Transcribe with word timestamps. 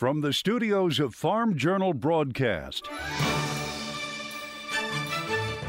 From 0.00 0.22
the 0.22 0.32
studios 0.32 0.98
of 0.98 1.14
Farm 1.14 1.58
Journal 1.58 1.92
Broadcast, 1.92 2.88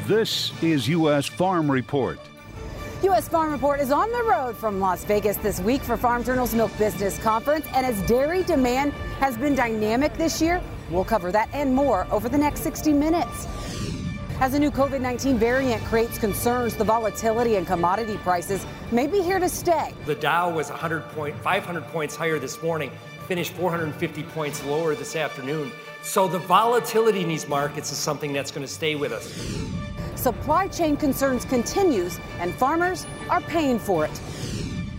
this 0.08 0.54
is 0.64 0.88
U.S. 0.88 1.26
Farm 1.26 1.70
Report. 1.70 2.18
U.S. 3.04 3.28
Farm 3.28 3.52
Report 3.52 3.82
is 3.82 3.92
on 3.92 4.10
the 4.10 4.24
road 4.24 4.56
from 4.56 4.80
Las 4.80 5.04
Vegas 5.04 5.36
this 5.36 5.60
week 5.60 5.82
for 5.82 5.98
Farm 5.98 6.24
Journal's 6.24 6.56
Milk 6.56 6.72
Business 6.78 7.20
Conference. 7.20 7.66
And 7.74 7.86
as 7.86 8.02
dairy 8.08 8.44
demand 8.44 8.94
has 9.20 9.38
been 9.38 9.54
dynamic 9.54 10.14
this 10.14 10.42
year, 10.42 10.62
we'll 10.90 11.04
cover 11.04 11.30
that 11.34 11.50
and 11.52 11.76
more 11.76 12.08
over 12.10 12.30
the 12.30 12.38
next 12.38 12.62
60 12.62 12.94
minutes. 12.94 13.50
As 14.40 14.54
a 14.54 14.60
new 14.60 14.72
COVID 14.72 15.02
19 15.02 15.40
variant 15.40 15.84
creates 15.84 16.18
concerns, 16.18 16.78
the 16.78 16.86
volatility 16.86 17.58
in 17.58 17.66
commodity 17.66 18.16
prices 18.16 18.66
may 18.94 19.08
be 19.08 19.22
here 19.22 19.40
to 19.40 19.50
stay. 19.50 19.94
The 20.06 20.16
Dow 20.16 20.50
was 20.50 20.70
100 20.70 21.04
point, 21.10 21.38
500 21.42 21.84
points 21.90 22.16
higher 22.16 22.40
this 22.40 22.64
morning, 22.64 22.92
finished 23.32 23.54
450 23.54 24.24
points 24.24 24.62
lower 24.66 24.94
this 24.94 25.16
afternoon. 25.16 25.72
So 26.02 26.28
the 26.28 26.40
volatility 26.40 27.22
in 27.22 27.30
these 27.30 27.48
markets 27.48 27.90
is 27.90 27.98
something 27.98 28.34
that's 28.34 28.52
going 28.52 28.68
to 28.68 28.74
stay 28.74 28.96
with 28.96 29.14
us. 29.14 29.26
Supply 30.20 30.68
chain 30.68 30.98
concerns 30.98 31.46
continues, 31.46 32.20
and 32.42 32.54
farmers 32.54 33.08
are 33.30 33.40
paying 33.40 33.80
for 33.80 34.04
it. 34.04 34.22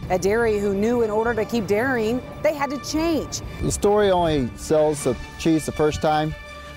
A 0.09 0.19
dairy 0.19 0.59
who 0.59 0.73
knew 0.73 1.03
in 1.03 1.11
order 1.11 1.35
to 1.35 1.45
keep 1.45 1.67
dairying, 1.67 2.23
they 2.43 2.55
had 2.55 2.71
to 2.71 2.79
change. 2.79 3.43
The 3.61 3.71
story 3.71 4.11
only 4.11 4.49
sells 4.57 5.05
the 5.05 5.15
cheese 5.39 5.67
the 5.67 5.73
first 5.73 6.01
time. 6.01 6.35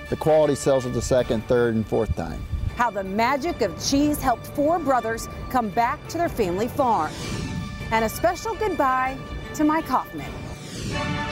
The 0.09 0.17
quality 0.17 0.55
sells 0.55 0.85
it 0.85 0.89
the 0.89 1.01
second, 1.01 1.45
third, 1.45 1.75
and 1.75 1.87
fourth 1.87 2.13
time 2.17 2.45
how 2.75 2.91
the 2.91 3.05
magic 3.05 3.61
of 3.61 3.71
cheese 3.81 4.21
helped 4.21 4.47
four 4.47 4.79
brothers 4.79 5.29
come 5.49 5.69
back 5.69 6.05
to 6.09 6.17
their 6.17 6.27
family 6.27 6.67
farm. 6.67 7.13
And 7.91 8.03
a 8.03 8.09
special 8.09 8.53
goodbye 8.55 9.17
to 9.53 9.63
Mike 9.63 9.85
Hoffman. 9.85 11.24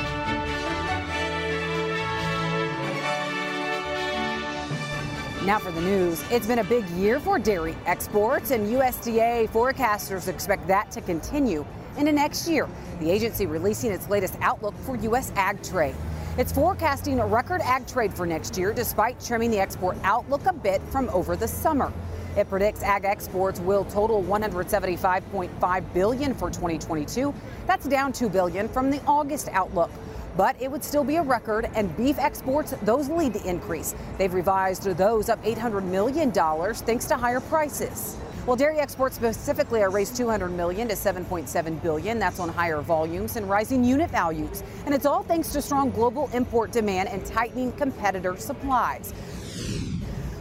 Now 5.45 5.59
for 5.59 5.71
the 5.71 5.81
news. 5.81 6.23
It's 6.31 6.47
been 6.47 6.59
a 6.59 6.63
big 6.63 6.87
year 6.91 7.19
for 7.19 7.37
dairy 7.37 7.75
exports, 7.85 8.51
and 8.51 8.65
USDA 8.65 9.49
forecasters 9.49 10.29
expect 10.29 10.65
that 10.69 10.89
to 10.91 11.01
continue 11.01 11.65
into 11.97 12.13
next 12.13 12.47
year. 12.47 12.69
The 13.01 13.11
agency 13.11 13.45
releasing 13.45 13.91
its 13.91 14.07
latest 14.07 14.35
outlook 14.39 14.73
for 14.85 14.95
U.S. 14.95 15.33
ag 15.35 15.61
trade. 15.61 15.95
It's 16.37 16.53
forecasting 16.53 17.19
a 17.19 17.27
record 17.27 17.59
ag 17.59 17.85
trade 17.87 18.13
for 18.13 18.25
next 18.25 18.57
year 18.57 18.71
despite 18.71 19.19
trimming 19.19 19.51
the 19.51 19.59
export 19.59 19.97
outlook 20.05 20.45
a 20.45 20.53
bit 20.53 20.81
from 20.83 21.09
over 21.09 21.35
the 21.35 21.49
summer. 21.49 21.91
It 22.37 22.49
predicts 22.49 22.81
ag 22.81 23.03
exports 23.03 23.59
will 23.59 23.83
total 23.83 24.23
175.5 24.23 25.93
billion 25.93 26.33
for 26.33 26.49
2022. 26.51 27.33
That's 27.67 27.85
down 27.85 28.13
2 28.13 28.29
billion 28.29 28.69
from 28.69 28.89
the 28.89 29.01
August 29.05 29.49
outlook. 29.51 29.91
But 30.35 30.55
it 30.59 30.71
would 30.71 30.83
still 30.83 31.03
be 31.03 31.17
a 31.17 31.21
record, 31.21 31.69
and 31.75 31.95
beef 31.95 32.17
exports, 32.17 32.73
those 32.81 33.09
lead 33.09 33.33
the 33.33 33.47
increase. 33.47 33.93
They've 34.17 34.33
revised 34.33 34.83
those 34.83 35.29
up 35.29 35.43
$800 35.43 35.83
million 35.83 36.31
thanks 36.31 37.05
to 37.05 37.17
higher 37.17 37.39
prices. 37.39 38.17
Well, 38.45 38.57
dairy 38.57 38.79
exports 38.79 39.15
specifically 39.15 39.81
are 39.83 39.89
raised 39.89 40.17
200 40.17 40.49
million 40.49 40.89
to 40.89 40.95
7.7 40.95 41.81
billion. 41.81 42.19
That's 42.19 42.41
on 42.41 42.49
higher 42.49 42.81
volumes 42.81 43.37
and 43.37 43.49
rising 43.49 43.85
unit 43.85 44.09
values. 44.09 44.63
And 44.85 44.93
it's 44.93 45.05
all 45.05 45.23
thanks 45.23 45.53
to 45.53 45.61
strong 45.61 45.91
global 45.91 46.29
import 46.33 46.71
demand 46.71 47.07
and 47.07 47.25
tightening 47.25 47.71
competitor 47.73 48.35
supplies. 48.35 49.13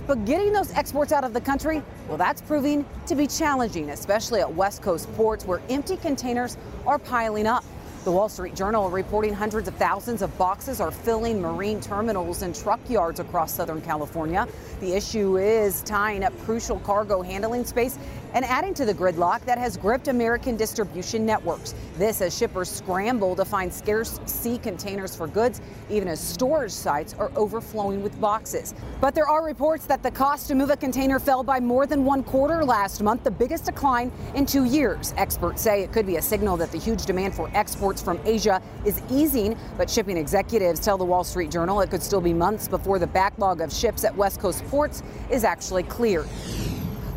But 0.08 0.24
getting 0.24 0.52
those 0.52 0.72
exports 0.72 1.12
out 1.12 1.22
of 1.22 1.32
the 1.32 1.40
country, 1.40 1.80
well, 2.08 2.18
that's 2.18 2.42
proving 2.42 2.84
to 3.06 3.14
be 3.14 3.28
challenging, 3.28 3.90
especially 3.90 4.40
at 4.40 4.52
West 4.52 4.82
Coast 4.82 5.12
ports 5.14 5.44
where 5.44 5.62
empty 5.68 5.96
containers 5.96 6.56
are 6.86 6.98
piling 6.98 7.46
up. 7.46 7.64
The 8.04 8.10
Wall 8.10 8.28
Street 8.28 8.56
Journal 8.56 8.90
reporting 8.90 9.32
hundreds 9.32 9.68
of 9.68 9.76
thousands 9.76 10.22
of 10.22 10.36
boxes 10.36 10.80
are 10.80 10.90
filling 10.90 11.40
marine 11.40 11.80
terminals 11.80 12.42
and 12.42 12.52
truck 12.52 12.80
yards 12.90 13.20
across 13.20 13.54
Southern 13.54 13.80
California. 13.80 14.48
The 14.80 14.92
issue 14.92 15.38
is 15.38 15.82
tying 15.82 16.24
up 16.24 16.36
crucial 16.40 16.80
cargo 16.80 17.22
handling 17.22 17.64
space 17.64 17.96
and 18.34 18.44
adding 18.44 18.74
to 18.74 18.84
the 18.84 18.94
gridlock 18.94 19.44
that 19.44 19.58
has 19.58 19.76
gripped 19.76 20.08
American 20.08 20.56
distribution 20.56 21.26
networks. 21.26 21.74
This 21.96 22.20
as 22.20 22.36
shippers 22.36 22.70
scramble 22.70 23.36
to 23.36 23.44
find 23.44 23.72
scarce 23.72 24.20
sea 24.26 24.58
containers 24.58 25.14
for 25.14 25.26
goods, 25.26 25.60
even 25.90 26.08
as 26.08 26.20
storage 26.20 26.72
sites 26.72 27.14
are 27.18 27.30
overflowing 27.36 28.02
with 28.02 28.18
boxes. 28.20 28.74
But 29.00 29.14
there 29.14 29.26
are 29.26 29.44
reports 29.44 29.86
that 29.86 30.02
the 30.02 30.10
cost 30.10 30.48
to 30.48 30.54
move 30.54 30.70
a 30.70 30.76
container 30.76 31.18
fell 31.18 31.42
by 31.42 31.60
more 31.60 31.86
than 31.86 32.04
one 32.04 32.22
quarter 32.22 32.64
last 32.64 33.02
month, 33.02 33.24
the 33.24 33.30
biggest 33.30 33.66
decline 33.66 34.10
in 34.34 34.46
two 34.46 34.64
years. 34.64 35.12
Experts 35.16 35.60
say 35.60 35.82
it 35.82 35.92
could 35.92 36.06
be 36.06 36.16
a 36.16 36.22
signal 36.22 36.56
that 36.56 36.72
the 36.72 36.78
huge 36.78 37.04
demand 37.04 37.34
for 37.34 37.50
exports 37.54 38.00
from 38.00 38.18
Asia 38.24 38.60
is 38.84 39.02
easing, 39.10 39.56
but 39.76 39.90
shipping 39.90 40.16
executives 40.16 40.80
tell 40.80 40.96
the 40.96 41.04
Wall 41.04 41.24
Street 41.24 41.50
Journal 41.50 41.80
it 41.80 41.90
could 41.90 42.02
still 42.02 42.20
be 42.20 42.32
months 42.32 42.68
before 42.68 42.98
the 42.98 43.06
backlog 43.06 43.60
of 43.60 43.72
ships 43.72 44.04
at 44.04 44.16
West 44.16 44.40
Coast 44.40 44.64
ports 44.66 45.02
is 45.30 45.44
actually 45.44 45.82
cleared. 45.82 46.28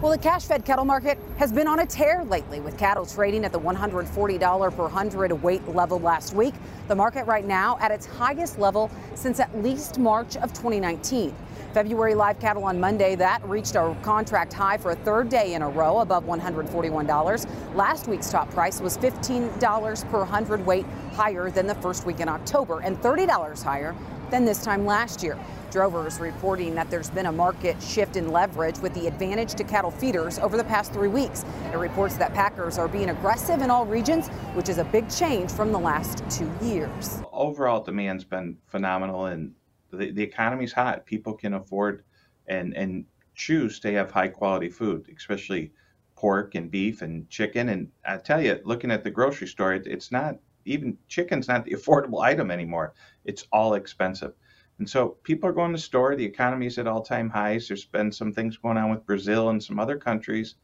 Well, 0.01 0.11
the 0.11 0.17
cash 0.17 0.43
fed 0.43 0.65
cattle 0.65 0.83
market 0.83 1.17
has 1.37 1.53
been 1.53 1.67
on 1.67 1.79
a 1.79 1.85
tear 1.85 2.25
lately, 2.25 2.59
with 2.59 2.77
cattle 2.77 3.05
trading 3.05 3.45
at 3.45 3.53
the 3.53 3.59
$140 3.59 4.75
per 4.75 4.89
hundred 4.89 5.31
weight 5.41 5.65
level 5.69 5.99
last 5.99 6.33
week. 6.33 6.53
The 6.89 6.95
market 6.95 7.25
right 7.25 7.45
now 7.45 7.77
at 7.79 7.91
its 7.91 8.05
highest 8.05 8.59
level 8.59 8.91
since 9.15 9.39
at 9.39 9.57
least 9.63 9.97
March 9.97 10.35
of 10.35 10.51
2019. 10.51 11.33
February 11.73 12.13
live 12.13 12.39
cattle 12.41 12.65
on 12.65 12.77
Monday, 12.77 13.15
that 13.15 13.41
reached 13.47 13.75
a 13.75 13.95
contract 14.01 14.51
high 14.51 14.77
for 14.77 14.91
a 14.91 14.95
third 14.95 15.29
day 15.29 15.53
in 15.53 15.61
a 15.61 15.69
row 15.69 15.99
above 15.99 16.25
$141. 16.25 17.75
Last 17.75 18.07
week's 18.07 18.29
top 18.29 18.49
price 18.51 18.81
was 18.81 18.97
$15 18.97 20.09
per 20.09 20.25
hundred 20.25 20.65
weight 20.65 20.85
higher 21.13 21.49
than 21.49 21.67
the 21.67 21.75
first 21.75 22.05
week 22.05 22.19
in 22.19 22.27
October 22.27 22.81
and 22.81 22.97
$30 23.01 23.63
higher 23.63 23.95
than 24.31 24.45
this 24.45 24.63
time 24.63 24.85
last 24.85 25.23
year. 25.23 25.37
Drovers 25.71 26.19
reporting 26.19 26.75
that 26.75 26.89
there's 26.89 27.09
been 27.09 27.25
a 27.25 27.31
market 27.31 27.81
shift 27.81 28.15
in 28.15 28.31
leverage 28.31 28.79
with 28.79 28.93
the 28.93 29.07
advantage 29.07 29.55
to 29.55 29.63
cattle 29.63 29.91
feeders 29.91 30.39
over 30.39 30.57
the 30.57 30.63
past 30.63 30.93
three 30.93 31.09
weeks. 31.09 31.43
It 31.73 31.77
reports 31.77 32.15
that 32.17 32.33
packers 32.33 32.77
are 32.77 32.87
being 32.87 33.09
aggressive 33.09 33.61
in 33.61 33.69
all 33.69 33.85
regions, 33.85 34.27
which 34.53 34.69
is 34.69 34.77
a 34.77 34.85
big 34.85 35.09
change 35.09 35.51
from 35.51 35.71
the 35.71 35.79
last 35.79 36.23
two 36.29 36.49
years. 36.61 37.19
Overall 37.31 37.83
demand's 37.83 38.23
been 38.23 38.57
phenomenal 38.67 39.25
and 39.25 39.53
the, 39.91 40.11
the 40.11 40.23
economy's 40.23 40.71
hot. 40.71 41.05
People 41.05 41.33
can 41.33 41.55
afford 41.55 42.03
and, 42.47 42.73
and 42.75 43.05
choose 43.35 43.79
to 43.81 43.91
have 43.93 44.11
high 44.11 44.27
quality 44.27 44.69
food, 44.69 45.13
especially 45.15 45.71
pork 46.15 46.55
and 46.55 46.71
beef 46.71 47.01
and 47.01 47.29
chicken. 47.29 47.69
And 47.69 47.91
I 48.07 48.17
tell 48.17 48.41
you, 48.41 48.59
looking 48.63 48.91
at 48.91 49.03
the 49.03 49.11
grocery 49.11 49.47
store, 49.47 49.73
it, 49.73 49.85
it's 49.85 50.11
not 50.11 50.37
even 50.65 50.97
chicken's 51.07 51.47
not 51.47 51.65
the 51.65 51.71
affordable 51.75 52.21
item 52.21 52.49
anymore. 52.51 52.93
It's 53.25 53.45
all 53.51 53.73
expensive. 53.73 54.33
And 54.77 54.89
so 54.89 55.17
people 55.23 55.49
are 55.49 55.53
going 55.53 55.71
to 55.71 55.77
store. 55.77 56.15
The 56.15 56.25
economy 56.25 56.65
is 56.65 56.77
at 56.77 56.87
all 56.87 57.01
time 57.01 57.29
highs. 57.29 57.67
There's 57.67 57.85
been 57.85 58.11
some 58.11 58.33
things 58.33 58.57
going 58.57 58.77
on 58.77 58.89
with 58.89 59.05
Brazil 59.05 59.49
and 59.49 59.63
some 59.63 59.79
other 59.79 59.97
countries. 59.97 60.55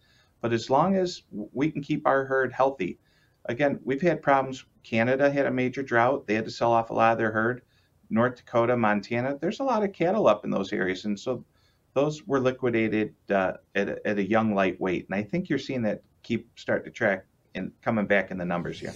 But 0.41 0.53
as 0.53 0.69
long 0.69 0.95
as 0.95 1.23
we 1.31 1.71
can 1.71 1.81
keep 1.81 2.05
our 2.05 2.25
herd 2.25 2.51
healthy, 2.51 2.99
again, 3.45 3.79
we've 3.83 4.01
had 4.01 4.21
problems. 4.21 4.65
Canada 4.83 5.31
had 5.31 5.45
a 5.45 5.51
major 5.51 5.83
drought. 5.83 6.27
They 6.27 6.33
had 6.33 6.45
to 6.45 6.51
sell 6.51 6.71
off 6.71 6.89
a 6.89 6.93
lot 6.93 7.13
of 7.13 7.17
their 7.19 7.31
herd. 7.31 7.61
North 8.09 8.37
Dakota, 8.37 8.75
Montana, 8.75 9.37
there's 9.39 9.61
a 9.61 9.63
lot 9.63 9.83
of 9.83 9.93
cattle 9.93 10.27
up 10.27 10.43
in 10.43 10.49
those 10.49 10.73
areas. 10.73 11.05
And 11.05 11.17
so 11.17 11.45
those 11.93 12.25
were 12.27 12.39
liquidated 12.39 13.13
uh, 13.29 13.53
at, 13.75 13.87
a, 13.87 14.07
at 14.07 14.17
a 14.17 14.27
young 14.27 14.53
lightweight. 14.53 15.07
And 15.09 15.15
I 15.15 15.23
think 15.23 15.47
you're 15.47 15.59
seeing 15.59 15.83
that 15.83 16.03
keep 16.23 16.49
start 16.59 16.83
to 16.85 16.91
track 16.91 17.25
and 17.55 17.71
coming 17.81 18.05
back 18.05 18.31
in 18.31 18.37
the 18.37 18.45
numbers 18.45 18.79
here. 18.79 18.93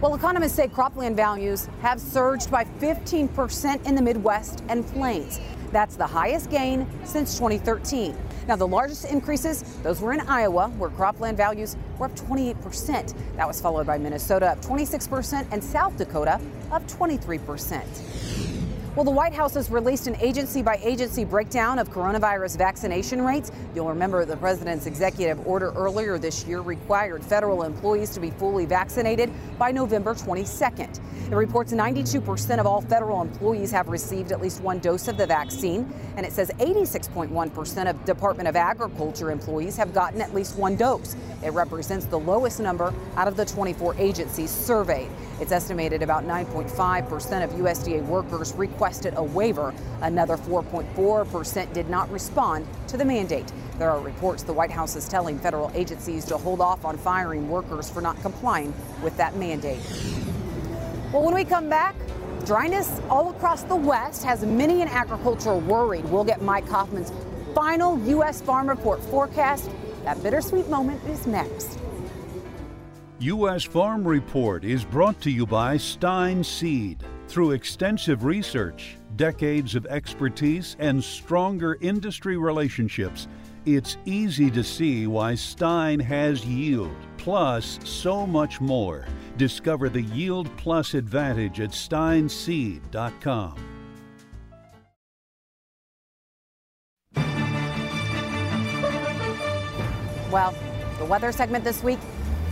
Well, 0.00 0.14
economists 0.14 0.54
say 0.54 0.66
cropland 0.66 1.14
values 1.14 1.68
have 1.82 2.00
surged 2.00 2.50
by 2.50 2.64
15% 2.64 3.86
in 3.86 3.94
the 3.94 4.00
Midwest 4.00 4.64
and 4.70 4.86
Plains. 4.86 5.38
That's 5.72 5.94
the 5.94 6.06
highest 6.06 6.48
gain 6.48 6.86
since 7.04 7.34
2013. 7.34 8.16
Now, 8.48 8.56
the 8.56 8.66
largest 8.66 9.04
increases, 9.04 9.62
those 9.82 10.00
were 10.00 10.14
in 10.14 10.20
Iowa, 10.20 10.68
where 10.78 10.88
cropland 10.88 11.36
values 11.36 11.76
were 11.98 12.06
up 12.06 12.16
28%. 12.16 13.14
That 13.36 13.46
was 13.46 13.60
followed 13.60 13.86
by 13.86 13.98
Minnesota 13.98 14.52
up 14.52 14.62
26% 14.62 15.46
and 15.52 15.62
South 15.62 15.98
Dakota 15.98 16.40
up 16.72 16.86
23%. 16.88 18.59
Well, 18.96 19.04
the 19.04 19.12
White 19.12 19.32
House 19.32 19.54
has 19.54 19.70
released 19.70 20.08
an 20.08 20.16
agency 20.16 20.62
by 20.62 20.80
agency 20.82 21.24
breakdown 21.24 21.78
of 21.78 21.90
coronavirus 21.90 22.58
vaccination 22.58 23.22
rates. 23.22 23.52
You'll 23.72 23.88
remember 23.88 24.24
the 24.24 24.36
president's 24.36 24.86
executive 24.86 25.46
order 25.46 25.70
earlier 25.76 26.18
this 26.18 26.44
year 26.44 26.60
required 26.60 27.24
federal 27.24 27.62
employees 27.62 28.10
to 28.10 28.20
be 28.20 28.32
fully 28.32 28.66
vaccinated 28.66 29.30
by 29.60 29.70
November 29.70 30.12
22nd. 30.12 30.98
It 31.30 31.36
reports 31.36 31.72
92% 31.72 32.58
of 32.58 32.66
all 32.66 32.80
federal 32.80 33.22
employees 33.22 33.70
have 33.70 33.86
received 33.86 34.32
at 34.32 34.42
least 34.42 34.60
one 34.60 34.80
dose 34.80 35.06
of 35.06 35.16
the 35.16 35.26
vaccine, 35.26 35.88
and 36.16 36.26
it 36.26 36.32
says 36.32 36.50
86.1% 36.58 37.88
of 37.88 38.04
Department 38.04 38.48
of 38.48 38.56
Agriculture 38.56 39.30
employees 39.30 39.76
have 39.76 39.94
gotten 39.94 40.20
at 40.20 40.34
least 40.34 40.58
one 40.58 40.74
dose. 40.74 41.14
It 41.44 41.52
represents 41.52 42.06
the 42.06 42.18
lowest 42.18 42.58
number 42.58 42.92
out 43.14 43.28
of 43.28 43.36
the 43.36 43.44
24 43.44 43.94
agencies 43.98 44.50
surveyed. 44.50 45.08
It's 45.40 45.52
estimated 45.52 46.02
about 46.02 46.24
9.5% 46.24 47.44
of 47.44 47.50
USDA 47.52 48.04
workers 48.06 48.52
requested 48.80 49.12
a 49.18 49.22
waiver. 49.22 49.74
Another 50.00 50.38
4.4% 50.38 51.70
did 51.74 51.90
not 51.90 52.10
respond 52.10 52.66
to 52.88 52.96
the 52.96 53.04
mandate. 53.04 53.52
There 53.78 53.90
are 53.90 54.00
reports 54.00 54.42
the 54.42 54.54
White 54.54 54.70
House 54.70 54.96
is 54.96 55.06
telling 55.06 55.38
federal 55.38 55.70
agencies 55.74 56.24
to 56.26 56.38
hold 56.38 56.62
off 56.62 56.86
on 56.86 56.96
firing 56.96 57.50
workers 57.50 57.90
for 57.90 58.00
not 58.00 58.18
complying 58.22 58.72
with 59.02 59.14
that 59.18 59.36
mandate. 59.36 59.80
Well, 61.12 61.22
when 61.26 61.34
we 61.34 61.44
come 61.44 61.68
back, 61.68 61.94
Dryness 62.46 63.02
all 63.10 63.28
across 63.32 63.64
the 63.64 63.76
West 63.76 64.24
has 64.24 64.46
many 64.46 64.80
in 64.80 64.88
agriculture 64.88 65.56
worried. 65.56 66.06
We'll 66.06 66.24
get 66.24 66.40
Mike 66.40 66.66
Hoffman's 66.66 67.12
final 67.54 67.98
U.S. 68.06 68.40
Farm 68.40 68.66
Report 68.66 68.98
forecast. 69.10 69.68
That 70.04 70.22
bittersweet 70.22 70.68
moment 70.70 71.04
is 71.04 71.26
next. 71.26 71.78
U.S. 73.18 73.62
Farm 73.62 74.08
Report 74.08 74.64
is 74.64 74.86
brought 74.86 75.20
to 75.20 75.30
you 75.30 75.44
by 75.44 75.76
Stine 75.76 76.42
Seed. 76.42 77.04
Through 77.30 77.52
extensive 77.52 78.24
research, 78.24 78.96
decades 79.14 79.76
of 79.76 79.86
expertise, 79.86 80.74
and 80.80 81.02
stronger 81.02 81.78
industry 81.80 82.36
relationships, 82.36 83.28
it's 83.64 83.98
easy 84.04 84.50
to 84.50 84.64
see 84.64 85.06
why 85.06 85.36
Stine 85.36 86.00
has 86.00 86.44
yield, 86.44 86.96
plus 87.18 87.78
so 87.84 88.26
much 88.26 88.60
more. 88.60 89.06
Discover 89.36 89.90
the 89.90 90.02
Yield 90.02 90.50
Plus 90.56 90.94
advantage 90.94 91.60
at 91.60 91.70
stineseed.com. 91.70 93.54
Well, 100.32 100.52
the 100.98 101.04
weather 101.04 101.30
segment 101.30 101.62
this 101.62 101.84
week, 101.84 102.00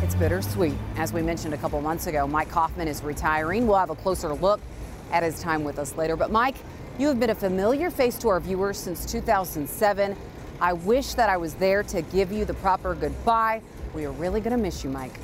it's 0.03 0.15
bittersweet. 0.15 0.75
As 0.97 1.12
we 1.12 1.23
mentioned 1.23 1.55
a 1.55 1.56
couple 1.56 1.81
months 1.81 2.06
ago, 2.06 2.27
Mike 2.27 2.50
Hoffman 2.50 2.87
is 2.87 3.03
retiring. 3.03 3.67
We'll 3.67 3.79
have 3.79 3.91
a 3.91 3.97
closer 3.97 4.33
look 4.33 4.61
at 5.11 5.23
his 5.23 5.41
time 5.41 5.65
with 5.65 5.79
us 5.79 5.97
later. 5.97 6.17
But 6.17 6.31
Mike, 6.31 6.56
you 6.99 7.09
have 7.09 7.19
been 7.19 7.31
a 7.31 7.35
familiar 7.35 7.91
face 7.91 8.17
to 8.19 8.29
our 8.29 8.39
viewers 8.39 8.79
since 8.79 9.11
2007. 9.11 10.17
I 10.61 10.73
wish 10.73 11.15
that 11.15 11.29
I 11.29 11.37
was 11.37 11.55
there 11.55 11.83
to 11.85 12.03
give 12.03 12.31
you 12.31 12.45
the 12.45 12.55
proper 12.55 12.95
goodbye. 12.95 13.61
We 13.95 14.05
are 14.05 14.12
really 14.12 14.41
going 14.41 14.56
to 14.56 14.62
miss 14.62 14.85
you, 14.85 14.91
Mike. 14.91 15.15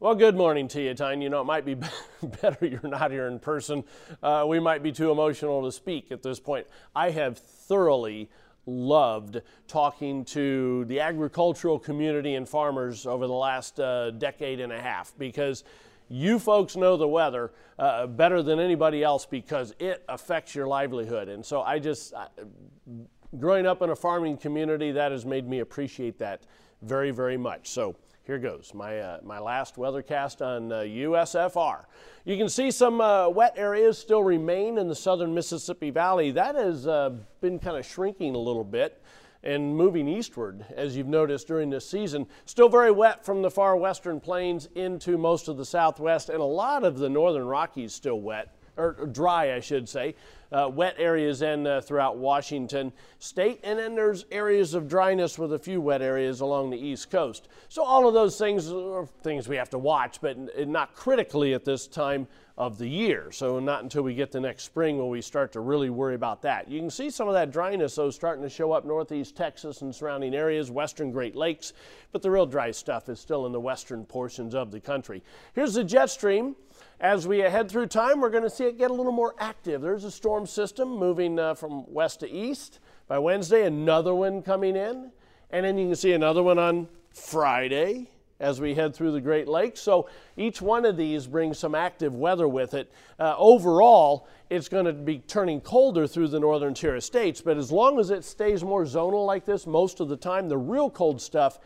Well, 0.00 0.14
good 0.14 0.36
morning 0.36 0.68
to 0.68 0.82
you, 0.82 0.94
Tyne. 0.94 1.22
You 1.22 1.28
know, 1.28 1.40
it 1.40 1.44
might 1.44 1.64
be 1.64 1.74
better 2.22 2.66
you're 2.66 2.80
not 2.84 3.10
here 3.10 3.26
in 3.26 3.38
person. 3.38 3.84
Uh, 4.22 4.44
we 4.46 4.60
might 4.60 4.82
be 4.82 4.92
too 4.92 5.10
emotional 5.10 5.64
to 5.64 5.72
speak 5.72 6.12
at 6.12 6.22
this 6.22 6.38
point. 6.38 6.66
I 6.94 7.10
have 7.10 7.38
thoroughly 7.38 8.28
loved 8.68 9.40
talking 9.66 10.24
to 10.26 10.84
the 10.84 11.00
agricultural 11.00 11.78
community 11.78 12.34
and 12.34 12.48
farmers 12.48 13.06
over 13.06 13.26
the 13.26 13.32
last 13.32 13.80
uh, 13.80 14.10
decade 14.12 14.60
and 14.60 14.72
a 14.72 14.80
half 14.80 15.14
because 15.18 15.64
you 16.08 16.38
folks 16.38 16.76
know 16.76 16.96
the 16.96 17.08
weather 17.08 17.52
uh, 17.78 18.06
better 18.06 18.42
than 18.42 18.58
anybody 18.58 19.02
else 19.02 19.26
because 19.26 19.74
it 19.78 20.04
affects 20.08 20.54
your 20.54 20.66
livelihood. 20.66 21.28
And 21.28 21.44
so 21.44 21.62
I 21.62 21.78
just, 21.78 22.12
uh, 22.14 22.28
growing 23.38 23.66
up 23.66 23.82
in 23.82 23.90
a 23.90 23.96
farming 23.96 24.36
community, 24.36 24.92
that 24.92 25.12
has 25.12 25.24
made 25.24 25.48
me 25.48 25.60
appreciate 25.60 26.18
that 26.18 26.42
very, 26.82 27.10
very 27.10 27.36
much. 27.36 27.68
So 27.68 27.96
here 28.28 28.38
goes 28.38 28.72
my, 28.74 28.98
uh, 28.98 29.20
my 29.22 29.38
last 29.38 29.76
weathercast 29.76 30.44
on 30.44 30.70
uh, 30.70 30.80
USFR. 30.80 31.86
You 32.26 32.36
can 32.36 32.50
see 32.50 32.70
some 32.70 33.00
uh, 33.00 33.30
wet 33.30 33.54
areas 33.56 33.96
still 33.96 34.22
remain 34.22 34.76
in 34.76 34.86
the 34.86 34.94
southern 34.94 35.32
Mississippi 35.32 35.88
Valley. 35.88 36.30
That 36.32 36.54
has 36.54 36.86
uh, 36.86 37.14
been 37.40 37.58
kind 37.58 37.78
of 37.78 37.86
shrinking 37.86 38.34
a 38.34 38.38
little 38.38 38.64
bit 38.64 39.02
and 39.42 39.74
moving 39.74 40.06
eastward, 40.06 40.62
as 40.76 40.94
you've 40.94 41.06
noticed 41.06 41.46
during 41.46 41.70
this 41.70 41.88
season. 41.88 42.26
Still 42.44 42.68
very 42.68 42.90
wet 42.90 43.24
from 43.24 43.40
the 43.40 43.50
far 43.50 43.78
western 43.78 44.20
plains 44.20 44.68
into 44.74 45.16
most 45.16 45.48
of 45.48 45.56
the 45.56 45.64
southwest, 45.64 46.28
and 46.28 46.40
a 46.40 46.44
lot 46.44 46.84
of 46.84 46.98
the 46.98 47.08
northern 47.08 47.46
Rockies 47.46 47.94
still 47.94 48.20
wet, 48.20 48.54
or 48.78 49.06
dry, 49.06 49.54
I 49.54 49.60
should 49.60 49.88
say 49.88 50.14
uh, 50.52 50.70
wet 50.72 50.94
areas 50.98 51.42
and 51.42 51.66
uh, 51.66 51.80
throughout 51.80 52.16
Washington 52.16 52.92
state. 53.18 53.60
And 53.62 53.78
then 53.78 53.94
there's 53.94 54.24
areas 54.30 54.74
of 54.74 54.88
dryness 54.88 55.38
with 55.38 55.52
a 55.52 55.58
few 55.58 55.80
wet 55.80 56.02
areas 56.02 56.40
along 56.40 56.70
the 56.70 56.78
east 56.78 57.10
coast. 57.10 57.48
So 57.68 57.82
all 57.82 58.08
of 58.08 58.14
those 58.14 58.38
things 58.38 58.70
are 58.70 59.06
things 59.22 59.48
we 59.48 59.56
have 59.56 59.70
to 59.70 59.78
watch, 59.78 60.20
but 60.20 60.36
not 60.68 60.94
critically 60.94 61.54
at 61.54 61.64
this 61.64 61.86
time 61.86 62.26
of 62.56 62.76
the 62.76 62.88
year. 62.88 63.30
So 63.30 63.60
not 63.60 63.84
until 63.84 64.02
we 64.02 64.14
get 64.14 64.32
to 64.32 64.40
next 64.40 64.64
spring 64.64 64.98
will 64.98 65.10
we 65.10 65.20
start 65.22 65.52
to 65.52 65.60
really 65.60 65.90
worry 65.90 66.16
about 66.16 66.42
that. 66.42 66.68
You 66.68 66.80
can 66.80 66.90
see 66.90 67.08
some 67.08 67.28
of 67.28 67.34
that 67.34 67.52
dryness 67.52 67.94
though 67.94 68.10
starting 68.10 68.42
to 68.42 68.48
show 68.50 68.72
up 68.72 68.84
northeast 68.84 69.36
Texas 69.36 69.82
and 69.82 69.94
surrounding 69.94 70.34
areas, 70.34 70.68
western 70.68 71.12
Great 71.12 71.36
Lakes, 71.36 71.72
but 72.10 72.20
the 72.20 72.30
real 72.30 72.46
dry 72.46 72.72
stuff 72.72 73.08
is 73.08 73.20
still 73.20 73.46
in 73.46 73.52
the 73.52 73.60
western 73.60 74.04
portions 74.04 74.56
of 74.56 74.72
the 74.72 74.80
country. 74.80 75.22
Here's 75.54 75.74
the 75.74 75.84
jet 75.84 76.10
stream. 76.10 76.56
As 77.00 77.28
we 77.28 77.38
head 77.38 77.70
through 77.70 77.86
time, 77.86 78.20
we're 78.20 78.28
going 78.28 78.42
to 78.42 78.50
see 78.50 78.64
it 78.64 78.76
get 78.76 78.90
a 78.90 78.94
little 78.94 79.12
more 79.12 79.36
active. 79.38 79.80
There's 79.80 80.02
a 80.02 80.10
storm 80.10 80.46
system 80.46 80.88
moving 80.88 81.38
uh, 81.38 81.54
from 81.54 81.84
west 81.92 82.20
to 82.20 82.30
east. 82.30 82.80
By 83.06 83.20
Wednesday, 83.20 83.66
another 83.66 84.12
one 84.12 84.42
coming 84.42 84.74
in. 84.74 85.12
And 85.50 85.64
then 85.64 85.78
you 85.78 85.86
can 85.86 85.94
see 85.94 86.12
another 86.12 86.42
one 86.42 86.58
on 86.58 86.88
Friday 87.14 88.10
as 88.40 88.60
we 88.60 88.74
head 88.74 88.96
through 88.96 89.12
the 89.12 89.20
Great 89.20 89.46
Lakes. 89.46 89.80
So 89.80 90.08
each 90.36 90.60
one 90.60 90.84
of 90.84 90.96
these 90.96 91.28
brings 91.28 91.56
some 91.56 91.76
active 91.76 92.16
weather 92.16 92.48
with 92.48 92.74
it. 92.74 92.90
Uh, 93.18 93.36
overall, 93.38 94.26
it's 94.50 94.68
going 94.68 94.86
to 94.86 94.92
be 94.92 95.18
turning 95.18 95.60
colder 95.60 96.08
through 96.08 96.28
the 96.28 96.40
northern 96.40 96.74
tier 96.74 96.96
of 96.96 97.04
states, 97.04 97.40
but 97.40 97.56
as 97.56 97.70
long 97.70 98.00
as 98.00 98.10
it 98.10 98.24
stays 98.24 98.64
more 98.64 98.84
zonal 98.84 99.24
like 99.24 99.44
this 99.44 99.66
most 99.66 100.00
of 100.00 100.08
the 100.08 100.16
time, 100.16 100.48
the 100.48 100.58
real 100.58 100.90
cold 100.90 101.20
stuff 101.20 101.58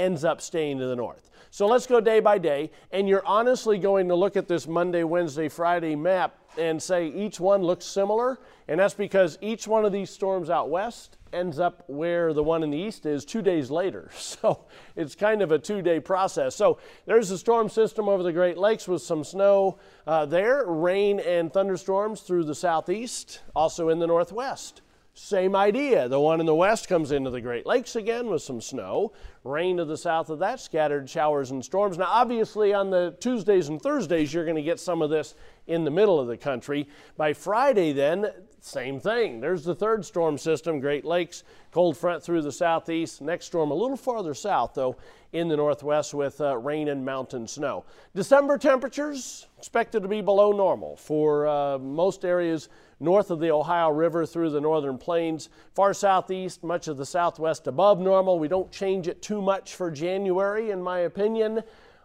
ends 0.00 0.24
up 0.24 0.40
staying 0.40 0.78
to 0.78 0.86
the 0.86 0.96
north. 0.96 1.30
So 1.52 1.66
let's 1.66 1.86
go 1.86 2.00
day 2.00 2.20
by 2.20 2.38
day, 2.38 2.70
and 2.92 3.08
you're 3.08 3.26
honestly 3.26 3.76
going 3.76 4.08
to 4.08 4.14
look 4.14 4.36
at 4.36 4.46
this 4.46 4.68
Monday, 4.68 5.02
Wednesday, 5.02 5.48
Friday 5.48 5.96
map 5.96 6.36
and 6.56 6.80
say 6.80 7.08
each 7.08 7.40
one 7.40 7.62
looks 7.62 7.84
similar, 7.84 8.38
and 8.68 8.78
that's 8.78 8.94
because 8.94 9.36
each 9.40 9.66
one 9.66 9.84
of 9.84 9.92
these 9.92 10.10
storms 10.10 10.48
out 10.48 10.70
west 10.70 11.16
ends 11.32 11.58
up 11.58 11.82
where 11.88 12.32
the 12.32 12.42
one 12.42 12.62
in 12.62 12.70
the 12.70 12.78
east 12.78 13.04
is 13.04 13.24
two 13.24 13.42
days 13.42 13.70
later. 13.70 14.10
So 14.20 14.64
it's 14.94 15.16
kind 15.16 15.42
of 15.42 15.50
a 15.50 15.58
two 15.58 15.82
day 15.82 15.98
process. 15.98 16.54
So 16.54 16.78
there's 17.04 17.30
a 17.32 17.38
storm 17.38 17.68
system 17.68 18.08
over 18.08 18.22
the 18.22 18.32
Great 18.32 18.56
Lakes 18.56 18.86
with 18.86 19.02
some 19.02 19.24
snow 19.24 19.78
uh, 20.06 20.26
there, 20.26 20.64
rain 20.66 21.18
and 21.20 21.52
thunderstorms 21.52 22.20
through 22.20 22.44
the 22.44 22.54
southeast, 22.54 23.40
also 23.56 23.88
in 23.88 23.98
the 23.98 24.06
northwest. 24.06 24.82
Same 25.14 25.56
idea. 25.56 26.08
The 26.08 26.20
one 26.20 26.38
in 26.38 26.46
the 26.46 26.54
west 26.54 26.88
comes 26.88 27.10
into 27.10 27.30
the 27.30 27.40
Great 27.40 27.66
Lakes 27.66 27.96
again 27.96 28.28
with 28.28 28.42
some 28.42 28.60
snow. 28.60 29.12
Rain 29.42 29.78
to 29.78 29.84
the 29.84 29.96
south 29.96 30.30
of 30.30 30.38
that, 30.38 30.60
scattered 30.60 31.10
showers 31.10 31.50
and 31.50 31.64
storms. 31.64 31.98
Now, 31.98 32.06
obviously, 32.08 32.72
on 32.72 32.90
the 32.90 33.16
Tuesdays 33.20 33.68
and 33.68 33.82
Thursdays, 33.82 34.32
you're 34.32 34.44
going 34.44 34.56
to 34.56 34.62
get 34.62 34.78
some 34.78 35.02
of 35.02 35.10
this 35.10 35.34
in 35.66 35.84
the 35.84 35.90
middle 35.90 36.20
of 36.20 36.28
the 36.28 36.36
country. 36.36 36.88
By 37.16 37.32
Friday, 37.32 37.92
then, 37.92 38.30
same 38.60 39.00
thing. 39.00 39.40
There's 39.40 39.64
the 39.64 39.74
third 39.74 40.04
storm 40.04 40.38
system, 40.38 40.78
Great 40.78 41.04
Lakes, 41.04 41.42
cold 41.72 41.96
front 41.96 42.22
through 42.22 42.42
the 42.42 42.52
southeast. 42.52 43.20
Next 43.20 43.46
storm 43.46 43.70
a 43.70 43.74
little 43.74 43.96
farther 43.96 44.34
south, 44.34 44.74
though, 44.74 44.96
in 45.32 45.48
the 45.48 45.56
northwest 45.56 46.14
with 46.14 46.40
uh, 46.40 46.56
rain 46.56 46.88
and 46.88 47.04
mountain 47.04 47.48
snow. 47.48 47.84
December 48.14 48.58
temperatures 48.58 49.46
expected 49.58 50.02
to 50.02 50.08
be 50.08 50.20
below 50.20 50.52
normal 50.52 50.96
for 50.96 51.46
uh, 51.46 51.78
most 51.78 52.24
areas 52.24 52.68
north 53.00 53.30
of 53.30 53.40
the 53.40 53.50
Ohio 53.50 53.90
River 53.90 54.26
through 54.26 54.50
the 54.50 54.60
northern 54.60 54.98
plains. 54.98 55.48
Far 55.74 55.94
southeast, 55.94 56.62
much 56.62 56.86
of 56.86 56.98
the 56.98 57.06
southwest 57.06 57.66
above 57.66 57.98
normal. 57.98 58.38
We 58.38 58.48
don't 58.48 58.70
change 58.70 59.08
it 59.08 59.22
too 59.22 59.40
much 59.40 59.74
for 59.74 59.90
January, 59.90 60.70
in 60.70 60.82
my 60.82 61.00
opinion. 61.00 61.62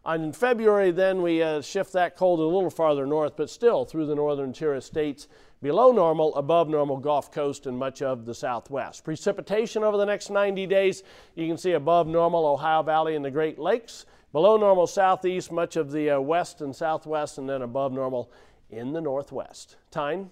In 0.07 0.31
February, 0.33 0.91
then 0.91 1.21
we 1.23 1.41
uh, 1.41 1.61
shift 1.61 1.91
that 1.93 2.15
cold 2.15 2.39
a 2.39 2.43
little 2.43 2.69
farther 2.69 3.07
north, 3.07 3.35
but 3.35 3.49
still 3.49 3.85
through 3.85 4.05
the 4.05 4.15
northern 4.15 4.53
tier 4.53 4.75
of 4.75 4.83
states, 4.83 5.27
below 5.63 5.91
normal, 5.91 6.35
above 6.35 6.69
normal 6.69 6.97
Gulf 6.97 7.31
Coast, 7.31 7.65
and 7.65 7.75
much 7.75 8.03
of 8.03 8.25
the 8.25 8.35
southwest. 8.35 9.03
Precipitation 9.03 9.83
over 9.83 9.97
the 9.97 10.05
next 10.05 10.29
90 10.29 10.67
days, 10.67 11.01
you 11.33 11.47
can 11.47 11.57
see 11.57 11.71
above 11.71 12.05
normal 12.05 12.45
Ohio 12.45 12.83
Valley 12.83 13.15
and 13.15 13.25
the 13.25 13.31
Great 13.31 13.57
Lakes, 13.57 14.05
below 14.31 14.57
normal 14.57 14.85
southeast, 14.85 15.51
much 15.51 15.75
of 15.75 15.91
the 15.91 16.11
uh, 16.11 16.19
west 16.19 16.61
and 16.61 16.75
southwest, 16.75 17.39
and 17.39 17.49
then 17.49 17.63
above 17.63 17.91
normal 17.91 18.31
in 18.69 18.93
the 18.93 19.01
northwest. 19.01 19.75
Tyne? 19.89 20.29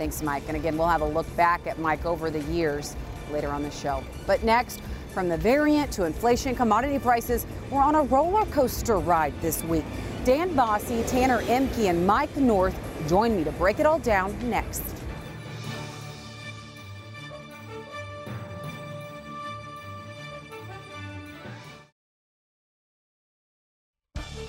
Thanks, 0.00 0.22
Mike. 0.22 0.44
And 0.48 0.56
again, 0.56 0.78
we'll 0.78 0.88
have 0.88 1.02
a 1.02 1.06
look 1.06 1.26
back 1.36 1.66
at 1.66 1.78
Mike 1.78 2.06
over 2.06 2.30
the 2.30 2.40
years 2.44 2.96
later 3.30 3.50
on 3.50 3.62
the 3.62 3.70
show. 3.70 4.02
But 4.26 4.42
next, 4.42 4.80
from 5.12 5.28
the 5.28 5.36
variant 5.36 5.92
to 5.92 6.04
inflation, 6.04 6.54
commodity 6.54 6.98
prices, 6.98 7.44
we're 7.70 7.82
on 7.82 7.94
a 7.94 8.04
roller 8.04 8.46
coaster 8.46 8.96
ride 8.96 9.38
this 9.42 9.62
week. 9.64 9.84
Dan 10.24 10.56
Basse, 10.56 11.06
Tanner 11.10 11.42
Ehmke, 11.42 11.90
and 11.90 12.06
Mike 12.06 12.34
North 12.38 12.74
join 13.10 13.36
me 13.36 13.44
to 13.44 13.52
break 13.52 13.78
it 13.78 13.84
all 13.84 13.98
down 13.98 14.34
next. 14.48 14.82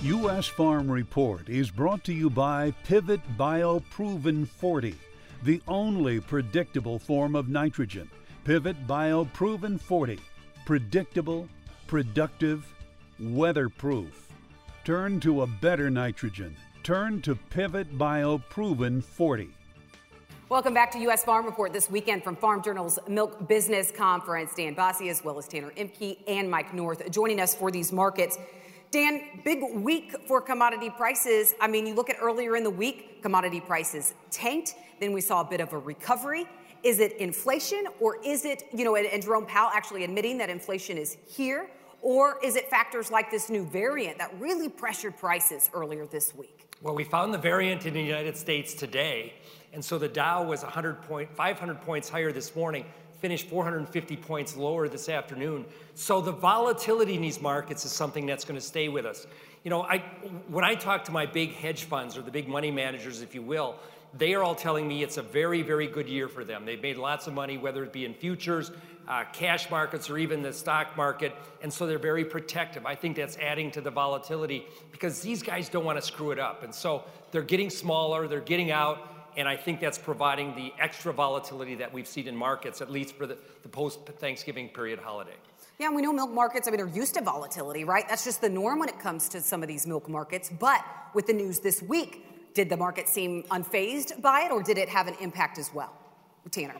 U.S. 0.00 0.46
Farm 0.46 0.90
Report 0.90 1.50
is 1.50 1.70
brought 1.70 2.04
to 2.04 2.14
you 2.14 2.30
by 2.30 2.70
Pivot 2.84 3.20
Bio 3.36 3.80
Proven 3.90 4.46
40, 4.46 4.94
the 5.42 5.60
only 5.66 6.20
predictable 6.20 6.98
form 6.98 7.34
of 7.34 7.48
nitrogen. 7.48 8.08
Pivot 8.44 8.86
Bio 8.86 9.24
Proven 9.26 9.78
40, 9.78 10.18
predictable, 10.64 11.48
productive, 11.86 12.72
weatherproof. 13.18 14.28
Turn 14.84 15.20
to 15.20 15.42
a 15.42 15.46
better 15.46 15.90
nitrogen. 15.90 16.56
Turn 16.82 17.22
to 17.22 17.34
Pivot 17.34 17.96
Bio 17.96 18.38
Proven 18.38 19.00
40. 19.00 19.48
Welcome 20.48 20.74
back 20.74 20.90
to 20.92 20.98
U.S. 20.98 21.24
Farm 21.24 21.46
Report 21.46 21.72
this 21.72 21.88
weekend 21.88 22.22
from 22.22 22.36
Farm 22.36 22.62
Journal's 22.62 22.98
Milk 23.08 23.48
Business 23.48 23.90
Conference. 23.90 24.52
Dan 24.54 24.74
Basse, 24.74 25.02
as 25.02 25.24
well 25.24 25.38
as 25.38 25.48
Tanner 25.48 25.70
Ehmke 25.76 26.18
and 26.28 26.50
Mike 26.50 26.74
North, 26.74 27.10
joining 27.10 27.40
us 27.40 27.54
for 27.54 27.70
these 27.70 27.90
markets. 27.90 28.36
Dan, 28.92 29.22
big 29.42 29.62
week 29.74 30.14
for 30.28 30.42
commodity 30.42 30.90
prices. 30.90 31.54
I 31.62 31.66
mean, 31.66 31.86
you 31.86 31.94
look 31.94 32.10
at 32.10 32.16
earlier 32.20 32.56
in 32.56 32.62
the 32.62 32.70
week, 32.70 33.22
commodity 33.22 33.58
prices 33.58 34.12
tanked. 34.30 34.74
Then 35.00 35.14
we 35.14 35.22
saw 35.22 35.40
a 35.40 35.44
bit 35.44 35.62
of 35.62 35.72
a 35.72 35.78
recovery. 35.78 36.44
Is 36.82 36.98
it 36.98 37.16
inflation 37.16 37.86
or 38.00 38.18
is 38.22 38.44
it, 38.44 38.64
you 38.70 38.84
know, 38.84 38.96
and, 38.96 39.06
and 39.06 39.22
Jerome 39.22 39.46
Powell 39.46 39.70
actually 39.72 40.04
admitting 40.04 40.36
that 40.38 40.50
inflation 40.50 40.98
is 40.98 41.16
here? 41.26 41.70
Or 42.02 42.36
is 42.44 42.54
it 42.54 42.68
factors 42.68 43.10
like 43.10 43.30
this 43.30 43.48
new 43.48 43.64
variant 43.64 44.18
that 44.18 44.38
really 44.38 44.68
pressured 44.68 45.16
prices 45.16 45.70
earlier 45.72 46.04
this 46.04 46.34
week? 46.34 46.76
Well, 46.82 46.94
we 46.94 47.04
found 47.04 47.32
the 47.32 47.38
variant 47.38 47.86
in 47.86 47.94
the 47.94 48.02
United 48.02 48.36
States 48.36 48.74
today, 48.74 49.32
and 49.72 49.82
so 49.82 49.96
the 49.96 50.08
Dow 50.08 50.44
was 50.44 50.64
100 50.64 51.00
point, 51.02 51.34
500 51.34 51.80
points 51.80 52.10
higher 52.10 52.30
this 52.30 52.54
morning 52.54 52.84
finished 53.22 53.46
450 53.46 54.16
points 54.16 54.56
lower 54.56 54.88
this 54.88 55.08
afternoon. 55.08 55.64
So 55.94 56.20
the 56.20 56.32
volatility 56.32 57.14
in 57.14 57.22
these 57.22 57.40
markets 57.40 57.84
is 57.84 57.92
something 57.92 58.26
that's 58.26 58.44
going 58.44 58.58
to 58.58 58.66
stay 58.66 58.88
with 58.88 59.06
us. 59.06 59.28
You 59.62 59.70
know, 59.70 59.84
I, 59.84 59.98
when 60.48 60.64
I 60.64 60.74
talk 60.74 61.04
to 61.04 61.12
my 61.12 61.24
big 61.24 61.52
hedge 61.54 61.84
funds 61.84 62.18
or 62.18 62.22
the 62.22 62.32
big 62.32 62.48
money 62.48 62.72
managers, 62.72 63.22
if 63.22 63.32
you 63.32 63.40
will, 63.40 63.76
they 64.12 64.34
are 64.34 64.42
all 64.42 64.56
telling 64.56 64.88
me 64.88 65.04
it's 65.04 65.18
a 65.18 65.22
very, 65.22 65.62
very 65.62 65.86
good 65.86 66.08
year 66.08 66.26
for 66.26 66.44
them. 66.44 66.66
They've 66.66 66.82
made 66.82 66.96
lots 66.96 67.28
of 67.28 67.32
money, 67.32 67.58
whether 67.58 67.84
it 67.84 67.92
be 67.92 68.04
in 68.04 68.12
futures, 68.12 68.72
uh, 69.06 69.22
cash 69.32 69.70
markets, 69.70 70.10
or 70.10 70.18
even 70.18 70.42
the 70.42 70.52
stock 70.52 70.96
market, 70.96 71.32
and 71.62 71.72
so 71.72 71.86
they're 71.86 71.98
very 72.00 72.24
protective. 72.24 72.86
I 72.86 72.96
think 72.96 73.16
that's 73.16 73.36
adding 73.38 73.70
to 73.70 73.80
the 73.80 73.90
volatility 73.90 74.66
because 74.90 75.22
these 75.22 75.44
guys 75.44 75.68
don't 75.68 75.84
want 75.84 75.96
to 75.96 76.02
screw 76.02 76.32
it 76.32 76.40
up. 76.40 76.64
And 76.64 76.74
so 76.74 77.04
they're 77.30 77.42
getting 77.42 77.70
smaller, 77.70 78.26
they're 78.26 78.40
getting 78.40 78.72
out, 78.72 79.11
and 79.36 79.48
I 79.48 79.56
think 79.56 79.80
that's 79.80 79.98
providing 79.98 80.54
the 80.54 80.72
extra 80.78 81.12
volatility 81.12 81.74
that 81.76 81.92
we've 81.92 82.06
seen 82.06 82.28
in 82.28 82.36
markets, 82.36 82.80
at 82.80 82.90
least 82.90 83.14
for 83.14 83.26
the, 83.26 83.36
the 83.62 83.68
post 83.68 84.06
Thanksgiving 84.06 84.68
period 84.68 84.98
holiday. 84.98 85.34
Yeah, 85.78 85.90
we 85.90 86.02
know 86.02 86.12
milk 86.12 86.30
markets, 86.30 86.68
I 86.68 86.70
mean, 86.70 86.78
they're 86.78 86.86
used 86.86 87.14
to 87.14 87.22
volatility, 87.22 87.84
right? 87.84 88.08
That's 88.08 88.24
just 88.24 88.40
the 88.40 88.48
norm 88.48 88.78
when 88.78 88.88
it 88.88 88.98
comes 88.98 89.28
to 89.30 89.40
some 89.40 89.62
of 89.62 89.68
these 89.68 89.86
milk 89.86 90.08
markets. 90.08 90.50
But 90.50 90.84
with 91.14 91.26
the 91.26 91.32
news 91.32 91.58
this 91.60 91.82
week, 91.82 92.26
did 92.54 92.68
the 92.68 92.76
market 92.76 93.08
seem 93.08 93.42
unfazed 93.44 94.20
by 94.20 94.42
it 94.42 94.52
or 94.52 94.62
did 94.62 94.78
it 94.78 94.88
have 94.88 95.08
an 95.08 95.14
impact 95.20 95.58
as 95.58 95.72
well? 95.72 95.92
Tanner. 96.50 96.76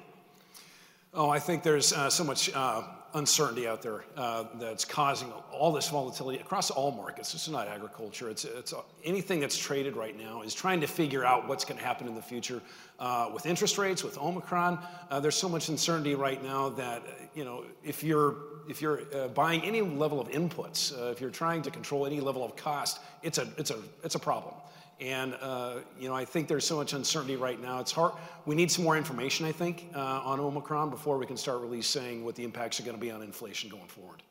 Oh, 1.14 1.30
I 1.30 1.38
think 1.38 1.62
there's 1.62 1.92
uh, 1.92 2.10
so 2.10 2.24
much 2.24 2.50
uh, 2.54 2.82
uncertainty 3.14 3.66
out 3.66 3.82
there 3.82 4.04
uh, 4.16 4.44
that's 4.54 4.84
causing 4.84 5.30
all 5.52 5.72
this 5.72 5.88
volatility 5.88 6.40
across 6.40 6.70
all 6.70 6.90
markets. 6.90 7.32
This 7.32 7.42
is 7.42 7.52
not 7.52 7.68
agriculture. 7.68 8.30
It's, 8.30 8.44
it's 8.44 8.72
anything 9.04 9.40
that's 9.40 9.56
traded 9.56 9.96
right 9.96 10.16
now 10.18 10.42
is 10.42 10.54
trying 10.54 10.80
to 10.80 10.86
figure 10.86 11.24
out 11.24 11.48
what's 11.48 11.64
going 11.64 11.78
to 11.78 11.84
happen 11.84 12.08
in 12.08 12.14
the 12.14 12.22
future 12.22 12.60
uh, 12.98 13.30
with 13.32 13.46
interest 13.46 13.78
rates, 13.78 14.02
with 14.02 14.18
Omicron. 14.18 14.78
Uh, 15.10 15.20
there's 15.20 15.36
so 15.36 15.48
much 15.48 15.68
uncertainty 15.68 16.14
right 16.14 16.42
now 16.42 16.70
that 16.70 17.02
you 17.34 17.44
know 17.44 17.64
if 17.84 18.02
you're 18.02 18.36
if 18.68 18.80
you're 18.80 19.02
uh, 19.14 19.28
buying 19.28 19.60
any 19.62 19.82
level 19.82 20.20
of 20.20 20.28
inputs, 20.28 20.92
if 21.10 21.20
you're 21.20 21.30
trying 21.30 21.62
to 21.62 21.70
control 21.70 22.06
any 22.06 22.20
level 22.20 22.44
of 22.44 22.54
cost, 22.56 23.00
it's 23.22 23.38
a 23.38 23.48
it's 23.58 23.70
a 23.70 23.78
it's 24.04 24.14
a 24.14 24.20
problem. 24.20 24.54
And 25.02 25.34
uh, 25.40 25.78
you 25.98 26.08
know, 26.08 26.14
I 26.14 26.24
think 26.24 26.46
there's 26.46 26.64
so 26.64 26.76
much 26.76 26.92
uncertainty 26.92 27.34
right 27.34 27.60
now. 27.60 27.80
It's 27.80 27.90
hard. 27.90 28.12
We 28.46 28.54
need 28.54 28.70
some 28.70 28.84
more 28.84 28.96
information, 28.96 29.44
I 29.44 29.50
think, 29.50 29.90
uh, 29.96 29.98
on 29.98 30.38
Omicron 30.38 30.90
before 30.90 31.18
we 31.18 31.26
can 31.26 31.36
start 31.36 31.60
really 31.60 31.82
saying 31.82 32.24
what 32.24 32.36
the 32.36 32.44
impacts 32.44 32.78
are 32.78 32.84
going 32.84 32.96
to 32.96 33.00
be 33.00 33.10
on 33.10 33.20
inflation 33.20 33.68
going 33.68 33.88
forward. 33.88 34.22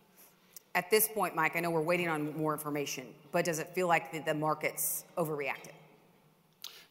At 0.74 0.90
this 0.90 1.10
point, 1.10 1.36
Mike, 1.36 1.58
I 1.58 1.60
know 1.60 1.72
we're 1.72 1.82
waiting 1.82 2.08
on 2.08 2.36
more 2.38 2.54
information, 2.54 3.06
but 3.34 3.44
does 3.44 3.60
it 3.60 3.68
feel 3.76 3.90
like 3.90 4.14
the, 4.14 4.20
the 4.20 4.34
market's 4.34 5.04
overreacted? 5.18 5.74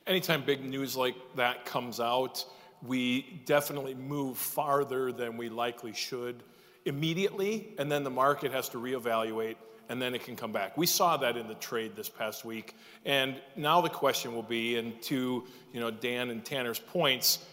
Anytime 0.07 0.45
big 0.45 0.63
news 0.63 0.95
like 0.95 1.15
that 1.37 1.65
comes 1.65 2.01
out, 2.01 2.45
we 2.87 3.41
definitely 3.47 3.95
move 3.95 4.37
farther 4.37 5.11
than 5.11 5.39
we 5.39 5.49
likely 5.49 5.95
should 5.95 6.43
immediately, 6.85 7.75
and 7.79 7.91
then 7.91 8.05
the 8.05 8.11
market 8.11 8.53
has 8.53 8.69
to 8.71 8.79
reevaluate 8.79 9.57
and 9.91 10.01
then 10.01 10.15
it 10.15 10.25
can 10.25 10.37
come 10.37 10.53
back. 10.53 10.79
We 10.79 10.87
saw 10.87 11.17
that 11.19 11.37
in 11.37 11.49
the 11.49 11.57
trade 11.57 11.97
this 11.97 12.09
past 12.09 12.45
week. 12.45 12.77
And 13.05 13.35
now 13.57 13.81
the 13.81 13.91
question 13.91 14.33
will 14.33 14.43
be, 14.43 14.77
and 14.77 15.03
to 15.03 15.45
you 15.75 15.81
know 15.81 15.91
Dan 15.91 16.31
and 16.31 16.43
Tanner's 16.43 16.79
points, 16.79 17.45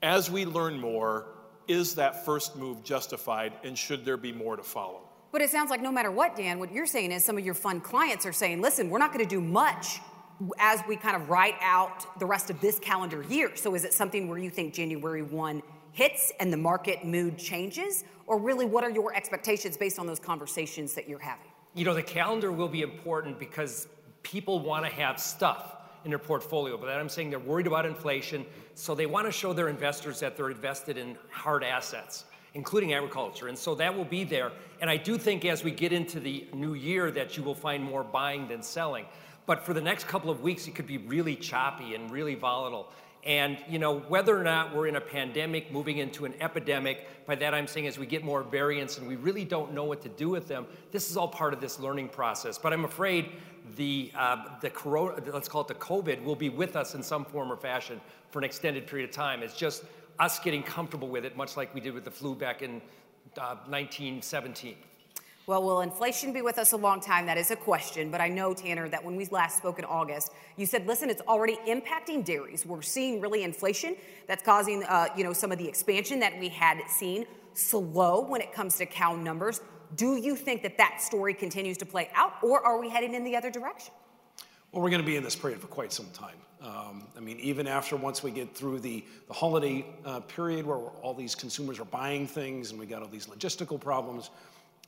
as 0.00 0.30
we 0.30 0.46
learn 0.46 0.80
more, 0.80 1.26
is 1.66 1.96
that 1.96 2.24
first 2.24 2.56
move 2.56 2.84
justified 2.84 3.52
and 3.64 3.76
should 3.76 4.04
there 4.04 4.16
be 4.16 4.32
more 4.32 4.56
to 4.56 4.62
follow? 4.62 5.00
But 5.32 5.42
it 5.42 5.50
sounds 5.50 5.68
like 5.68 5.82
no 5.82 5.90
matter 5.90 6.12
what, 6.12 6.36
Dan, 6.36 6.60
what 6.60 6.70
you're 6.70 6.86
saying 6.86 7.10
is 7.10 7.24
some 7.24 7.36
of 7.36 7.44
your 7.44 7.54
fund 7.54 7.82
clients 7.82 8.24
are 8.24 8.32
saying, 8.32 8.62
listen, 8.62 8.88
we're 8.88 8.98
not 8.98 9.12
going 9.12 9.24
to 9.24 9.28
do 9.28 9.40
much 9.40 9.98
as 10.58 10.80
we 10.86 10.94
kind 10.94 11.16
of 11.16 11.28
write 11.28 11.56
out 11.60 12.18
the 12.20 12.26
rest 12.26 12.50
of 12.50 12.60
this 12.60 12.78
calendar 12.78 13.24
year. 13.24 13.56
So 13.56 13.74
is 13.74 13.84
it 13.84 13.92
something 13.92 14.28
where 14.28 14.38
you 14.38 14.50
think 14.50 14.74
January 14.74 15.22
1 15.22 15.62
hits 15.90 16.32
and 16.38 16.52
the 16.52 16.56
market 16.56 17.04
mood 17.04 17.36
changes? 17.36 18.04
Or 18.26 18.38
really, 18.38 18.64
what 18.64 18.84
are 18.84 18.90
your 18.90 19.12
expectations 19.14 19.76
based 19.76 19.98
on 19.98 20.06
those 20.06 20.20
conversations 20.20 20.94
that 20.94 21.08
you're 21.08 21.18
having? 21.18 21.50
You 21.74 21.84
know, 21.84 21.94
the 21.94 22.02
calendar 22.02 22.52
will 22.52 22.68
be 22.68 22.82
important 22.82 23.40
because 23.40 23.88
people 24.22 24.60
want 24.60 24.84
to 24.84 24.92
have 24.92 25.18
stuff 25.18 25.76
in 26.04 26.10
their 26.10 26.20
portfolio. 26.20 26.76
But 26.76 26.88
I'm 26.90 27.08
saying 27.08 27.30
they're 27.30 27.38
worried 27.40 27.66
about 27.66 27.84
inflation, 27.84 28.46
so 28.74 28.94
they 28.94 29.06
want 29.06 29.26
to 29.26 29.32
show 29.32 29.52
their 29.52 29.68
investors 29.68 30.20
that 30.20 30.36
they're 30.36 30.50
invested 30.50 30.96
in 30.96 31.16
hard 31.30 31.64
assets, 31.64 32.26
including 32.54 32.92
agriculture. 32.92 33.48
And 33.48 33.58
so 33.58 33.74
that 33.74 33.94
will 33.94 34.04
be 34.04 34.22
there. 34.22 34.52
And 34.80 34.88
I 34.88 34.96
do 34.96 35.18
think 35.18 35.44
as 35.44 35.64
we 35.64 35.72
get 35.72 35.92
into 35.92 36.20
the 36.20 36.46
new 36.54 36.74
year 36.74 37.10
that 37.10 37.36
you 37.36 37.42
will 37.42 37.54
find 37.54 37.82
more 37.82 38.04
buying 38.04 38.46
than 38.46 38.62
selling. 38.62 39.06
But 39.46 39.66
for 39.66 39.74
the 39.74 39.80
next 39.80 40.06
couple 40.06 40.30
of 40.30 40.42
weeks, 40.42 40.68
it 40.68 40.74
could 40.74 40.86
be 40.86 40.98
really 40.98 41.36
choppy 41.36 41.94
and 41.94 42.10
really 42.10 42.34
volatile. 42.34 42.90
And 43.24 43.56
you 43.68 43.78
know, 43.78 44.00
whether 44.00 44.38
or 44.38 44.44
not 44.44 44.74
we're 44.74 44.86
in 44.86 44.96
a 44.96 45.00
pandemic 45.00 45.72
moving 45.72 45.98
into 45.98 46.26
an 46.26 46.34
epidemic, 46.40 47.08
by 47.26 47.34
that 47.36 47.54
I'm 47.54 47.66
saying 47.66 47.86
as 47.86 47.98
we 47.98 48.04
get 48.04 48.22
more 48.22 48.42
variants 48.42 48.98
and 48.98 49.08
we 49.08 49.16
really 49.16 49.44
don't 49.44 49.72
know 49.72 49.84
what 49.84 50.02
to 50.02 50.10
do 50.10 50.28
with 50.28 50.46
them, 50.46 50.66
this 50.90 51.10
is 51.10 51.16
all 51.16 51.28
part 51.28 51.54
of 51.54 51.60
this 51.60 51.80
learning 51.80 52.10
process. 52.10 52.58
But 52.58 52.74
I'm 52.74 52.84
afraid 52.84 53.30
the 53.76 54.12
uh, 54.14 54.44
the 54.60 54.68
corona, 54.68 55.22
let's 55.32 55.48
call 55.48 55.62
it 55.62 55.68
the 55.68 55.74
COVID, 55.74 56.22
will 56.22 56.36
be 56.36 56.50
with 56.50 56.76
us 56.76 56.94
in 56.94 57.02
some 57.02 57.24
form 57.24 57.50
or 57.50 57.56
fashion 57.56 57.98
for 58.30 58.40
an 58.40 58.44
extended 58.44 58.86
period 58.86 59.08
of 59.08 59.14
time. 59.14 59.42
It's 59.42 59.56
just 59.56 59.84
us 60.18 60.38
getting 60.38 60.62
comfortable 60.62 61.08
with 61.08 61.24
it, 61.24 61.36
much 61.36 61.56
like 61.56 61.74
we 61.74 61.80
did 61.80 61.94
with 61.94 62.04
the 62.04 62.10
flu 62.10 62.34
back 62.34 62.60
in 62.60 62.82
uh, 63.38 63.56
1917. 63.66 64.76
Well, 65.46 65.62
will 65.62 65.82
inflation 65.82 66.32
be 66.32 66.40
with 66.40 66.58
us 66.58 66.72
a 66.72 66.76
long 66.76 67.00
time? 67.00 67.26
That 67.26 67.36
is 67.36 67.50
a 67.50 67.56
question. 67.56 68.10
But 68.10 68.22
I 68.22 68.28
know, 68.28 68.54
Tanner, 68.54 68.88
that 68.88 69.04
when 69.04 69.14
we 69.14 69.26
last 69.26 69.58
spoke 69.58 69.78
in 69.78 69.84
August, 69.84 70.32
you 70.56 70.64
said, 70.64 70.86
listen, 70.86 71.10
it's 71.10 71.20
already 71.22 71.56
impacting 71.68 72.24
dairies. 72.24 72.64
We're 72.64 72.80
seeing 72.80 73.20
really 73.20 73.42
inflation 73.42 73.94
that's 74.26 74.42
causing, 74.42 74.84
uh, 74.84 75.08
you 75.14 75.22
know, 75.22 75.34
some 75.34 75.52
of 75.52 75.58
the 75.58 75.68
expansion 75.68 76.18
that 76.20 76.38
we 76.38 76.48
had 76.48 76.80
seen 76.88 77.26
slow 77.52 78.22
when 78.22 78.40
it 78.40 78.54
comes 78.54 78.78
to 78.78 78.86
cow 78.86 79.14
numbers. 79.14 79.60
Do 79.96 80.16
you 80.16 80.34
think 80.34 80.62
that 80.62 80.78
that 80.78 81.02
story 81.02 81.34
continues 81.34 81.76
to 81.78 81.86
play 81.86 82.08
out, 82.14 82.32
or 82.42 82.64
are 82.64 82.80
we 82.80 82.88
heading 82.88 83.14
in 83.14 83.22
the 83.22 83.36
other 83.36 83.50
direction? 83.50 83.92
Well, 84.72 84.82
we're 84.82 84.90
going 84.90 85.02
to 85.02 85.06
be 85.06 85.16
in 85.16 85.22
this 85.22 85.36
period 85.36 85.60
for 85.60 85.66
quite 85.66 85.92
some 85.92 86.06
time. 86.14 86.36
Um, 86.62 87.06
I 87.16 87.20
mean, 87.20 87.38
even 87.40 87.66
after 87.68 87.96
once 87.96 88.22
we 88.22 88.30
get 88.30 88.56
through 88.56 88.80
the, 88.80 89.04
the 89.28 89.34
holiday 89.34 89.84
uh, 90.06 90.20
period 90.20 90.64
where 90.64 90.78
all 90.78 91.12
these 91.12 91.34
consumers 91.34 91.78
are 91.78 91.84
buying 91.84 92.26
things 92.26 92.70
and 92.70 92.80
we 92.80 92.86
got 92.86 93.02
all 93.02 93.08
these 93.08 93.26
logistical 93.26 93.78
problems, 93.78 94.30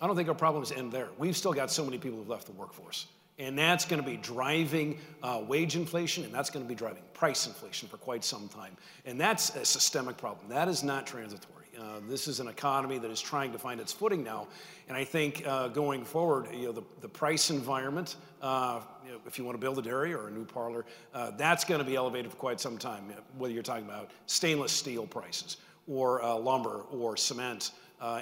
I 0.01 0.07
don't 0.07 0.17
think 0.17 0.29
our 0.29 0.35
problems 0.35 0.73
end 0.73 0.93
there. 0.93 1.09
We've 1.17 1.37
still 1.37 1.55
got 1.55 1.71
so 1.71 1.85
many 1.85 1.99
people 1.99 2.19
who've 2.19 2.29
left 2.29 2.47
the 2.47 2.53
workforce. 2.53 3.07
And 3.39 3.59
that's 3.59 3.85
going 3.85 4.03
to 4.03 4.09
be 4.09 4.17
driving 4.17 4.99
uh, 5.23 5.43
wage 5.47 5.77
inflation, 5.77 6.25
and 6.25 6.33
that's 6.33 6.49
going 6.49 6.65
to 6.65 6.69
be 6.69 6.75
driving 6.75 7.03
price 7.13 7.47
inflation 7.47 7.89
for 7.89 7.99
quite 7.99 8.25
some 8.25 8.49
time. 8.49 8.77
And 9.05 9.21
that's 9.21 9.55
a 9.57 9.65
systemic 9.65 10.17
problem. 10.17 10.49
That 10.49 10.69
is 10.69 10.83
not 10.83 11.07
transitory. 11.07 11.67
Uh, 11.79 12.01
this 12.09 12.29
is 12.29 12.41
an 12.41 12.49
economy 12.49 12.97
that 12.97 13.11
is 13.11 13.21
trying 13.21 13.53
to 13.53 13.59
find 13.59 13.79
its 13.79 13.93
footing 13.93 14.25
now. 14.25 14.49
And 14.89 14.97
I 14.97 15.05
think 15.05 15.47
uh, 15.47 15.69
going 15.69 16.03
forward, 16.03 16.49
you 16.51 16.67
know, 16.67 16.73
the, 16.73 16.83
the 17.03 17.09
price 17.09 17.51
environment, 17.51 18.17
uh, 18.41 18.81
you 19.05 19.13
know, 19.13 19.21
if 19.27 19.37
you 19.37 19.45
want 19.45 19.57
to 19.57 19.61
build 19.61 19.79
a 19.79 19.83
dairy 19.83 20.15
or 20.15 20.29
a 20.29 20.31
new 20.31 20.47
parlor, 20.47 20.87
uh, 21.13 21.33
that's 21.33 21.65
going 21.65 21.79
to 21.79 21.85
be 21.85 21.95
elevated 21.95 22.31
for 22.31 22.39
quite 22.39 22.61
some 22.61 22.79
time, 22.79 23.13
whether 23.37 23.53
you're 23.53 23.63
talking 23.63 23.85
about 23.85 24.11
stainless 24.25 24.73
steel 24.73 25.07
prices 25.07 25.59
or 25.87 26.23
uh, 26.23 26.35
lumber 26.35 26.85
or 26.91 27.19
cement, 27.19 27.73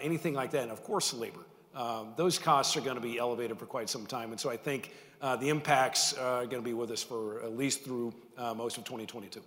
anything 0.02 0.35
like 0.35 0.50
that. 0.50 0.62
And 0.62 0.73
of 0.73 0.83
course, 0.83 1.14
labor 1.14 1.45
um, 1.75 2.12
those 2.16 2.38
costs 2.38 2.76
are 2.76 2.81
going 2.81 2.97
to 2.97 3.02
be 3.02 3.19
elevated 3.19 3.59
for 3.59 3.66
quite 3.66 3.88
some 3.88 4.07
time. 4.07 4.31
And 4.31 4.40
so 4.40 4.50
I 4.50 4.57
think 4.57 4.93
uh, 5.21 5.37
the 5.37 5.49
impacts 5.49 6.12
are 6.14 6.47
going 6.47 6.62
to 6.62 6.69
be 6.69 6.75
with 6.75 6.90
us 6.90 7.02
for 7.02 7.43
at 7.43 7.57
least 7.57 7.85
through 7.85 8.14
uh, 8.37 8.54
most 8.54 8.78
of 8.78 8.85
2022. 8.85 9.40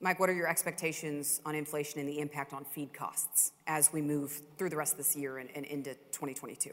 Mike, 0.00 0.20
what 0.20 0.28
are 0.28 0.34
your 0.34 0.48
expectations 0.48 1.40
on 1.46 1.54
inflation 1.54 2.00
and 2.00 2.08
the 2.08 2.18
impact 2.18 2.52
on 2.52 2.64
feed 2.64 2.92
costs 2.92 3.52
as 3.66 3.92
we 3.92 4.02
move 4.02 4.42
through 4.58 4.68
the 4.68 4.76
rest 4.76 4.92
of 4.92 4.98
this 4.98 5.16
year 5.16 5.38
and, 5.38 5.48
and 5.54 5.64
into 5.66 5.94
2022? 6.12 6.70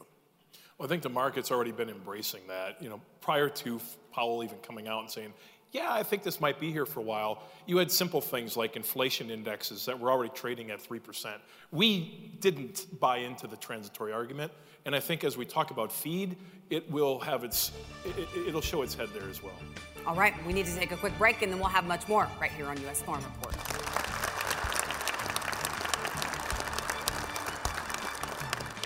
Well, 0.78 0.86
I 0.86 0.88
think 0.88 1.02
the 1.02 1.08
market's 1.08 1.50
already 1.50 1.72
been 1.72 1.88
embracing 1.88 2.42
that. 2.48 2.82
You 2.82 2.88
know, 2.88 3.00
prior 3.20 3.48
to 3.48 3.80
Powell 4.12 4.42
even 4.42 4.58
coming 4.58 4.88
out 4.88 5.00
and 5.00 5.10
saying, 5.10 5.32
yeah, 5.72 5.88
I 5.90 6.02
think 6.02 6.22
this 6.22 6.38
might 6.38 6.60
be 6.60 6.70
here 6.70 6.84
for 6.84 7.00
a 7.00 7.02
while. 7.02 7.42
You 7.66 7.78
had 7.78 7.90
simple 7.90 8.20
things 8.20 8.56
like 8.58 8.76
inflation 8.76 9.30
indexes 9.30 9.86
that 9.86 9.98
were 9.98 10.10
already 10.10 10.32
trading 10.34 10.70
at 10.70 10.86
3%. 10.86 11.32
We 11.70 12.36
didn't 12.40 13.00
buy 13.00 13.18
into 13.18 13.46
the 13.46 13.56
transitory 13.56 14.12
argument. 14.12 14.52
And 14.84 14.94
I 14.94 15.00
think 15.00 15.24
as 15.24 15.36
we 15.38 15.46
talk 15.46 15.70
about 15.70 15.90
feed, 15.90 16.36
it 16.68 16.90
will 16.90 17.18
have 17.20 17.42
its, 17.42 17.72
it, 18.04 18.52
will 18.52 18.60
show 18.60 18.82
its 18.82 18.94
head 18.94 19.08
there 19.14 19.28
as 19.30 19.42
well. 19.42 19.54
All 20.06 20.14
right, 20.14 20.34
we 20.46 20.52
need 20.52 20.66
to 20.66 20.74
take 20.74 20.92
a 20.92 20.96
quick 20.96 21.16
break 21.16 21.40
and 21.40 21.50
then 21.50 21.58
we'll 21.58 21.68
have 21.68 21.86
much 21.86 22.06
more 22.06 22.28
right 22.38 22.50
here 22.50 22.66
on 22.66 22.78
U.S. 22.82 23.00
Farm 23.00 23.22
Report. 23.22 23.56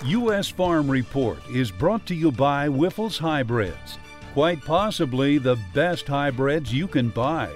U.S. 0.05 0.49
Farm 0.49 0.89
Report 0.89 1.39
is 1.51 1.73
brought 1.73 2.07
to 2.07 2.15
you 2.15 2.31
by 2.31 2.69
Wyffels 2.69 3.19
Hybrids, 3.19 3.99
quite 4.37 4.61
possibly 4.61 5.39
the 5.39 5.57
best 5.73 6.07
hybrids 6.07 6.71
you 6.71 6.87
can 6.87 7.09
buy. 7.09 7.51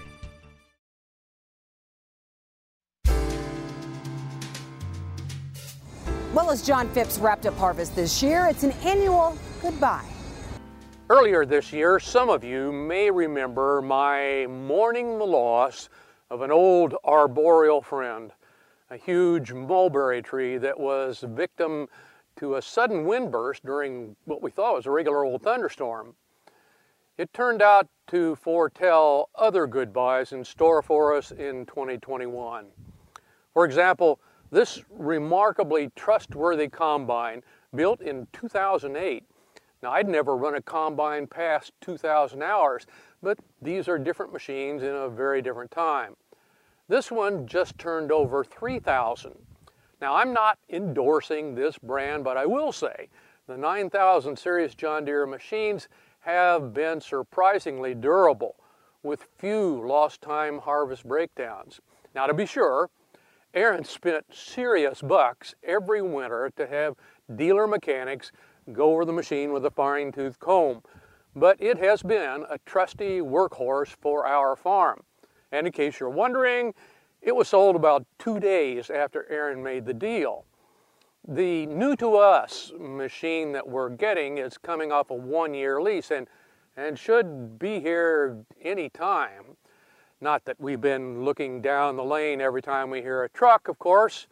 Well, 6.33 6.51
as 6.51 6.63
John 6.63 6.89
Phipps 6.95 7.19
wrapped 7.19 7.45
up 7.45 7.55
harvest 7.59 7.95
this 7.95 8.23
year, 8.23 8.47
it's 8.47 8.63
an 8.63 8.73
annual 8.83 9.37
goodbye. 9.61 10.07
Earlier 11.11 11.45
this 11.45 11.71
year, 11.71 12.01
some 12.01 12.31
of 12.31 12.43
you 12.43 12.73
may 12.73 13.11
remember 13.11 13.83
my 13.83 14.47
mourning 14.47 15.19
the 15.19 15.27
loss 15.27 15.91
of 16.31 16.41
an 16.41 16.51
old 16.51 16.95
arboreal 17.05 17.83
friend, 17.83 18.33
a 18.89 18.97
huge 18.97 19.53
mulberry 19.53 20.23
tree 20.23 20.57
that 20.57 20.81
was 20.81 21.23
victim 21.29 21.89
to 22.37 22.55
a 22.55 22.63
sudden 22.63 23.05
wind 23.05 23.31
burst 23.31 23.67
during 23.67 24.17
what 24.25 24.41
we 24.41 24.51
thought 24.51 24.77
was 24.77 24.87
a 24.87 24.91
regular 24.91 25.27
old 25.27 25.43
thunderstorm. 25.43 26.15
It 27.21 27.35
turned 27.35 27.61
out 27.61 27.87
to 28.07 28.35
foretell 28.37 29.29
other 29.35 29.67
goodbyes 29.67 30.33
in 30.33 30.43
store 30.43 30.81
for 30.81 31.15
us 31.15 31.33
in 31.33 31.67
2021. 31.67 32.65
For 33.53 33.67
example, 33.67 34.21
this 34.50 34.83
remarkably 34.89 35.91
trustworthy 35.95 36.69
combine, 36.69 37.43
built 37.75 38.00
in 38.00 38.27
2008, 38.33 39.23
now 39.83 39.91
I'd 39.93 40.09
never 40.09 40.35
run 40.35 40.55
a 40.55 40.62
combine 40.62 41.27
past 41.27 41.75
2,000 41.83 42.43
hours, 42.43 42.87
but 43.23 43.39
these 43.61 43.87
are 43.87 43.99
different 43.99 44.33
machines 44.33 44.83
in 44.83 44.95
a 44.95 45.11
very 45.11 45.43
different 45.43 45.71
time. 45.71 46.17
This 46.89 47.11
one 47.11 47.47
just 47.47 47.77
turned 47.77 48.11
over 48.11 48.45
3,000. 48.45 49.35
Now 50.00 50.15
I'm 50.15 50.33
not 50.33 50.59
endorsing 50.71 51.55
this 51.55 51.77
brand, 51.77 52.25
but 52.25 52.39
I 52.39 52.47
will 52.47 52.73
say 52.73 53.11
the 53.47 53.59
9000 53.59 54.39
series 54.39 54.75
John 54.75 55.05
Deere 55.05 55.27
machines 55.27 55.89
have 56.21 56.73
been 56.73 57.00
surprisingly 57.00 57.95
durable 57.95 58.57
with 59.03 59.29
few 59.39 59.87
lost 59.87 60.21
time 60.21 60.59
harvest 60.59 61.07
breakdowns. 61.07 61.81
Now 62.15 62.27
to 62.27 62.35
be 62.35 62.47
sure, 62.47 62.91
Aaron 63.55 63.85
spent 63.85 64.25
serious 64.33 65.03
bucks 65.03 65.55
every 65.65 66.03
winter 66.03 66.53
to 66.57 66.67
have 66.67 66.95
dealer 67.35 67.67
mechanics 67.67 68.31
go 68.73 68.93
over 68.93 69.05
the 69.05 69.12
machine 69.12 69.53
with 69.53 69.65
a 69.65 69.71
fine 69.71 70.12
tooth 70.12 70.39
comb, 70.39 70.83
but 71.35 71.57
it 71.61 71.79
has 71.79 72.03
been 72.03 72.45
a 72.49 72.59
trusty 72.67 73.21
workhorse 73.21 73.97
for 74.00 74.27
our 74.27 74.55
farm. 74.55 75.03
And 75.50 75.67
in 75.67 75.73
case 75.73 75.99
you're 75.99 76.11
wondering, 76.11 76.75
it 77.23 77.35
was 77.35 77.49
sold 77.49 77.77
about 77.77 78.07
two 78.19 78.39
days 78.39 78.91
after 78.91 79.27
Aaron 79.31 79.62
made 79.62 79.85
the 79.85 79.95
deal. 79.95 80.45
The 81.29 81.67
new 81.67 81.97
to 81.97 82.17
us 82.17 82.73
machine 82.79 83.53
that 83.53 83.69
we're 83.69 83.91
getting 83.91 84.39
is 84.39 84.57
coming 84.57 84.91
off 84.91 85.11
a 85.11 85.15
one 85.15 85.53
year 85.53 85.81
lease 85.81 86.11
and, 86.11 86.27
and 86.77 86.99
should 86.99 87.59
be 87.59 87.79
here 87.79 88.45
any 88.62 88.89
time. 88.89 89.57
Not 90.21 90.45
that 90.47 90.59
we've 90.59 90.81
been 90.81 91.25
looking 91.25 91.61
down 91.61 91.97
the 91.97 92.05
lane 92.05 92.41
every 92.41 92.62
time 92.62 92.91
we 92.91 93.03
hear 93.03 93.23
a 93.23 93.29
truck, 93.29 93.69
of 93.69 93.79
course. 93.79 94.27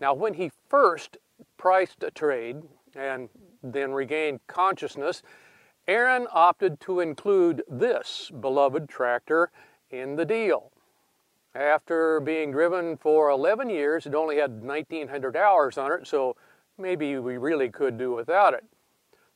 Now, 0.00 0.14
when 0.14 0.34
he 0.34 0.50
first 0.68 1.16
priced 1.56 2.02
a 2.02 2.10
trade 2.10 2.62
and 2.94 3.28
then 3.62 3.92
regained 3.92 4.40
consciousness, 4.46 5.22
Aaron 5.88 6.26
opted 6.30 6.78
to 6.80 7.00
include 7.00 7.62
this 7.68 8.30
beloved 8.40 8.88
tractor 8.88 9.50
in 9.90 10.16
the 10.16 10.24
deal. 10.24 10.72
After 11.54 12.18
being 12.20 12.50
driven 12.50 12.96
for 12.96 13.28
11 13.28 13.68
years, 13.68 14.06
it 14.06 14.14
only 14.14 14.38
had 14.38 14.62
1,900 14.62 15.36
hours 15.36 15.76
on 15.76 15.92
it, 15.92 16.06
so 16.06 16.34
maybe 16.78 17.18
we 17.18 17.36
really 17.36 17.68
could 17.68 17.98
do 17.98 18.14
without 18.14 18.54
it. 18.54 18.64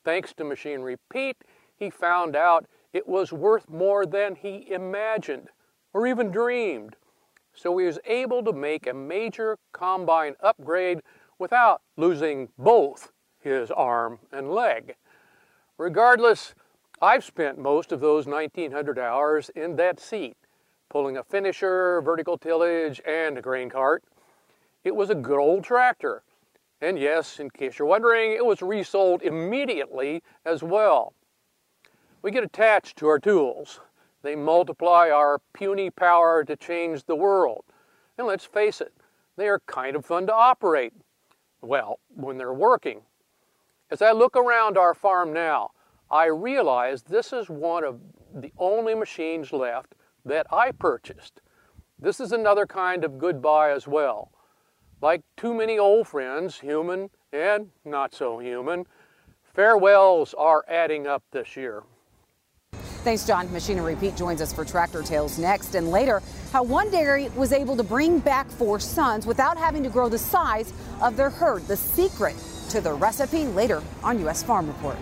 Thanks 0.03 0.33
to 0.35 0.45
Machinery 0.45 0.97
Pete, 1.11 1.37
he 1.77 1.91
found 1.91 2.35
out 2.35 2.67
it 2.93 3.07
was 3.07 3.33
worth 3.33 3.69
more 3.69 4.07
than 4.07 4.35
he 4.35 4.71
imagined 4.71 5.49
or 5.93 6.07
even 6.07 6.31
dreamed. 6.31 6.97
So 7.53 7.77
he 7.77 7.87
was 7.87 7.99
able 8.07 8.43
to 8.45 8.53
make 8.53 8.87
a 8.87 8.95
major 8.95 9.59
combine 9.73 10.37
upgrade 10.41 11.01
without 11.39 11.83
losing 11.97 12.49
both 12.57 13.13
his 13.39 13.71
arm 13.71 14.21
and 14.33 14.51
leg. 14.51 14.97
Regardless, 15.77 16.55
I've 17.03 17.25
spent 17.25 17.59
most 17.59 17.93
of 17.93 18.01
those 18.01 18.27
1900 18.27 18.99
hours 18.99 19.51
in 19.51 19.77
that 19.77 20.01
seat, 20.01 20.37
pulling 20.89 21.17
a 21.17 21.23
finisher, 21.23 22.01
vertical 22.03 22.39
tillage, 22.39 23.01
and 23.07 23.39
a 23.39 23.43
grain 23.43 23.69
cart. 23.69 24.05
It 24.85 24.95
was 24.95 25.11
a 25.11 25.15
good 25.15 25.39
old 25.39 25.65
tractor. 25.65 26.23
And 26.81 26.99
yes, 26.99 27.41
in 27.41 27.51
case 27.51 27.79
you're 27.79 27.89
wondering, 27.89 28.33
it 28.33 28.45
was 28.45 28.63
resold 28.63 29.23
immediately 29.23 30.23
as 30.45 30.63
well. 30.63 31.15
We 32.23 32.31
get 32.31 32.45
attached 32.45 32.97
to 32.99 33.09
our 33.09 33.19
tools. 33.19 33.81
They 34.23 34.37
multiply 34.37 35.11
our 35.11 35.41
puny 35.53 35.91
power 35.91 36.45
to 36.45 36.57
change 36.57 37.05
the 37.05 37.17
world. 37.17 37.65
And 38.19 38.27
let's 38.27 38.45
face 38.45 38.81
it, 38.81 38.93
they 39.37 39.49
are 39.49 39.61
kind 39.67 39.97
of 39.97 40.05
fun 40.05 40.27
to 40.27 40.35
operate. 40.35 40.93
Well, 41.61 41.99
when 42.15 42.39
they're 42.39 42.53
working. 42.53 43.03
As 43.91 44.03
I 44.03 44.13
look 44.13 44.37
around 44.37 44.77
our 44.77 44.95
farm 44.95 45.33
now, 45.33 45.71
I 46.11 46.27
realize 46.27 47.03
this 47.03 47.33
is 47.33 47.49
one 47.49 47.85
of 47.85 48.01
the 48.35 48.53
only 48.59 48.95
machines 48.95 49.53
left 49.53 49.95
that 50.27 50.47
I 50.53 50.73
purchased. 50.73 51.41
This 51.99 52.21
is 52.21 52.33
another 52.33 52.67
kind 52.67 53.05
of 53.05 53.19
goodbye 53.19 53.71
as 53.71 53.89
well. 53.89 54.31
Like 55.01 55.23
too 55.37 55.55
many 55.55 55.79
old 55.79 56.09
friends, 56.09 56.61
human 56.61 57.11
and 57.33 57.71
not 57.85 58.15
so 58.15 58.39
human, 58.39 58.85
farewells 59.43 60.35
are 60.35 60.65
adding 60.69 61.07
up 61.07 61.23
this 61.31 61.57
year. 61.57 61.83
Thanks, 62.73 63.25
John. 63.25 63.51
Machinery 63.53 63.95
Pete 63.95 64.17
joins 64.17 64.43
us 64.43 64.53
for 64.53 64.65
Tractor 64.65 65.03
Tales 65.03 65.39
next. 65.39 65.77
And 65.77 65.93
later, 65.93 66.21
how 66.53 66.65
one 66.65 66.91
dairy 66.91 67.29
was 67.37 67.53
able 67.53 67.77
to 67.77 67.85
bring 67.85 68.19
back 68.19 68.51
four 68.51 68.81
sons 68.81 69.27
without 69.27 69.57
having 69.57 69.85
to 69.85 69.89
grow 69.89 70.09
the 70.09 70.19
size 70.19 70.73
of 71.01 71.17
their 71.17 71.31
herd. 71.31 71.63
The 71.69 71.77
secret 71.77 72.35
to 72.71 72.81
the 72.81 72.93
recipe 72.93 73.45
later 73.45 73.81
on 74.03 74.19
U.S. 74.21 74.43
Farm 74.43 74.67
Report. 74.67 74.97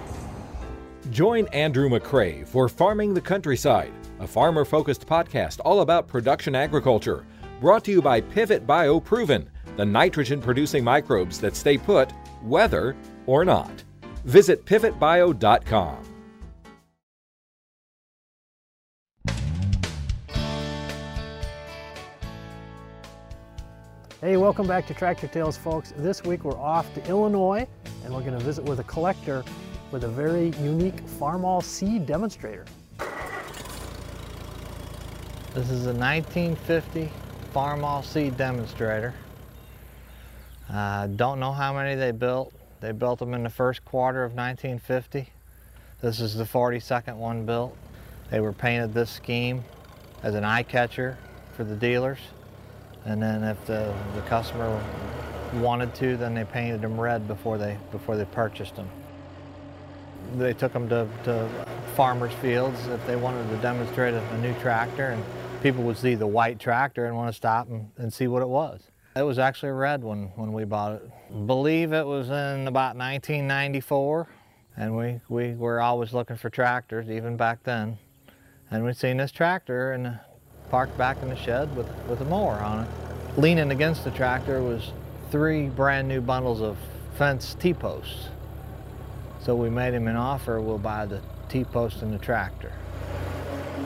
Join 1.11 1.47
Andrew 1.47 1.89
McCrea 1.89 2.47
for 2.47 2.69
Farming 2.69 3.15
the 3.15 3.23
Countryside, 3.23 3.93
a 4.21 4.27
farmer 4.27 4.65
focused 4.65 5.07
podcast 5.07 5.61
all 5.65 5.81
about 5.81 6.09
production 6.09 6.55
agriculture. 6.55 7.27
Brought 7.61 7.85
to 7.85 7.91
you 7.91 8.03
by 8.03 8.21
Pivot 8.21 8.67
Bio 8.67 9.01
Proven, 9.01 9.51
the 9.77 9.85
nitrogen 9.85 10.41
producing 10.41 10.85
microbes 10.85 11.41
that 11.41 11.57
stay 11.57 11.79
put, 11.79 12.13
whether 12.43 12.97
or 13.27 13.45
not. 13.45 13.83
Visit 14.25 14.65
pivotbio.com. 14.65 16.15
Hey, 24.21 24.39
welcome 24.39 24.67
back 24.67 24.87
to 24.87 24.95
Tractor 24.95 25.27
Tales, 25.27 25.59
folks. 25.59 25.93
This 25.99 26.25
week 26.25 26.45
we're 26.45 26.59
off 26.59 26.93
to 26.95 27.07
Illinois 27.09 27.69
and 28.05 28.15
we're 28.15 28.23
going 28.23 28.39
to 28.39 28.43
visit 28.43 28.65
with 28.65 28.81
a 28.81 28.85
collector 28.85 29.45
with 29.93 30.05
a 30.05 30.09
very 30.09 30.49
unique 30.63 31.05
Farmall 31.05 31.63
seed 31.63 32.07
demonstrator. 32.07 32.65
This 35.55 35.71
is 35.71 35.87
a 35.87 35.95
1950 35.95 37.13
Farmall 37.55 38.05
seed 38.05 38.37
demonstrator. 38.37 39.15
Uh, 40.69 41.07
don't 41.07 41.39
know 41.39 41.53
how 41.53 41.73
many 41.73 41.95
they 41.95 42.11
built. 42.11 42.53
They 42.81 42.91
built 42.91 43.21
them 43.21 43.35
in 43.35 43.45
the 43.45 43.51
first 43.51 43.85
quarter 43.85 44.25
of 44.25 44.33
1950. 44.33 45.29
This 46.01 46.19
is 46.19 46.35
the 46.35 46.43
42nd 46.43 47.15
one 47.15 47.47
built. 47.47 47.77
They 48.33 48.41
were 48.41 48.53
painted 48.53 48.95
this 48.95 49.11
scheme 49.11 49.63
as 50.25 50.35
an 50.35 50.43
eye 50.43 50.65
catcher 50.65 51.17
for 51.57 51.63
the 51.63 51.77
dealers. 51.77 52.19
And 53.05 53.23
then 53.23 53.45
if 53.45 53.65
the, 53.65 53.95
the 54.17 54.23
customer 54.23 54.85
wanted 55.61 55.95
to, 55.95 56.17
then 56.17 56.35
they 56.35 56.45
painted 56.45 56.81
them 56.81 57.01
red 57.01 57.29
before 57.29 57.59
they, 57.59 57.79
before 57.93 58.17
they 58.17 58.25
purchased 58.25 58.75
them. 58.75 58.91
They 60.37 60.53
took 60.53 60.73
them 60.73 60.89
to, 60.89 61.07
to 61.27 61.49
farmers' 61.95 62.35
fields 62.43 62.89
if 62.89 63.07
they 63.07 63.15
wanted 63.15 63.49
to 63.51 63.57
demonstrate 63.59 64.15
a, 64.15 64.31
a 64.31 64.39
new 64.39 64.53
tractor, 64.59 65.11
and 65.11 65.23
people 65.65 65.83
would 65.83 65.97
see 65.97 66.15
the 66.15 66.27
white 66.27 66.61
tractor 66.61 67.07
and 67.07 67.17
want 67.17 67.27
to 67.27 67.33
stop 67.33 67.71
and, 67.71 67.91
and 67.97 68.13
see 68.13 68.29
what 68.29 68.43
it 68.43 68.49
was. 68.49 68.83
It 69.17 69.23
was 69.23 69.39
actually 69.39 69.71
a 69.71 69.75
red 69.75 70.05
when, 70.05 70.31
when 70.37 70.53
we 70.53 70.65
bought 70.65 70.97
it. 70.97 71.47
Believe 71.47 71.95
it 71.95 72.05
was 72.05 72.29
in 72.29 72.69
about 72.69 72.97
1994, 72.97 74.29
and 74.77 74.95
we, 74.95 75.21
we 75.31 75.55
were 75.55 75.81
always 75.81 76.13
looking 76.13 76.37
for 76.37 76.51
tractors, 76.51 77.09
even 77.09 77.39
back 77.39 77.63
then. 77.63 77.97
And 78.71 78.85
we'd 78.85 78.99
seen 78.99 79.17
this 79.17 79.33
tractor, 79.33 79.93
and 79.93 80.19
parked 80.69 80.99
back 80.99 81.23
in 81.23 81.31
the 81.31 81.37
shed 81.37 81.75
with, 81.75 81.89
with 82.09 82.21
a 82.21 82.27
mower 82.27 82.57
on 82.57 82.85
it. 82.85 83.39
Leaning 83.39 83.71
against 83.71 84.05
the 84.05 84.11
tractor 84.11 84.63
was 84.63 84.93
three 85.31 85.69
brand 85.69 86.07
new 86.07 86.21
bundles 86.21 86.61
of 86.61 86.77
fence 87.17 87.57
T-posts. 87.59 88.29
So 89.41 89.55
we 89.57 89.71
made 89.71 89.95
him 89.95 90.09
an 90.09 90.17
offer, 90.17 90.61
we'll 90.61 90.77
buy 90.77 91.07
the 91.07 91.23
T-post 91.49 92.03
and 92.03 92.13
the 92.13 92.19
tractor. 92.19 92.73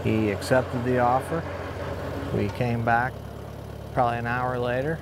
He 0.03 0.31
accepted 0.31 0.85
the 0.85 0.99
offer. 0.99 1.41
We 2.35 2.49
came 2.49 2.85
back 2.85 3.13
probably 3.95 4.19
an 4.19 4.27
hour 4.27 4.59
later 4.59 4.99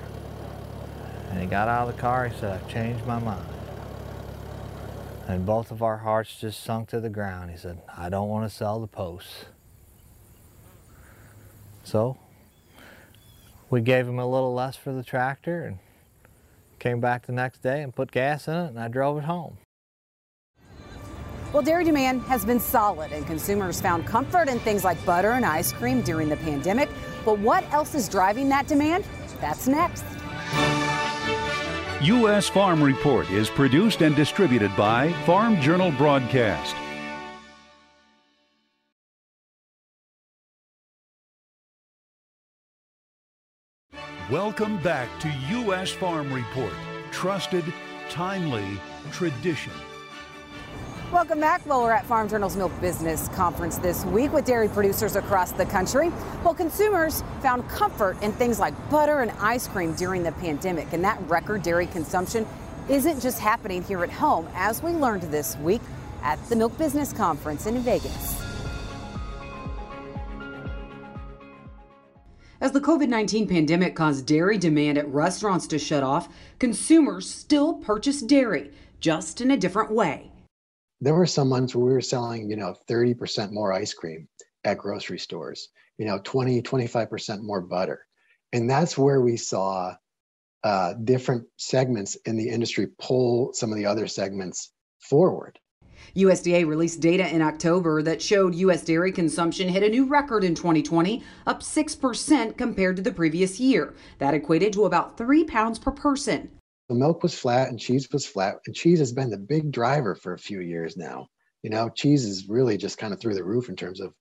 and 1.29 1.41
he 1.41 1.45
got 1.45 1.67
out 1.67 1.89
of 1.89 1.95
the 1.95 2.01
car, 2.01 2.27
he 2.27 2.39
said, 2.39 2.53
I've 2.53 2.69
changed 2.69 3.05
my 3.05 3.19
mind. 3.19 3.45
And 5.27 5.45
both 5.45 5.71
of 5.71 5.83
our 5.83 5.97
hearts 5.97 6.39
just 6.39 6.63
sunk 6.63 6.89
to 6.89 7.01
the 7.01 7.09
ground. 7.09 7.51
He 7.51 7.57
said, 7.57 7.81
I 7.95 8.07
don't 8.09 8.29
want 8.29 8.49
to 8.49 8.55
sell 8.55 8.79
the 8.79 8.87
posts. 8.87 9.45
So 11.83 12.17
we 13.69 13.81
gave 13.81 14.07
him 14.07 14.19
a 14.19 14.25
little 14.25 14.53
less 14.53 14.77
for 14.77 14.93
the 14.93 15.03
tractor 15.03 15.65
and 15.65 15.79
came 16.79 17.01
back 17.01 17.25
the 17.25 17.33
next 17.33 17.61
day 17.61 17.81
and 17.81 17.93
put 17.93 18.11
gas 18.11 18.47
in 18.47 18.55
it 18.55 18.67
and 18.69 18.79
I 18.79 18.87
drove 18.87 19.17
it 19.17 19.25
home. 19.25 19.57
Well, 21.53 21.63
dairy 21.63 21.83
demand 21.83 22.21
has 22.23 22.45
been 22.45 22.59
solid 22.59 23.11
and 23.11 23.25
consumers 23.25 23.79
found 23.81 24.05
comfort 24.05 24.47
in 24.47 24.59
things 24.59 24.83
like 24.83 25.03
butter 25.05 25.31
and 25.31 25.45
ice 25.45 25.71
cream 25.71 26.01
during 26.01 26.29
the 26.29 26.37
pandemic. 26.37 26.89
But 27.27 27.39
what 27.39 27.69
else 27.73 27.93
is 27.93 28.07
driving 28.07 28.47
that 28.47 28.67
demand? 28.67 29.03
That's 29.41 29.67
next. 29.67 30.05
U.S. 32.01 32.47
Farm 32.47 32.81
Report 32.81 33.29
is 33.31 33.49
produced 33.49 34.01
and 34.01 34.15
distributed 34.15 34.73
by 34.77 35.11
Farm 35.25 35.59
Journal 35.59 35.91
Broadcast. 35.91 36.73
Welcome 44.31 44.77
back 44.77 45.09
to 45.19 45.29
U.S. 45.49 45.91
Farm 45.91 46.31
Report. 46.31 46.71
Trusted, 47.11 47.65
timely, 48.09 48.79
tradition. 49.11 49.73
Welcome 51.09 51.39
back. 51.39 51.65
Well, 51.65 51.83
we're 51.83 51.93
at 51.93 52.05
Farm 52.05 52.27
Journal's 52.27 52.57
Milk 52.57 52.81
Business 52.81 53.29
Conference 53.29 53.77
this 53.77 54.03
week 54.03 54.33
with 54.33 54.43
dairy 54.43 54.67
producers 54.67 55.15
across 55.15 55.53
the 55.53 55.65
country. 55.65 56.11
Well, 56.43 56.53
consumers 56.53 57.23
found 57.41 57.65
comfort 57.69 58.21
in 58.21 58.33
things 58.33 58.59
like 58.59 58.73
butter 58.89 59.21
and 59.21 59.31
ice 59.39 59.69
cream 59.69 59.93
during 59.93 60.21
the 60.21 60.33
pandemic, 60.33 60.91
and 60.91 61.01
that 61.05 61.17
record 61.29 61.63
dairy 61.63 61.87
consumption 61.87 62.45
isn't 62.89 63.21
just 63.21 63.39
happening 63.39 63.83
here 63.83 64.03
at 64.03 64.11
home, 64.11 64.49
as 64.53 64.83
we 64.83 64.91
learned 64.91 65.21
this 65.23 65.55
week 65.59 65.79
at 66.23 66.43
the 66.49 66.57
Milk 66.57 66.77
Business 66.77 67.13
Conference 67.13 67.67
in 67.67 67.77
Vegas. 67.77 68.43
As 72.59 72.73
the 72.73 72.81
COVID 72.81 73.07
19 73.07 73.47
pandemic 73.47 73.95
caused 73.95 74.25
dairy 74.25 74.57
demand 74.57 74.97
at 74.97 75.07
restaurants 75.07 75.67
to 75.67 75.79
shut 75.79 76.03
off, 76.03 76.27
consumers 76.59 77.29
still 77.29 77.75
purchase 77.75 78.21
dairy, 78.21 78.71
just 78.99 79.39
in 79.39 79.51
a 79.51 79.57
different 79.57 79.89
way 79.89 80.31
there 81.01 81.13
were 81.13 81.25
some 81.25 81.49
months 81.49 81.75
where 81.75 81.85
we 81.85 81.93
were 81.93 82.01
selling, 82.01 82.49
you 82.49 82.55
know, 82.55 82.75
30% 82.89 83.51
more 83.51 83.73
ice 83.73 83.93
cream 83.93 84.27
at 84.63 84.77
grocery 84.77 85.19
stores, 85.19 85.69
you 85.97 86.05
know, 86.05 86.19
20, 86.23 86.61
25% 86.61 87.41
more 87.41 87.61
butter. 87.61 88.05
And 88.53 88.69
that's 88.69 88.97
where 88.97 89.21
we 89.21 89.37
saw 89.37 89.95
uh, 90.63 90.93
different 91.03 91.45
segments 91.57 92.15
in 92.25 92.37
the 92.37 92.49
industry 92.49 92.87
pull 92.99 93.53
some 93.53 93.71
of 93.71 93.77
the 93.77 93.85
other 93.85 94.07
segments 94.07 94.71
forward. 94.99 95.59
USDA 96.15 96.67
released 96.67 96.99
data 96.99 97.27
in 97.33 97.41
October 97.41 98.01
that 98.01 98.21
showed 98.21 98.55
U.S. 98.55 98.83
dairy 98.83 99.11
consumption 99.11 99.69
hit 99.69 99.83
a 99.83 99.89
new 99.89 100.05
record 100.05 100.43
in 100.43 100.55
2020, 100.55 101.23
up 101.45 101.61
6% 101.61 102.57
compared 102.57 102.95
to 102.95 103.01
the 103.01 103.11
previous 103.11 103.59
year. 103.59 103.93
That 104.19 104.33
equated 104.33 104.73
to 104.73 104.85
about 104.85 105.17
three 105.17 105.43
pounds 105.43 105.79
per 105.79 105.91
person. 105.91 106.56
The 106.89 106.95
milk 106.95 107.21
was 107.21 107.37
flat 107.37 107.67
and 107.67 107.77
cheese 107.77 108.07
was 108.13 108.25
flat, 108.25 108.59
and 108.65 108.73
cheese 108.73 108.99
has 108.99 109.11
been 109.11 109.29
the 109.29 109.37
big 109.37 109.71
driver 109.71 110.15
for 110.15 110.33
a 110.33 110.39
few 110.39 110.61
years 110.61 110.95
now. 110.95 111.27
You 111.61 111.69
know, 111.69 111.89
cheese 111.89 112.23
is 112.23 112.47
really 112.47 112.77
just 112.77 112.97
kind 112.97 113.13
of 113.13 113.19
through 113.19 113.35
the 113.35 113.43
roof 113.43 113.67
in 113.67 113.75
terms 113.75 113.99
of 113.99 114.13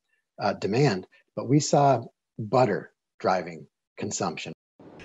uh, 0.43 0.55
demand, 0.55 1.07
but 1.37 1.49
we 1.49 1.61
saw 1.61 2.03
butter 2.39 2.91
driving 3.21 3.69
consumption. 3.97 4.53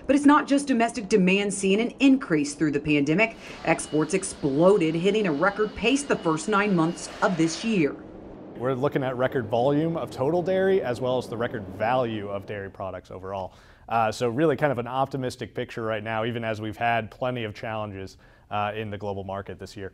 But 0.07 0.15
it's 0.15 0.25
not 0.25 0.47
just 0.47 0.65
domestic 0.65 1.07
demand 1.07 1.53
seeing 1.53 1.79
an 1.79 1.93
increase 1.99 2.55
through 2.55 2.71
the 2.71 2.79
pandemic. 2.79 3.37
Exports 3.65 4.15
exploded, 4.15 4.95
hitting 4.95 5.27
a 5.27 5.31
record 5.31 5.75
pace 5.75 6.01
the 6.01 6.15
first 6.15 6.49
nine 6.49 6.75
months 6.75 7.09
of 7.21 7.37
this 7.37 7.63
year. 7.63 7.95
We're 8.57 8.73
looking 8.73 9.03
at 9.03 9.15
record 9.17 9.47
volume 9.47 9.97
of 9.97 10.09
total 10.09 10.41
dairy 10.41 10.81
as 10.81 10.99
well 10.99 11.19
as 11.19 11.27
the 11.27 11.37
record 11.37 11.67
value 11.77 12.27
of 12.27 12.47
dairy 12.47 12.71
products 12.71 13.11
overall. 13.11 13.53
Uh, 13.89 14.11
so 14.11 14.29
really 14.29 14.55
kind 14.55 14.71
of 14.71 14.77
an 14.77 14.87
optimistic 14.87 15.53
picture 15.53 15.83
right 15.83 16.03
now, 16.03 16.25
even 16.25 16.43
as 16.43 16.61
we've 16.61 16.77
had 16.77 17.11
plenty 17.11 17.43
of 17.43 17.53
challenges 17.53 18.17
uh, 18.49 18.71
in 18.75 18.89
the 18.89 18.97
global 18.97 19.23
market 19.23 19.59
this 19.59 19.75
year. 19.75 19.93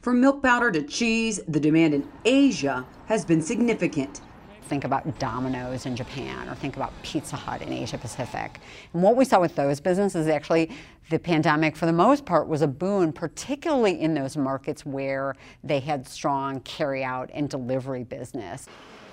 From 0.00 0.20
milk 0.20 0.42
powder 0.42 0.70
to 0.70 0.82
cheese, 0.82 1.40
the 1.48 1.58
demand 1.58 1.94
in 1.94 2.08
Asia 2.24 2.86
has 3.06 3.24
been 3.24 3.42
significant. 3.42 4.20
Think 4.68 4.84
about 4.84 5.18
Domino's 5.20 5.86
in 5.86 5.94
Japan 5.94 6.48
or 6.48 6.54
think 6.56 6.76
about 6.76 6.92
Pizza 7.02 7.36
Hut 7.36 7.62
in 7.62 7.72
Asia 7.72 7.98
Pacific. 7.98 8.58
And 8.92 9.02
what 9.02 9.14
we 9.14 9.24
saw 9.24 9.40
with 9.40 9.54
those 9.54 9.78
businesses 9.78 10.26
actually 10.26 10.70
the 11.08 11.18
pandemic 11.20 11.76
for 11.76 11.86
the 11.86 11.92
most 11.92 12.24
part 12.24 12.48
was 12.48 12.62
a 12.62 12.66
boon 12.66 13.12
particularly 13.12 14.00
in 14.00 14.12
those 14.12 14.36
markets 14.36 14.84
where 14.84 15.36
they 15.62 15.78
had 15.78 16.06
strong 16.08 16.60
carry 16.60 17.04
out 17.04 17.30
and 17.32 17.48
delivery 17.48 18.02
business. 18.02 18.66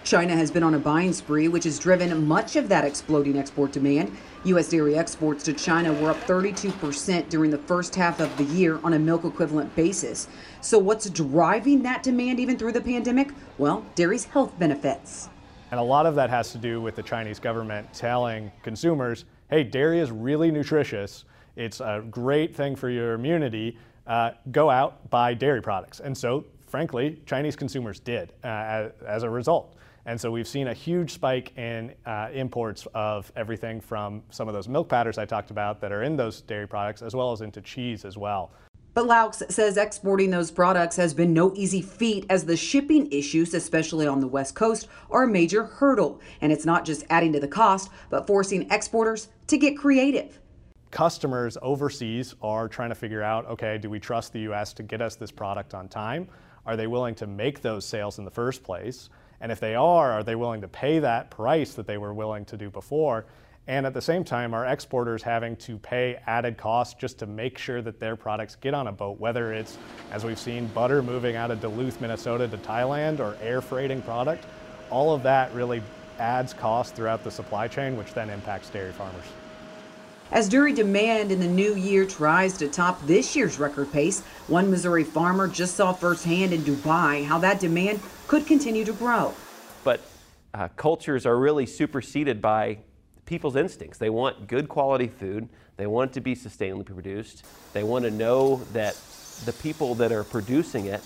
China 0.04 0.36
has 0.36 0.52
been 0.52 0.64
on 0.64 0.74
a 0.74 0.80
buying 0.80 1.14
spree, 1.14 1.48
which 1.48 1.64
has 1.64 1.80
driven 1.80 2.28
much 2.28 2.58
of 2.58 2.68
that 2.68 2.84
exploding 2.84 3.38
export 3.38 3.72
demand. 3.72 4.16
U.S. 4.44 4.68
dairy 4.68 4.98
exports 4.98 5.44
to 5.46 5.54
China 5.54 5.94
were 5.94 6.12
up 6.12 6.20
32% 6.22 7.30
during 7.30 7.50
the 7.50 7.58
first 7.58 7.96
half 7.96 8.20
of 8.20 8.36
the 8.38 8.44
year 8.44 8.80
on 8.84 8.94
a 8.94 9.00
milk 9.00 9.24
equivalent 9.24 9.74
basis. 9.76 10.28
So, 10.60 10.78
what's 10.78 11.10
driving 11.10 11.84
that 11.84 12.04
demand 12.04 12.42
even 12.42 12.58
through 12.58 12.74
the 12.74 12.82
pandemic? 12.82 13.30
Well, 13.58 13.86
dairy's 13.96 14.26
health 14.26 14.58
benefits. 14.60 15.30
And 15.72 15.80
a 15.80 15.84
lot 15.84 16.06
of 16.06 16.16
that 16.16 16.30
has 16.30 16.52
to 16.52 16.58
do 16.58 16.82
with 16.82 16.96
the 16.96 17.04
Chinese 17.04 17.40
government 17.40 17.92
telling 17.94 18.52
consumers 18.62 19.26
hey, 19.50 19.64
dairy 19.64 20.00
is 20.00 20.10
really 20.10 20.50
nutritious, 20.50 21.26
it's 21.56 21.80
a 21.80 22.04
great 22.10 22.56
thing 22.56 22.76
for 22.76 22.90
your 22.90 23.14
immunity. 23.14 23.78
Uh, 24.08 24.32
go 24.52 24.70
out, 24.70 25.10
buy 25.12 25.34
dairy 25.34 25.62
products. 25.62 26.00
And 26.00 26.18
so, 26.18 26.44
frankly, 26.68 27.22
Chinese 27.28 27.56
consumers 27.56 28.00
did 28.00 28.34
uh, 28.44 28.48
as, 28.48 28.92
as 29.06 29.24
a 29.24 29.30
result. 29.30 29.78
And 30.06 30.20
so 30.20 30.30
we've 30.30 30.48
seen 30.48 30.68
a 30.68 30.74
huge 30.74 31.14
spike 31.14 31.58
in 31.58 31.94
uh, 32.06 32.30
imports 32.34 32.88
of 32.94 33.32
everything 33.36 33.80
from 33.80 34.22
some 34.32 34.48
of 34.50 34.54
those 34.54 34.68
milk 34.68 34.90
powders 34.90 35.18
I 35.18 35.26
talked 35.26 35.50
about 35.50 35.80
that 35.82 35.94
are 35.94 36.04
in 36.04 36.18
those 36.18 36.42
dairy 36.42 36.68
products, 36.68 37.02
as 37.02 37.16
well 37.16 37.32
as 37.32 37.42
into 37.42 37.62
cheese 37.62 38.04
as 38.04 38.18
well. 38.18 38.52
But 38.94 39.08
Laux 39.08 39.50
says 39.50 39.78
exporting 39.78 40.30
those 40.30 40.52
products 40.52 40.96
has 40.98 41.16
been 41.16 41.34
no 41.34 41.52
easy 41.56 41.82
feat 41.82 42.26
as 42.30 42.46
the 42.46 42.56
shipping 42.56 43.12
issues, 43.12 43.54
especially 43.54 44.06
on 44.06 44.20
the 44.20 44.28
West 44.28 44.54
Coast, 44.54 44.88
are 45.10 45.24
a 45.24 45.28
major 45.28 45.64
hurdle. 45.64 46.22
And 46.42 46.52
it's 46.52 46.66
not 46.66 46.86
just 46.86 47.04
adding 47.10 47.34
to 47.34 47.40
the 47.40 47.48
cost, 47.48 47.90
but 48.12 48.28
forcing 48.28 48.70
exporters 48.72 49.30
to 49.48 49.58
get 49.58 49.78
creative. 49.78 50.40
Customers 50.92 51.58
overseas 51.64 52.36
are 52.44 52.68
trying 52.68 52.90
to 52.90 52.96
figure 52.96 53.24
out 53.24 53.48
okay, 53.48 53.80
do 53.80 53.90
we 53.90 54.00
trust 54.00 54.32
the 54.32 54.42
U.S. 54.42 54.74
to 54.74 54.84
get 54.84 55.02
us 55.02 55.16
this 55.16 55.32
product 55.32 55.74
on 55.74 55.88
time? 55.88 56.28
Are 56.68 56.78
they 56.78 56.86
willing 56.86 57.16
to 57.16 57.26
make 57.26 57.62
those 57.62 57.86
sales 57.86 58.20
in 58.20 58.26
the 58.26 58.32
first 58.32 58.64
place? 58.64 59.10
And 59.44 59.52
if 59.52 59.60
they 59.60 59.76
are, 59.76 60.10
are 60.14 60.24
they 60.24 60.36
willing 60.36 60.62
to 60.62 60.70
pay 60.70 61.00
that 61.00 61.30
price 61.30 61.74
that 61.74 61.86
they 61.86 61.98
were 61.98 62.14
willing 62.14 62.46
to 62.46 62.56
do 62.56 62.70
before? 62.70 63.26
And 63.68 63.86
at 63.86 63.94
the 63.94 64.02
same 64.02 64.24
time, 64.24 64.54
are 64.54 64.66
exporters 64.66 65.22
having 65.22 65.58
to 65.58 65.78
pay 65.78 66.18
added 66.26 66.58
costs 66.58 66.94
just 66.94 67.20
to 67.20 67.26
make 67.26 67.58
sure 67.58 67.82
that 67.82 68.00
their 68.00 68.16
products 68.16 68.56
get 68.56 68.74
on 68.74 68.88
a 68.88 68.92
boat, 68.94 69.20
whether 69.20 69.52
it's, 69.52 69.78
as 70.14 70.24
we've 70.24 70.40
seen, 70.40 70.68
butter 70.68 71.04
moving 71.04 71.36
out 71.36 71.52
of 71.52 71.60
Duluth, 71.60 72.00
Minnesota 72.00 72.48
to 72.48 72.58
Thailand 72.58 73.20
or 73.20 73.36
air 73.42 73.60
freighting 73.60 74.02
product? 74.04 74.46
All 74.90 75.14
of 75.14 75.24
that 75.24 75.54
really 75.54 75.84
adds 76.20 76.54
cost 76.54 76.96
throughout 76.96 77.26
the 77.26 77.32
supply 77.32 77.68
chain, 77.68 77.98
which 77.98 78.14
then 78.14 78.30
impacts 78.30 78.70
dairy 78.70 78.94
farmers. 78.94 79.26
As 80.32 80.48
dairy 80.48 80.74
demand 80.74 81.34
in 81.34 81.42
the 81.42 81.48
new 81.48 81.76
year 81.76 82.06
tries 82.06 82.58
to 82.58 82.70
top 82.70 83.00
this 83.06 83.36
year's 83.36 83.60
record 83.60 83.92
pace, 83.92 84.22
one 84.48 84.72
Missouri 84.72 85.04
farmer 85.04 85.50
just 85.50 85.76
saw 85.76 85.92
firsthand 85.92 86.54
in 86.54 86.62
Dubai 86.62 87.26
how 87.26 87.38
that 87.40 87.60
demand 87.60 88.00
could 88.28 88.46
continue 88.46 88.86
to 88.86 88.94
grow. 88.94 89.34
But 89.84 90.02
uh, 90.54 90.70
cultures 90.76 91.26
are 91.26 91.38
really 91.38 91.66
superseded 91.66 92.42
by 92.42 92.80
people's 93.26 93.56
instincts. 93.56 93.98
They 93.98 94.10
want 94.10 94.48
good 94.48 94.70
quality 94.70 95.08
food, 95.08 95.50
they 95.78 95.88
want 95.88 96.12
it 96.12 96.14
to 96.16 96.22
be 96.22 96.36
sustainably 96.36 96.86
produced, 96.86 97.46
they 97.74 97.84
want 97.84 98.06
to 98.06 98.12
know 98.12 98.58
that 98.74 98.96
the 99.46 99.54
people 99.54 99.96
that 99.96 100.12
are 100.12 100.24
producing 100.24 100.86
it 100.86 101.02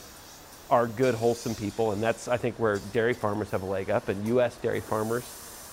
are 0.69 0.88
good, 0.88 1.15
wholesome 1.15 1.56
people, 1.56 1.91
and 1.91 2.03
that's, 2.03 2.27
I 2.27 2.38
think, 2.38 2.60
where 2.60 2.80
dairy 2.91 3.13
farmers 3.13 3.49
have 3.51 3.62
a 3.62 3.65
leg 3.65 3.89
up, 3.89 4.10
and 4.10 4.25
U.S. 4.27 4.56
dairy 4.58 4.82
farmers 4.82 5.23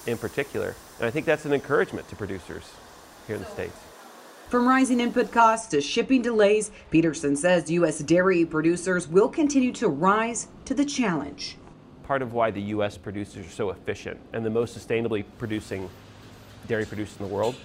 in 0.06 0.18
particular. 0.18 0.76
And 0.98 1.06
I 1.06 1.10
think 1.10 1.26
that's 1.26 1.44
an 1.44 1.52
encouragement 1.52 2.08
to 2.08 2.16
producers 2.16 2.70
here 3.26 3.36
in 3.36 3.42
the 3.42 3.48
States. 3.48 3.76
From 4.48 4.68
rising 4.68 5.00
input 5.00 5.32
costs 5.32 5.68
to 5.68 5.80
shipping 5.80 6.22
delays, 6.22 6.70
Peterson 6.90 7.34
says 7.34 7.70
U.S. 7.70 7.98
dairy 8.00 8.44
producers 8.44 9.08
will 9.08 9.28
continue 9.28 9.72
to 9.72 9.88
rise 9.88 10.48
to 10.66 10.74
the 10.74 10.84
challenge. 10.84 11.56
Part 12.04 12.22
of 12.22 12.34
why 12.34 12.50
the 12.50 12.60
U.S. 12.60 12.96
producers 12.96 13.46
are 13.46 13.50
so 13.50 13.70
efficient 13.70 14.20
and 14.32 14.44
the 14.44 14.50
most 14.50 14.76
sustainably 14.76 15.24
producing 15.38 15.88
dairy 16.68 16.84
producers 16.84 17.16
in 17.18 17.26
the 17.26 17.34
world 17.34 17.56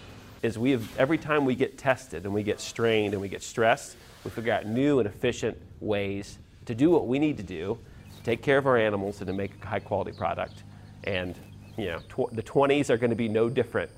is 0.42 0.58
we 0.58 0.72
have, 0.72 0.98
every 0.98 1.18
time 1.18 1.46
we 1.46 1.54
get 1.54 1.78
tested 1.78 2.24
and 2.24 2.34
we 2.34 2.44
get 2.44 2.60
strained 2.60 3.14
and 3.14 3.22
we 3.22 3.28
get 3.28 3.44
stressed, 3.44 3.98
we 4.24 4.32
figure 4.32 4.54
out 4.54 4.66
new 4.66 5.00
and 5.00 5.08
efficient 5.08 5.58
ways 5.82 6.40
to 6.66 6.74
do 6.74 6.90
what 6.90 7.08
we 7.08 7.20
need 7.20 7.38
to 7.38 7.44
do, 7.44 7.78
to 8.18 8.24
take 8.24 8.42
care 8.42 8.58
of 8.58 8.66
our 8.66 8.78
animals 8.78 9.20
and 9.20 9.28
to 9.28 9.34
make 9.34 9.52
a 9.64 9.68
high 9.68 9.80
quality 9.80 10.14
product. 10.14 10.64
And 11.04 11.36
you 11.78 11.88
know, 11.88 12.00
tw- 12.10 12.34
the 12.34 12.44
20s 12.44 12.90
are 12.90 12.98
going 12.98 13.10
to 13.10 13.16
be 13.16 13.28
no 13.28 13.50
different 13.50 13.92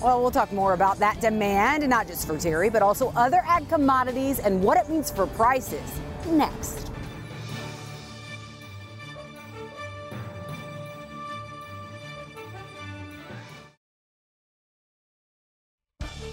Well, 0.00 0.22
we'll 0.22 0.30
talk 0.30 0.52
more 0.52 0.74
about 0.74 1.00
that 1.00 1.20
demand, 1.20 1.88
not 1.88 2.06
just 2.06 2.24
for 2.24 2.38
dairy, 2.38 2.70
but 2.70 2.82
also 2.82 3.12
other 3.16 3.42
ag 3.44 3.68
commodities 3.68 4.38
and 4.38 4.62
what 4.62 4.78
it 4.78 4.88
means 4.88 5.10
for 5.10 5.26
prices 5.26 6.00
next. 6.28 6.92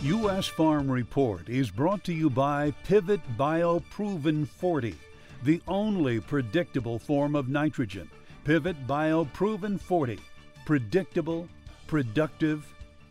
U.S. 0.02 0.46
Farm 0.46 0.92
Report 0.92 1.50
is 1.50 1.72
brought 1.72 2.04
to 2.04 2.14
you 2.14 2.30
by 2.30 2.72
Pivot 2.84 3.22
Bio 3.36 3.80
Proven 3.90 4.46
40, 4.46 4.96
the 5.42 5.60
only 5.68 6.20
predictable 6.20 7.00
form 7.00 7.36
of 7.36 7.50
nitrogen. 7.50 8.08
Pivot 8.44 8.86
Bio 8.86 9.26
Proven 9.26 9.80
40, 9.80 10.20
predictable, 10.68 11.50
productive, 11.88 12.68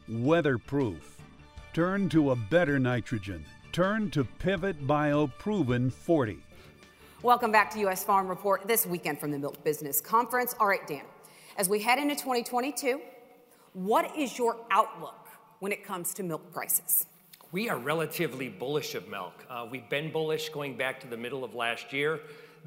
weatherproof. 0.09 1.17
Turn 1.73 2.09
to 2.11 2.31
a 2.33 2.37
better 2.37 2.79
nitrogen. 2.79 3.45
Turn 3.73 4.11
to 4.11 4.25
Pivot 4.25 4.87
Bio 4.87 5.27
Proven 5.27 5.91
40. 5.91 6.39
Welcome 7.23 7.51
back 7.51 7.71
to 7.73 7.81
U.S. 7.81 8.05
Farm 8.05 8.29
Report 8.29 8.69
this 8.69 8.87
weekend 8.87 9.19
from 9.19 9.31
the 9.31 9.39
Milk 9.39 9.65
Business 9.65 10.01
Conference. 10.01 10.55
All 10.61 10.67
right, 10.67 10.87
Dan, 10.87 11.05
as 11.57 11.69
we 11.69 11.81
head 11.81 11.99
into 11.99 12.15
2022, 12.15 13.01
what 13.73 14.15
is 14.17 14.39
your 14.39 14.59
outlook 14.71 15.29
when 15.61 15.73
it 15.73 15.85
comes 15.85 16.13
to 16.15 16.23
milk 16.23 16.53
prices? 16.53 17.07
We 17.51 17.69
are 17.69 17.79
relatively 17.79 18.49
bullish 18.49 18.95
of 18.95 19.09
milk. 19.09 19.45
Uh, 19.49 19.67
we've 19.71 19.89
been 19.89 20.13
bullish 20.13 20.51
going 20.51 20.77
back 20.77 21.01
to 21.01 21.07
the 21.07 21.17
middle 21.17 21.45
of 21.45 21.55
last 21.55 21.93
year. 21.93 22.21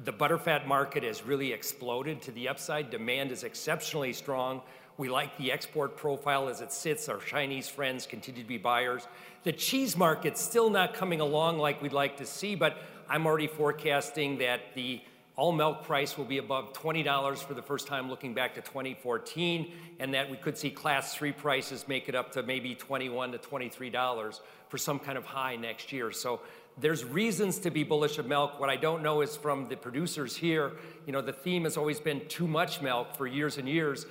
The 0.04 0.12
butterfat 0.12 0.66
market 0.66 1.02
has 1.02 1.24
really 1.24 1.52
exploded 1.52 2.20
to 2.22 2.32
the 2.32 2.48
upside. 2.48 2.90
Demand 2.90 3.30
is 3.30 3.44
exceptionally 3.44 4.12
strong. 4.12 4.62
We 4.98 5.08
like 5.08 5.38
the 5.38 5.52
export 5.52 5.96
profile 5.96 6.48
as 6.48 6.60
it 6.60 6.72
sits. 6.72 7.08
Our 7.08 7.18
Chinese 7.18 7.68
friends 7.68 8.04
continue 8.04 8.42
to 8.42 8.48
be 8.48 8.58
buyers. 8.58 9.06
The 9.44 9.52
cheese 9.52 9.96
market's 9.96 10.40
still 10.40 10.70
not 10.70 10.92
coming 10.92 11.20
along 11.20 11.58
like 11.58 11.80
we'd 11.80 11.92
like 11.92 12.16
to 12.16 12.26
see, 12.26 12.56
but 12.56 12.76
I'm 13.08 13.24
already 13.24 13.46
forecasting 13.46 14.38
that 14.38 14.74
the 14.74 15.00
all 15.36 15.52
milk 15.52 15.84
price 15.84 16.18
will 16.18 16.24
be 16.24 16.38
above 16.38 16.72
$20 16.72 17.38
for 17.38 17.54
the 17.54 17.62
first 17.62 17.86
time 17.86 18.10
looking 18.10 18.34
back 18.34 18.56
to 18.56 18.60
2014, 18.60 19.70
and 20.00 20.12
that 20.14 20.28
we 20.28 20.36
could 20.36 20.58
see 20.58 20.68
class 20.68 21.14
three 21.14 21.30
prices 21.30 21.86
make 21.86 22.08
it 22.08 22.16
up 22.16 22.32
to 22.32 22.42
maybe 22.42 22.74
21 22.74 23.30
to 23.30 23.38
$23 23.38 24.40
for 24.68 24.78
some 24.78 24.98
kind 24.98 25.16
of 25.16 25.24
high 25.24 25.54
next 25.54 25.92
year. 25.92 26.10
So 26.10 26.40
there's 26.80 27.04
reasons 27.04 27.58
to 27.60 27.70
be 27.70 27.84
bullish 27.84 28.18
of 28.18 28.26
milk. 28.26 28.58
What 28.58 28.68
I 28.68 28.76
don't 28.76 29.02
know 29.02 29.20
is 29.20 29.36
from 29.36 29.68
the 29.68 29.76
producers 29.76 30.36
here, 30.36 30.72
you 31.06 31.12
know, 31.12 31.20
the 31.20 31.32
theme 31.32 31.64
has 31.64 31.76
always 31.76 32.00
been 32.00 32.26
too 32.26 32.48
much 32.48 32.80
milk 32.82 33.16
for 33.16 33.28
years 33.28 33.58
and 33.58 33.68
years. 33.68 34.06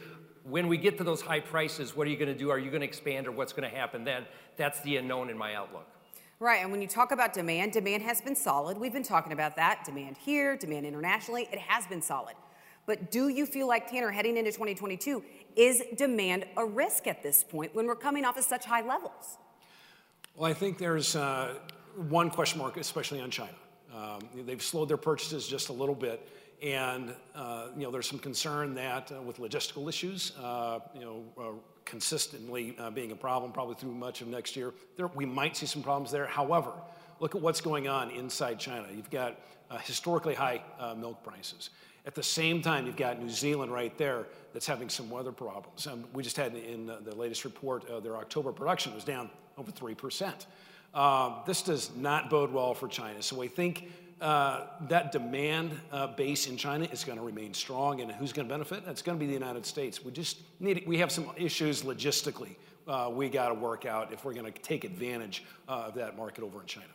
When 0.50 0.68
we 0.68 0.78
get 0.78 0.98
to 1.00 1.04
those 1.04 1.22
high 1.22 1.42
prices, 1.42 1.96
what 1.96 2.08
are 2.08 2.10
you 2.10 2.16
going 2.16 2.32
to 2.32 2.38
do? 2.38 2.50
Are 2.50 2.60
you 2.60 2.70
going 2.70 2.82
to 2.82 2.88
expand 2.88 3.28
or 3.28 3.32
what's 3.32 3.52
going 3.52 3.70
to 3.70 3.76
happen 3.76 4.06
then? 4.06 4.26
That's 4.56 4.80
the 4.82 4.96
unknown 4.96 5.30
in 5.30 5.38
my 5.38 5.56
outlook. 5.56 5.88
Right, 6.40 6.62
and 6.62 6.72
when 6.72 6.82
you 6.82 6.88
talk 6.88 7.12
about 7.12 7.34
demand, 7.34 7.74
demand 7.74 8.04
has 8.04 8.22
been 8.22 8.36
solid. 8.36 8.78
We've 8.78 8.94
been 8.94 9.04
talking 9.04 9.34
about 9.34 9.56
that. 9.58 9.84
Demand 9.84 10.18
here, 10.18 10.56
demand 10.56 10.86
internationally, 10.86 11.50
it 11.52 11.60
has 11.60 11.86
been 11.88 12.02
solid. 12.02 12.36
But 12.86 13.12
do 13.12 13.28
you 13.28 13.46
feel 13.46 13.68
like, 13.68 13.92
Tanner, 13.92 14.12
heading 14.12 14.38
into 14.38 14.52
2022, 14.52 15.22
is 15.58 15.84
demand 15.98 16.46
a 16.56 16.64
risk 16.64 17.08
at 17.08 17.22
this 17.22 17.44
point 17.44 17.76
when 17.76 17.86
we're 17.86 17.96
coming 17.96 18.24
off 18.24 18.38
of 18.38 18.44
such 18.46 18.66
high 18.66 18.88
levels? 18.88 19.38
Well, 20.36 20.50
I 20.50 20.54
think 20.54 20.78
there's 20.78 21.16
uh, 21.16 21.56
one 22.08 22.30
question 22.30 22.60
mark, 22.60 22.78
especially 22.78 23.20
on 23.20 23.32
China. 23.32 23.56
Um, 23.94 24.20
they've 24.46 24.62
slowed 24.62 24.88
their 24.88 24.98
purchases 24.98 25.48
just 25.48 25.70
a 25.70 25.74
little 25.74 25.96
bit. 25.96 26.30
And 26.62 27.14
uh, 27.36 27.68
you 27.76 27.84
know, 27.84 27.92
there's 27.92 28.08
some 28.08 28.20
concern 28.20 28.74
that 28.76 29.12
uh, 29.12 29.22
with 29.22 29.38
logistical 29.38 29.88
issues, 29.88 30.36
uh, 30.42 30.80
you 30.96 31.02
know, 31.02 31.24
uh, 31.40 31.44
consistently 31.86 32.76
uh, 32.80 32.90
being 32.90 33.12
a 33.12 33.16
problem 33.16 33.52
probably 33.52 33.76
through 33.76 33.94
much 33.94 34.22
of 34.22 34.28
next 34.28 34.56
year, 34.56 34.74
there, 34.96 35.08
we 35.08 35.26
might 35.26 35.56
see 35.56 35.68
some 35.68 35.84
problems 35.84 36.12
there. 36.12 36.26
However, 36.26 36.72
look 37.20 37.36
at 37.36 37.42
what's 37.42 37.62
going 37.62 37.88
on 37.88 38.10
inside 38.10 38.60
China. 38.60 38.88
You've 38.94 39.12
got 39.12 39.40
uh, 39.70 39.78
historically 39.78 40.34
high 40.34 40.62
milk 40.98 41.24
prices. 41.24 41.70
At 42.06 42.16
the 42.16 42.24
same 42.24 42.62
time, 42.62 42.86
you've 42.86 42.96
got 42.96 43.22
New 43.22 43.30
Zealand 43.30 43.72
right 43.72 43.96
there 43.98 44.26
that's 44.54 44.66
having 44.66 44.90
some 44.90 45.10
weather 45.10 45.34
problems. 45.34 45.86
Um, 45.88 46.06
we 46.14 46.24
just 46.24 46.38
had 46.38 46.56
in 46.56 46.88
the 46.88 47.14
latest 47.16 47.44
report, 47.44 47.86
their 48.02 48.16
October 48.16 48.52
production 48.52 48.96
was 48.96 49.04
down 49.04 49.30
over 49.58 49.72
3%. 49.72 50.46
Um, 50.94 51.36
this 51.46 51.62
does 51.62 51.96
not 51.96 52.30
bode 52.30 52.52
well 52.52 52.74
for 52.74 52.88
China. 52.88 53.22
So 53.22 53.38
we 53.38 53.48
think 53.48 53.92
uh, 54.22 54.62
that 54.88 55.12
demand 55.12 55.80
uh, 55.92 56.08
base 56.08 56.48
in 56.48 56.58
China 56.58 56.86
is 56.92 57.04
going 57.04 57.18
to 57.18 57.24
remain 57.24 57.54
strong, 57.54 58.02
and 58.02 58.12
who's 58.12 58.34
going 58.34 58.48
to 58.48 58.54
benefit? 58.54 58.84
It's 58.88 59.02
going 59.02 59.18
to 59.18 59.20
be 59.20 59.28
the 59.28 59.38
United 59.38 59.66
States. 59.66 60.04
We 60.04 60.12
just 60.12 60.38
need 60.60 60.84
we 60.88 60.98
have 60.98 61.12
some 61.12 61.30
issues 61.36 61.84
logistically. 61.84 62.56
Uh, 62.88 63.12
we 63.14 63.30
got 63.30 63.50
to 63.50 63.54
work 63.54 63.86
out 63.86 64.14
if 64.14 64.24
we're 64.26 64.34
going 64.34 64.52
to 64.52 64.60
take 64.62 64.86
advantage 64.86 65.44
uh, 65.68 65.86
of 65.88 65.96
that 65.96 66.18
market 66.18 66.44
over 66.44 66.62
in 66.62 66.66
China. 66.66 66.88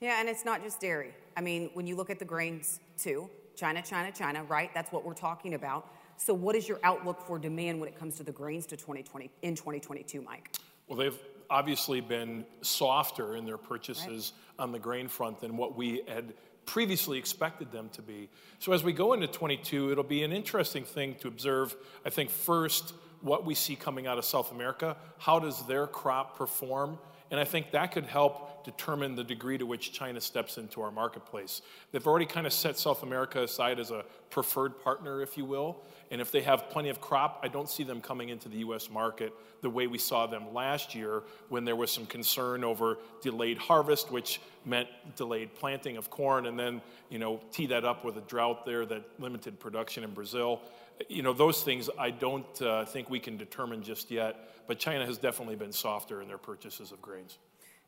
Yeah, 0.00 0.20
and 0.20 0.28
it's 0.28 0.44
not 0.44 0.62
just 0.62 0.80
dairy. 0.80 1.12
I 1.36 1.40
mean, 1.40 1.70
when 1.74 1.86
you 1.86 1.96
look 1.96 2.08
at 2.08 2.18
the 2.18 2.24
grains 2.24 2.80
too, 2.96 3.28
China, 3.56 3.82
China, 3.82 4.10
China, 4.10 4.44
right? 4.44 4.70
That's 4.72 4.90
what 4.90 5.04
we're 5.04 5.12
talking 5.12 5.54
about. 5.54 5.86
So, 6.16 6.32
what 6.32 6.56
is 6.56 6.68
your 6.68 6.78
outlook 6.82 7.20
for 7.20 7.38
demand 7.38 7.80
when 7.80 7.88
it 7.88 7.98
comes 7.98 8.16
to 8.16 8.22
the 8.22 8.32
grains 8.32 8.64
to 8.66 8.76
2020 8.76 9.30
in 9.42 9.54
2022, 9.54 10.22
Mike? 10.22 10.54
Well, 10.88 10.98
they've 10.98 11.18
obviously 11.50 12.00
been 12.00 12.46
softer 12.62 13.36
in 13.36 13.44
their 13.44 13.58
purchases 13.58 14.32
right. 14.58 14.62
on 14.62 14.72
the 14.72 14.78
grain 14.78 15.08
front 15.08 15.40
than 15.40 15.56
what 15.56 15.76
we 15.76 16.02
had 16.08 16.32
previously 16.70 17.18
expected 17.18 17.72
them 17.72 17.88
to 17.88 18.00
be. 18.00 18.28
So 18.60 18.72
as 18.72 18.84
we 18.84 18.92
go 18.92 19.12
into 19.12 19.26
22, 19.26 19.90
it'll 19.90 20.04
be 20.04 20.22
an 20.22 20.30
interesting 20.30 20.84
thing 20.84 21.16
to 21.16 21.26
observe, 21.26 21.74
I 22.06 22.10
think, 22.10 22.30
first, 22.30 22.94
what 23.22 23.44
we 23.44 23.56
see 23.56 23.74
coming 23.74 24.06
out 24.06 24.18
of 24.18 24.24
South 24.24 24.52
America. 24.52 24.96
How 25.18 25.40
does 25.40 25.66
their 25.66 25.88
crop 25.88 26.38
perform? 26.38 26.96
And 27.32 27.40
I 27.40 27.44
think 27.44 27.72
that 27.72 27.90
could 27.90 28.06
help 28.06 28.49
determine 28.64 29.14
the 29.14 29.24
degree 29.24 29.58
to 29.58 29.66
which 29.66 29.92
China 29.92 30.20
steps 30.20 30.58
into 30.58 30.82
our 30.82 30.90
marketplace. 30.90 31.62
They've 31.92 32.06
already 32.06 32.26
kind 32.26 32.46
of 32.46 32.52
set 32.52 32.78
South 32.78 33.02
America 33.02 33.42
aside 33.42 33.78
as 33.78 33.90
a 33.90 34.04
preferred 34.30 34.82
partner, 34.82 35.22
if 35.22 35.36
you 35.36 35.44
will. 35.44 35.82
And 36.10 36.20
if 36.20 36.32
they 36.32 36.40
have 36.42 36.68
plenty 36.70 36.88
of 36.88 37.00
crop, 37.00 37.40
I 37.42 37.48
don't 37.48 37.68
see 37.68 37.84
them 37.84 38.00
coming 38.00 38.30
into 38.30 38.48
the 38.48 38.58
US 38.58 38.90
market 38.90 39.32
the 39.60 39.70
way 39.70 39.86
we 39.86 39.98
saw 39.98 40.26
them 40.26 40.52
last 40.52 40.94
year 40.94 41.22
when 41.48 41.64
there 41.64 41.76
was 41.76 41.90
some 41.90 42.06
concern 42.06 42.64
over 42.64 42.98
delayed 43.22 43.58
harvest, 43.58 44.10
which 44.10 44.40
meant 44.64 44.88
delayed 45.16 45.54
planting 45.54 45.96
of 45.96 46.10
corn, 46.10 46.46
and 46.46 46.58
then, 46.58 46.80
you 47.08 47.18
know, 47.18 47.40
tee 47.52 47.66
that 47.66 47.84
up 47.84 48.04
with 48.04 48.16
a 48.16 48.22
drought 48.22 48.66
there 48.66 48.84
that 48.86 49.04
limited 49.18 49.58
production 49.60 50.04
in 50.04 50.12
Brazil. 50.12 50.60
You 51.08 51.22
know, 51.22 51.32
those 51.32 51.62
things 51.62 51.88
I 51.98 52.10
don't 52.10 52.62
uh, 52.62 52.84
think 52.84 53.08
we 53.08 53.20
can 53.20 53.36
determine 53.36 53.82
just 53.82 54.10
yet, 54.10 54.50
but 54.66 54.78
China 54.78 55.06
has 55.06 55.16
definitely 55.16 55.56
been 55.56 55.72
softer 55.72 56.20
in 56.20 56.28
their 56.28 56.38
purchases 56.38 56.92
of 56.92 57.00
grains. 57.00 57.38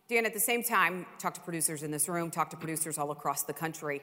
Dan, 0.08 0.26
at 0.26 0.34
the 0.34 0.40
same 0.40 0.62
time, 0.62 1.06
talk 1.18 1.34
to 1.34 1.40
producers 1.40 1.82
in 1.82 1.90
this 1.90 2.08
room, 2.08 2.30
talk 2.30 2.50
to 2.50 2.56
producers 2.56 2.98
all 2.98 3.10
across 3.10 3.44
the 3.44 3.52
country 3.52 4.02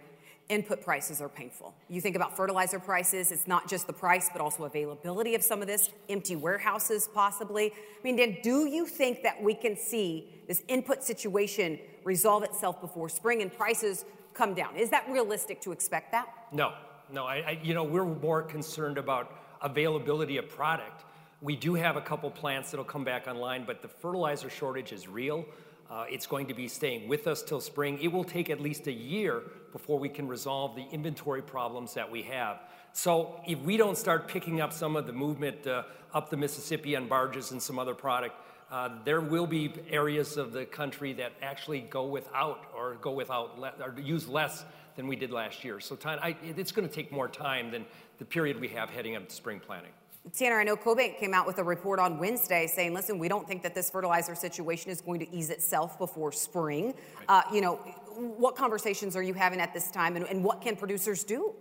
input 0.50 0.84
prices 0.84 1.22
are 1.22 1.30
painful. 1.30 1.76
You 1.88 2.02
think 2.02 2.16
about 2.16 2.36
fertilizer 2.36 2.80
prices, 2.80 3.32
it's 3.32 3.48
not 3.48 3.70
just 3.70 3.86
the 3.86 3.94
price, 3.94 4.30
but 4.34 4.42
also 4.42 4.66
availability 4.66 5.36
of 5.36 5.44
some 5.44 5.62
of 5.62 5.68
this, 5.68 5.92
empty 6.10 6.36
warehouses 6.36 7.08
possibly. 7.14 7.72
I 7.72 8.04
mean, 8.04 8.16
Dan, 8.16 8.38
do 8.42 8.66
you 8.66 8.88
think 8.88 9.22
that 9.24 9.42
we 9.42 9.54
can 9.54 9.78
see 9.78 10.42
this 10.48 10.64
input 10.68 11.04
situation 11.04 11.80
resolve 12.04 12.44
itself 12.44 12.82
before 12.82 13.10
spring 13.10 13.44
and 13.44 13.54
prices 13.54 14.06
come 14.34 14.56
down? 14.56 14.76
Is 14.76 14.90
that 14.90 15.08
realistic 15.10 15.62
to 15.62 15.72
expect 15.72 16.12
that? 16.12 16.28
No, 16.52 16.74
no. 17.12 17.26
I, 17.26 17.36
I 17.36 17.60
you 17.62 17.76
know, 17.76 17.84
we're 17.84 18.06
more 18.06 18.42
concerned 18.42 18.98
about 18.98 19.32
availability 19.62 20.38
of 20.38 20.50
product. 20.50 21.06
We 21.42 21.56
do 21.56 21.76
have 21.76 21.96
a 21.96 22.02
couple 22.02 22.30
plants 22.32 22.72
that'll 22.72 22.84
come 22.84 23.04
back 23.04 23.28
online, 23.28 23.66
but 23.66 23.82
the 23.82 23.88
fertilizer 23.88 24.50
shortage 24.50 24.92
is 24.92 25.08
real. 25.08 25.46
Uh, 25.90 26.06
it's 26.08 26.28
going 26.28 26.46
to 26.46 26.54
be 26.54 26.68
staying 26.68 27.08
with 27.08 27.26
us 27.26 27.42
till 27.42 27.60
spring. 27.60 27.98
It 28.00 28.10
will 28.10 28.24
take 28.24 28.50
at 28.50 28.62
least 28.62 28.86
a 28.88 28.92
year 28.92 29.42
before 29.72 29.98
we 29.98 30.10
can 30.10 30.28
resolve 30.28 30.76
the 30.76 30.86
inventory 30.92 31.42
problems 31.42 31.96
that 31.96 32.10
we 32.10 32.22
have. 32.24 32.60
So 32.94 33.42
if 33.48 33.60
we 33.62 33.76
don't 33.76 33.98
start 33.98 34.28
picking 34.28 34.62
up 34.62 34.72
some 34.72 34.96
of 34.96 35.08
the 35.08 35.14
movement 35.14 35.66
uh, 35.66 35.84
up 36.14 36.30
the 36.30 36.38
Mississippi 36.38 36.96
on 36.96 37.08
barges 37.08 37.52
and 37.52 37.62
some 37.62 37.80
other 37.80 37.96
product, 37.96 38.36
uh, 38.72 38.90
there 39.04 39.22
will 39.22 39.48
be 39.48 39.74
areas 39.90 40.38
of 40.38 40.54
the 40.54 40.66
country 40.66 41.14
that 41.14 41.34
actually 41.42 41.82
go 41.82 42.06
without 42.06 42.66
or 42.76 42.96
go 43.02 43.12
without 43.12 43.58
or 43.82 44.00
use 44.00 44.28
less 44.28 44.66
than 44.96 45.08
we 45.08 45.16
did 45.16 45.32
last 45.32 45.64
year. 45.64 45.80
So 45.80 45.96
time, 45.96 46.36
it's 46.44 46.72
going 46.72 46.88
to 46.88 46.94
take 46.94 47.12
more 47.12 47.28
time 47.28 47.72
than 47.72 47.86
the 48.20 48.26
period 48.26 48.60
we 48.60 48.68
have 48.70 48.90
heading 48.90 49.16
up 49.16 49.28
to 49.28 49.36
spring 49.36 49.60
planting. 49.60 49.92
Tanner, 50.34 50.60
I 50.60 50.64
know 50.64 50.76
CoBank 50.76 51.18
came 51.18 51.34
out 51.34 51.48
with 51.48 51.60
a 51.60 51.64
report 51.64 52.00
on 52.00 52.20
Wednesday 52.20 52.68
saying, 52.68 52.94
listen, 52.94 53.18
we 53.20 53.28
don't 53.28 53.48
think 53.48 53.64
that 53.64 53.74
this 53.74 53.90
fertilizer 53.90 54.36
situation 54.36 54.92
is 54.92 55.02
going 55.02 55.20
to 55.20 55.34
ease 55.34 55.50
itself 55.50 55.98
before 55.98 56.32
spring. 56.32 56.88
Right. 56.88 57.26
Uh, 57.28 57.42
you 57.54 57.62
know, 57.62 57.76
what 57.76 58.56
conversations 58.56 59.16
are 59.16 59.24
you 59.24 59.34
having 59.34 59.60
at 59.60 59.74
this 59.74 59.90
time 59.90 60.16
and, 60.16 60.26
and 60.26 60.44
what 60.44 60.62
can 60.62 60.76
producers 60.76 61.24
do? 61.24 61.54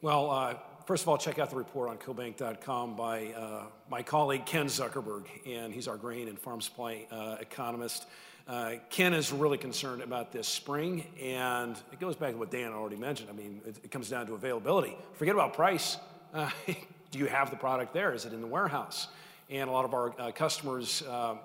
Well, 0.00 0.30
uh, 0.30 0.54
first 0.86 1.02
of 1.02 1.08
all, 1.08 1.18
check 1.18 1.38
out 1.38 1.50
the 1.50 1.56
report 1.56 1.90
on 1.90 1.98
CoBank.com 1.98 2.96
by 2.96 3.28
uh, 3.28 3.64
my 3.90 4.02
colleague 4.02 4.46
Ken 4.46 4.66
Zuckerberg, 4.66 5.24
and 5.46 5.72
he's 5.72 5.88
our 5.88 5.96
grain 5.96 6.28
and 6.28 6.38
farm 6.38 6.60
supply 6.60 7.06
uh, 7.10 7.36
economist. 7.40 8.06
Uh, 8.46 8.74
Ken 8.90 9.12
is 9.12 9.32
really 9.32 9.58
concerned 9.58 10.02
about 10.02 10.30
this 10.30 10.46
spring, 10.46 11.04
and 11.20 11.76
it 11.92 11.98
goes 11.98 12.14
back 12.14 12.32
to 12.32 12.38
what 12.38 12.50
Dan 12.50 12.72
already 12.72 12.96
mentioned. 12.96 13.28
I 13.28 13.32
mean, 13.32 13.60
it, 13.66 13.76
it 13.84 13.90
comes 13.90 14.08
down 14.08 14.26
to 14.28 14.34
availability. 14.34 14.96
Forget 15.14 15.34
about 15.34 15.54
price. 15.54 15.96
Uh, 16.32 16.50
do 17.16 17.22
you 17.22 17.28
have 17.28 17.50
the 17.50 17.56
product 17.56 17.94
there? 17.94 18.12
Is 18.12 18.26
it 18.26 18.34
in 18.34 18.42
the 18.42 18.46
warehouse? 18.46 19.08
And 19.48 19.70
a 19.70 19.72
lot 19.72 19.86
of 19.86 19.94
our 19.94 20.14
uh, 20.20 20.32
customers, 20.32 21.02
uh, 21.02 21.36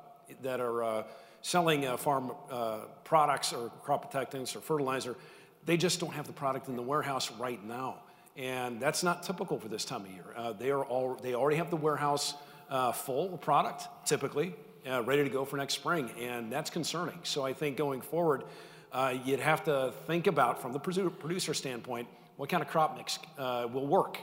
that 0.42 0.60
are 0.60 0.84
uh, 0.84 1.04
selling 1.42 1.86
uh, 1.86 1.98
farm 1.98 2.32
uh, 2.50 2.80
products 3.04 3.54
or 3.54 3.70
crop 3.82 4.10
protectants 4.10 4.56
or 4.56 4.60
fertilizer, 4.60 5.16
they 5.66 5.78
just 5.78 6.00
don't 6.00 6.14
have 6.14 6.28
the 6.28 6.34
product 6.34 6.68
in 6.68 6.76
the 6.76 6.82
warehouse 6.82 7.32
right 7.32 7.64
now. 7.66 7.96
And 8.36 8.82
that's 8.82 9.04
not 9.04 9.24
typical 9.24 9.60
for 9.60 9.70
this 9.70 9.86
time 9.86 10.02
of 10.02 10.12
year. 10.12 10.54
They, 10.60 10.72
are 10.72 10.84
all, 10.84 11.16
they 11.16 11.36
already 11.36 11.58
have 11.58 11.70
the 11.70 11.78
warehouse 11.78 12.34
full 12.94 13.34
of 13.34 13.42
product, 13.42 13.88
typically, 14.06 14.56
ready 14.86 15.24
to 15.24 15.30
go 15.30 15.44
for 15.46 15.58
next 15.58 15.76
spring. 15.76 16.10
And 16.20 16.52
that's 16.52 16.70
concerning. 16.70 17.20
So 17.24 17.46
I 17.46 17.54
think 17.54 17.78
going 17.78 18.02
forward, 18.02 18.46
you'd 19.26 19.42
have 19.42 19.66
to 19.66 19.94
think 20.08 20.28
about, 20.28 20.62
from 20.62 20.72
the 20.72 20.80
producer 20.80 21.54
standpoint, 21.54 22.08
what 22.38 22.50
kind 22.50 22.64
of 22.64 22.70
crop 22.70 22.98
mix 22.98 23.20
will 23.38 23.86
work 23.86 24.18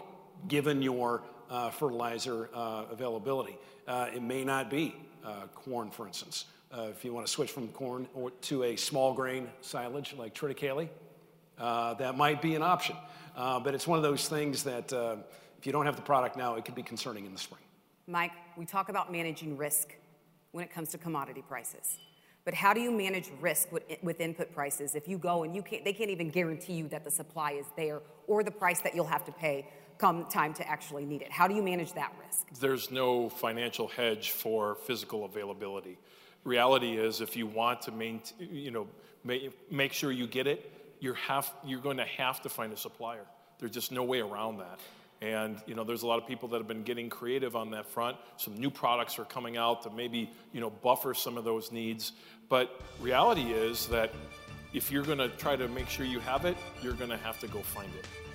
given 0.46 0.80
your 0.82 1.22
uh, 1.50 1.70
fertilizer 1.70 2.48
availability. 2.90 3.58
it 3.88 4.22
may 4.22 4.44
not 4.44 4.70
be 4.70 4.94
corn, 5.54 5.90
for 5.90 6.06
instance. 6.06 6.46
if 6.72 7.04
you 7.04 7.12
want 7.12 7.26
to 7.26 7.32
switch 7.32 7.50
from 7.50 7.68
corn 7.68 8.08
or 8.14 8.30
to 8.42 8.64
a 8.64 8.76
small 8.76 9.12
grain 9.14 9.48
silage 9.60 10.14
like 10.16 10.34
triticale, 10.34 10.88
that 11.58 12.16
might 12.16 12.40
be 12.42 12.54
an 12.54 12.62
option. 12.62 12.96
Uh, 13.38 13.60
but 13.60 13.72
it's 13.72 13.86
one 13.86 13.96
of 13.96 14.02
those 14.02 14.28
things 14.28 14.64
that 14.64 14.92
uh, 14.92 15.14
if 15.58 15.64
you 15.64 15.70
don't 15.70 15.86
have 15.86 15.94
the 15.94 16.02
product 16.02 16.36
now, 16.36 16.56
it 16.56 16.64
could 16.64 16.74
be 16.74 16.82
concerning 16.82 17.24
in 17.24 17.32
the 17.32 17.38
spring. 17.38 17.60
Mike, 18.08 18.32
we 18.56 18.64
talk 18.66 18.88
about 18.88 19.12
managing 19.12 19.56
risk 19.56 19.94
when 20.50 20.64
it 20.64 20.72
comes 20.72 20.88
to 20.88 20.98
commodity 20.98 21.44
prices. 21.46 21.98
But 22.44 22.54
how 22.54 22.74
do 22.74 22.80
you 22.80 22.90
manage 22.90 23.30
risk 23.40 23.70
with, 23.70 23.84
with 24.02 24.20
input 24.20 24.52
prices 24.52 24.96
if 24.96 25.06
you 25.06 25.18
go 25.18 25.44
and 25.44 25.54
you 25.54 25.62
can't, 25.62 25.84
they 25.84 25.92
can't 25.92 26.10
even 26.10 26.30
guarantee 26.30 26.72
you 26.72 26.88
that 26.88 27.04
the 27.04 27.10
supply 27.12 27.52
is 27.52 27.66
there 27.76 28.00
or 28.26 28.42
the 28.42 28.50
price 28.50 28.80
that 28.80 28.94
you'll 28.94 29.06
have 29.06 29.24
to 29.26 29.32
pay 29.32 29.68
come 29.98 30.26
time 30.26 30.54
to 30.54 30.68
actually 30.68 31.04
need 31.04 31.22
it? 31.22 31.30
How 31.30 31.48
do 31.48 31.54
you 31.54 31.62
manage 31.62 31.92
that 31.94 32.12
risk? 32.24 32.46
There's 32.60 32.90
no 32.90 33.28
financial 33.28 33.88
hedge 33.88 34.30
for 34.30 34.76
physical 34.86 35.24
availability. 35.24 35.98
Reality 36.44 36.96
is, 36.96 37.20
if 37.20 37.36
you 37.36 37.46
want 37.46 37.82
to 37.82 37.92
maintain, 37.92 38.48
you 38.50 38.70
know, 38.70 38.86
make, 39.70 39.92
sure 39.92 40.12
you 40.12 40.26
get 40.26 40.46
it, 40.46 40.72
you're, 41.00 41.14
have, 41.14 41.52
you're 41.64 41.80
going 41.80 41.98
to 41.98 42.04
have 42.04 42.40
to 42.42 42.48
find 42.48 42.72
a 42.72 42.76
supplier. 42.76 43.24
There's 43.58 43.72
just 43.72 43.92
no 43.92 44.04
way 44.04 44.20
around 44.20 44.58
that. 44.58 44.78
And 45.20 45.60
you 45.66 45.74
know, 45.74 45.82
there's 45.82 46.02
a 46.02 46.06
lot 46.06 46.22
of 46.22 46.28
people 46.28 46.48
that 46.50 46.58
have 46.58 46.68
been 46.68 46.84
getting 46.84 47.10
creative 47.10 47.56
on 47.56 47.72
that 47.72 47.86
front. 47.86 48.16
Some 48.36 48.56
new 48.56 48.70
products 48.70 49.18
are 49.18 49.24
coming 49.24 49.56
out 49.56 49.82
to 49.82 49.90
maybe 49.90 50.30
you 50.52 50.60
know 50.60 50.70
buffer 50.70 51.12
some 51.12 51.36
of 51.36 51.44
those 51.44 51.72
needs. 51.72 52.12
But 52.48 52.80
reality 53.00 53.52
is 53.52 53.88
that 53.88 54.12
if 54.72 54.92
you're 54.92 55.02
going 55.02 55.18
to 55.18 55.28
try 55.30 55.56
to 55.56 55.66
make 55.68 55.88
sure 55.88 56.06
you 56.06 56.20
have 56.20 56.44
it, 56.44 56.56
you're 56.82 56.94
going 56.94 57.10
to 57.10 57.16
have 57.16 57.40
to 57.40 57.48
go 57.48 57.60
find 57.62 57.90
it. 57.98 58.27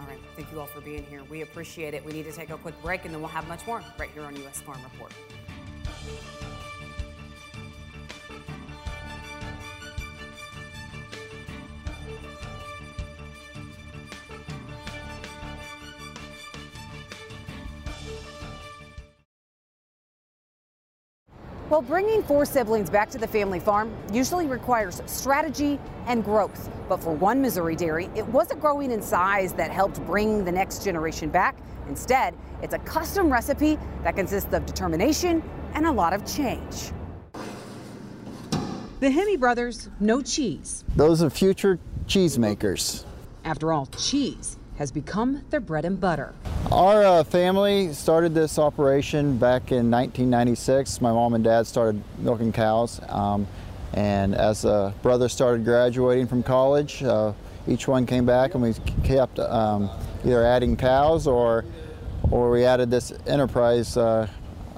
All 0.00 0.06
right. 0.06 0.18
Thank 0.36 0.50
you 0.52 0.60
all 0.60 0.66
for 0.66 0.80
being 0.80 1.04
here. 1.04 1.22
We 1.30 1.42
appreciate 1.42 1.94
it. 1.94 2.04
We 2.04 2.12
need 2.12 2.24
to 2.24 2.32
take 2.32 2.50
a 2.50 2.56
quick 2.56 2.80
break, 2.82 3.04
and 3.04 3.14
then 3.14 3.20
we'll 3.20 3.30
have 3.30 3.46
much 3.48 3.66
more 3.66 3.82
right 3.98 4.10
here 4.12 4.22
on 4.24 4.34
U.S. 4.36 4.60
Farm 4.60 4.80
Report. 4.82 5.12
Well, 21.70 21.80
bringing 21.80 22.22
four 22.22 22.44
siblings 22.44 22.90
back 22.90 23.08
to 23.10 23.18
the 23.18 23.26
family 23.26 23.58
farm 23.58 23.90
usually 24.12 24.46
requires 24.46 25.00
strategy 25.06 25.80
and 26.06 26.22
growth. 26.22 26.68
But 26.90 27.02
for 27.02 27.14
one 27.14 27.40
Missouri 27.40 27.74
dairy, 27.74 28.10
it 28.14 28.26
wasn't 28.26 28.60
growing 28.60 28.90
in 28.90 29.00
size 29.00 29.54
that 29.54 29.70
helped 29.70 30.04
bring 30.06 30.44
the 30.44 30.52
next 30.52 30.84
generation 30.84 31.30
back. 31.30 31.56
Instead, 31.88 32.34
it's 32.60 32.74
a 32.74 32.78
custom 32.80 33.32
recipe 33.32 33.78
that 34.02 34.14
consists 34.14 34.52
of 34.52 34.66
determination 34.66 35.42
and 35.72 35.86
a 35.86 35.90
lot 35.90 36.12
of 36.12 36.26
change. 36.26 36.92
The 39.00 39.08
Hemme 39.08 39.40
brothers, 39.40 39.88
no 40.00 40.20
cheese. 40.20 40.84
Those 40.96 41.22
are 41.22 41.30
future 41.30 41.78
cheesemakers. 42.06 43.04
After 43.42 43.72
all, 43.72 43.86
cheese 43.86 44.58
has 44.76 44.90
become 44.90 45.44
their 45.50 45.60
bread 45.60 45.84
and 45.84 46.00
butter. 46.00 46.34
Our 46.72 47.04
uh, 47.04 47.24
family 47.24 47.92
started 47.92 48.34
this 48.34 48.58
operation 48.58 49.38
back 49.38 49.70
in 49.70 49.90
1996. 49.90 51.00
My 51.00 51.12
mom 51.12 51.34
and 51.34 51.44
dad 51.44 51.66
started 51.66 52.02
milking 52.18 52.52
cows. 52.52 53.00
Um, 53.08 53.46
and 53.92 54.34
as 54.34 54.64
uh, 54.64 54.92
brothers 55.02 55.32
started 55.32 55.64
graduating 55.64 56.26
from 56.26 56.42
college, 56.42 57.02
uh, 57.02 57.32
each 57.68 57.86
one 57.86 58.06
came 58.06 58.26
back 58.26 58.54
and 58.54 58.62
we 58.62 58.74
kept 59.04 59.38
um, 59.38 59.88
either 60.24 60.44
adding 60.44 60.76
cows 60.76 61.26
or, 61.26 61.64
or 62.30 62.50
we 62.50 62.64
added 62.64 62.90
this 62.90 63.12
enterprise, 63.26 63.96
uh, 63.96 64.26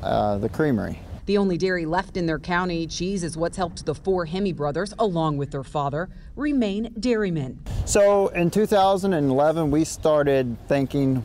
uh, 0.03 0.37
the 0.39 0.49
creamery. 0.49 1.01
The 1.27 1.39
only 1.39 1.59
dairy 1.59 1.87
left 1.87 2.17
in 2.17 2.27
their 2.27 2.39
county, 2.39 2.87
cheese 2.87 3.25
is 3.25 3.37
what's 3.37 3.57
helped 3.57 3.85
the 3.85 3.97
four 3.97 4.27
Hemme 4.27 4.55
brothers, 4.55 4.95
along 5.01 5.39
with 5.39 5.51
their 5.51 5.65
father, 5.65 6.09
remain 6.37 6.95
dairymen. 7.01 7.59
So 7.85 8.29
in 8.29 8.49
2011, 8.49 9.73
we 9.73 9.85
started 9.85 10.57
thinking, 10.69 11.25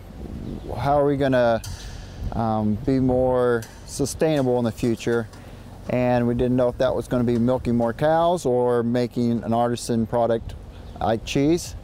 how 0.76 1.00
are 1.00 1.06
we 1.06 1.18
going 1.18 1.34
to 1.34 1.62
um, 2.32 2.76
be 2.84 3.00
more 3.00 3.64
sustainable 3.86 4.58
in 4.58 4.66
the 4.66 4.72
future? 4.72 5.28
And 5.92 6.28
we 6.28 6.34
didn't 6.34 6.56
know 6.56 6.70
if 6.70 6.80
that 6.80 6.96
was 6.96 7.08
going 7.08 7.24
to 7.24 7.32
be 7.32 7.38
milking 7.38 7.76
more 7.76 7.94
cows 7.94 8.44
or 8.44 8.82
making 8.82 9.44
an 9.44 9.54
artisan 9.54 10.08
product 10.08 10.56
like 11.00 11.26
cheese 11.26 11.76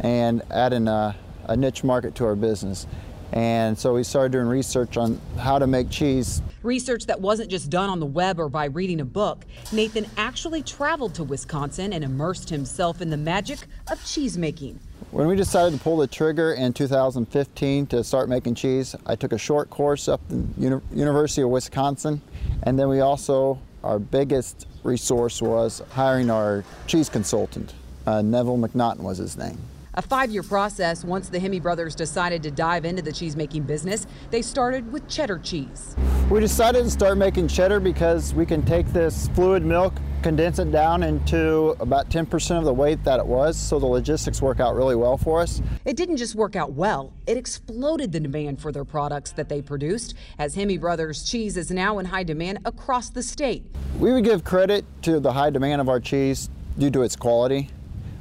and 0.00 0.42
adding 0.50 0.86
a, 0.86 1.16
a 1.46 1.56
niche 1.56 1.82
market 1.82 2.14
to 2.16 2.26
our 2.26 2.36
business. 2.36 2.86
And 3.32 3.78
so 3.78 3.94
we 3.94 4.04
started 4.04 4.32
doing 4.32 4.48
research 4.48 4.98
on 4.98 5.18
how 5.38 5.58
to 5.58 5.66
make 5.66 5.88
cheese. 5.88 6.42
Research 6.64 7.04
that 7.06 7.20
wasn't 7.20 7.50
just 7.50 7.68
done 7.68 7.90
on 7.90 8.00
the 8.00 8.06
web 8.06 8.40
or 8.40 8.48
by 8.48 8.64
reading 8.64 9.02
a 9.02 9.04
book. 9.04 9.44
Nathan 9.70 10.06
actually 10.16 10.62
traveled 10.62 11.14
to 11.16 11.22
Wisconsin 11.22 11.92
and 11.92 12.02
immersed 12.02 12.48
himself 12.48 13.02
in 13.02 13.10
the 13.10 13.18
magic 13.18 13.58
of 13.90 14.02
cheese 14.06 14.38
making. 14.38 14.80
When 15.10 15.26
we 15.26 15.36
decided 15.36 15.76
to 15.76 15.84
pull 15.84 15.98
the 15.98 16.06
trigger 16.06 16.54
in 16.54 16.72
2015 16.72 17.86
to 17.88 18.02
start 18.02 18.30
making 18.30 18.54
cheese, 18.54 18.96
I 19.04 19.14
took 19.14 19.32
a 19.32 19.38
short 19.38 19.68
course 19.68 20.08
up 20.08 20.22
the 20.30 20.42
Uni 20.56 20.80
University 20.94 21.42
of 21.42 21.50
Wisconsin. 21.50 22.22
And 22.62 22.78
then 22.78 22.88
we 22.88 23.00
also, 23.00 23.58
our 23.82 23.98
biggest 23.98 24.66
resource 24.84 25.42
was 25.42 25.82
hiring 25.90 26.30
our 26.30 26.64
cheese 26.86 27.10
consultant. 27.10 27.74
Uh, 28.06 28.22
Neville 28.22 28.56
McNaughton 28.56 29.00
was 29.00 29.18
his 29.18 29.36
name. 29.36 29.58
A 29.96 30.02
five 30.02 30.32
year 30.32 30.42
process 30.42 31.04
once 31.04 31.28
the 31.28 31.38
Hemme 31.38 31.62
brothers 31.62 31.94
decided 31.94 32.42
to 32.42 32.50
dive 32.50 32.84
into 32.84 33.00
the 33.00 33.12
cheese 33.12 33.36
making 33.36 33.62
business. 33.62 34.08
They 34.30 34.42
started 34.42 34.92
with 34.92 35.06
cheddar 35.06 35.38
cheese. 35.38 35.94
We 36.28 36.40
decided 36.40 36.82
to 36.82 36.90
start 36.90 37.16
making 37.16 37.46
cheddar 37.46 37.78
because 37.78 38.34
we 38.34 38.44
can 38.44 38.62
take 38.64 38.88
this 38.88 39.28
fluid 39.34 39.64
milk, 39.64 39.94
condense 40.22 40.58
it 40.58 40.72
down 40.72 41.04
into 41.04 41.76
about 41.78 42.10
10% 42.10 42.58
of 42.58 42.64
the 42.64 42.74
weight 42.74 43.04
that 43.04 43.20
it 43.20 43.26
was, 43.26 43.56
so 43.56 43.78
the 43.78 43.86
logistics 43.86 44.42
work 44.42 44.58
out 44.58 44.74
really 44.74 44.96
well 44.96 45.16
for 45.16 45.40
us. 45.40 45.62
It 45.84 45.96
didn't 45.96 46.16
just 46.16 46.34
work 46.34 46.56
out 46.56 46.72
well, 46.72 47.12
it 47.28 47.36
exploded 47.36 48.10
the 48.10 48.18
demand 48.18 48.60
for 48.60 48.72
their 48.72 48.84
products 48.84 49.30
that 49.32 49.48
they 49.48 49.62
produced, 49.62 50.14
as 50.38 50.56
Hemme 50.56 50.80
Brothers 50.80 51.22
cheese 51.22 51.56
is 51.56 51.70
now 51.70 51.98
in 51.98 52.06
high 52.06 52.24
demand 52.24 52.58
across 52.64 53.10
the 53.10 53.22
state. 53.22 53.64
We 54.00 54.12
would 54.12 54.24
give 54.24 54.42
credit 54.42 54.84
to 55.02 55.20
the 55.20 55.32
high 55.32 55.50
demand 55.50 55.80
of 55.80 55.88
our 55.88 56.00
cheese 56.00 56.48
due 56.78 56.90
to 56.90 57.02
its 57.02 57.14
quality. 57.14 57.70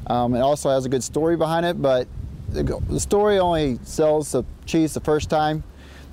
Um, 0.08 0.36
it 0.36 0.42
also 0.42 0.70
has 0.70 0.86
a 0.86 0.90
good 0.90 1.04
story 1.04 1.38
behind 1.38 1.66
it, 1.66 1.82
but 1.82 2.08
the, 2.50 3.00
story 3.00 3.40
only 3.40 3.80
sells 3.84 4.32
the 4.32 4.44
cheese 4.66 4.94
the 4.94 5.00
first 5.00 5.30
time. 5.30 5.64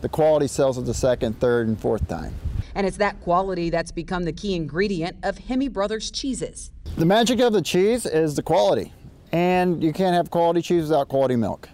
The 0.00 0.08
quality 0.08 0.46
sells 0.46 0.78
it 0.78 0.86
the 0.86 0.94
second, 0.94 1.38
third, 1.40 1.68
and 1.68 1.78
fourth 1.78 2.06
time. 2.08 2.34
And 2.74 2.86
it's 2.86 2.96
that 2.98 3.20
quality 3.20 3.68
that's 3.68 3.92
become 3.92 4.24
the 4.24 4.32
key 4.32 4.54
ingredient 4.54 5.16
of 5.22 5.36
Hemme 5.36 5.72
Brothers 5.72 6.10
cheeses. 6.10 6.70
The 6.96 7.04
magic 7.04 7.40
of 7.40 7.52
the 7.52 7.62
cheese 7.62 8.06
is 8.06 8.36
the 8.36 8.42
quality. 8.42 8.92
And 9.32 9.82
you 9.82 9.92
can't 9.92 10.14
have 10.14 10.30
quality 10.30 10.62
cheese 10.62 10.84
without 10.84 11.08
quality 11.08 11.36
milk. 11.36 11.68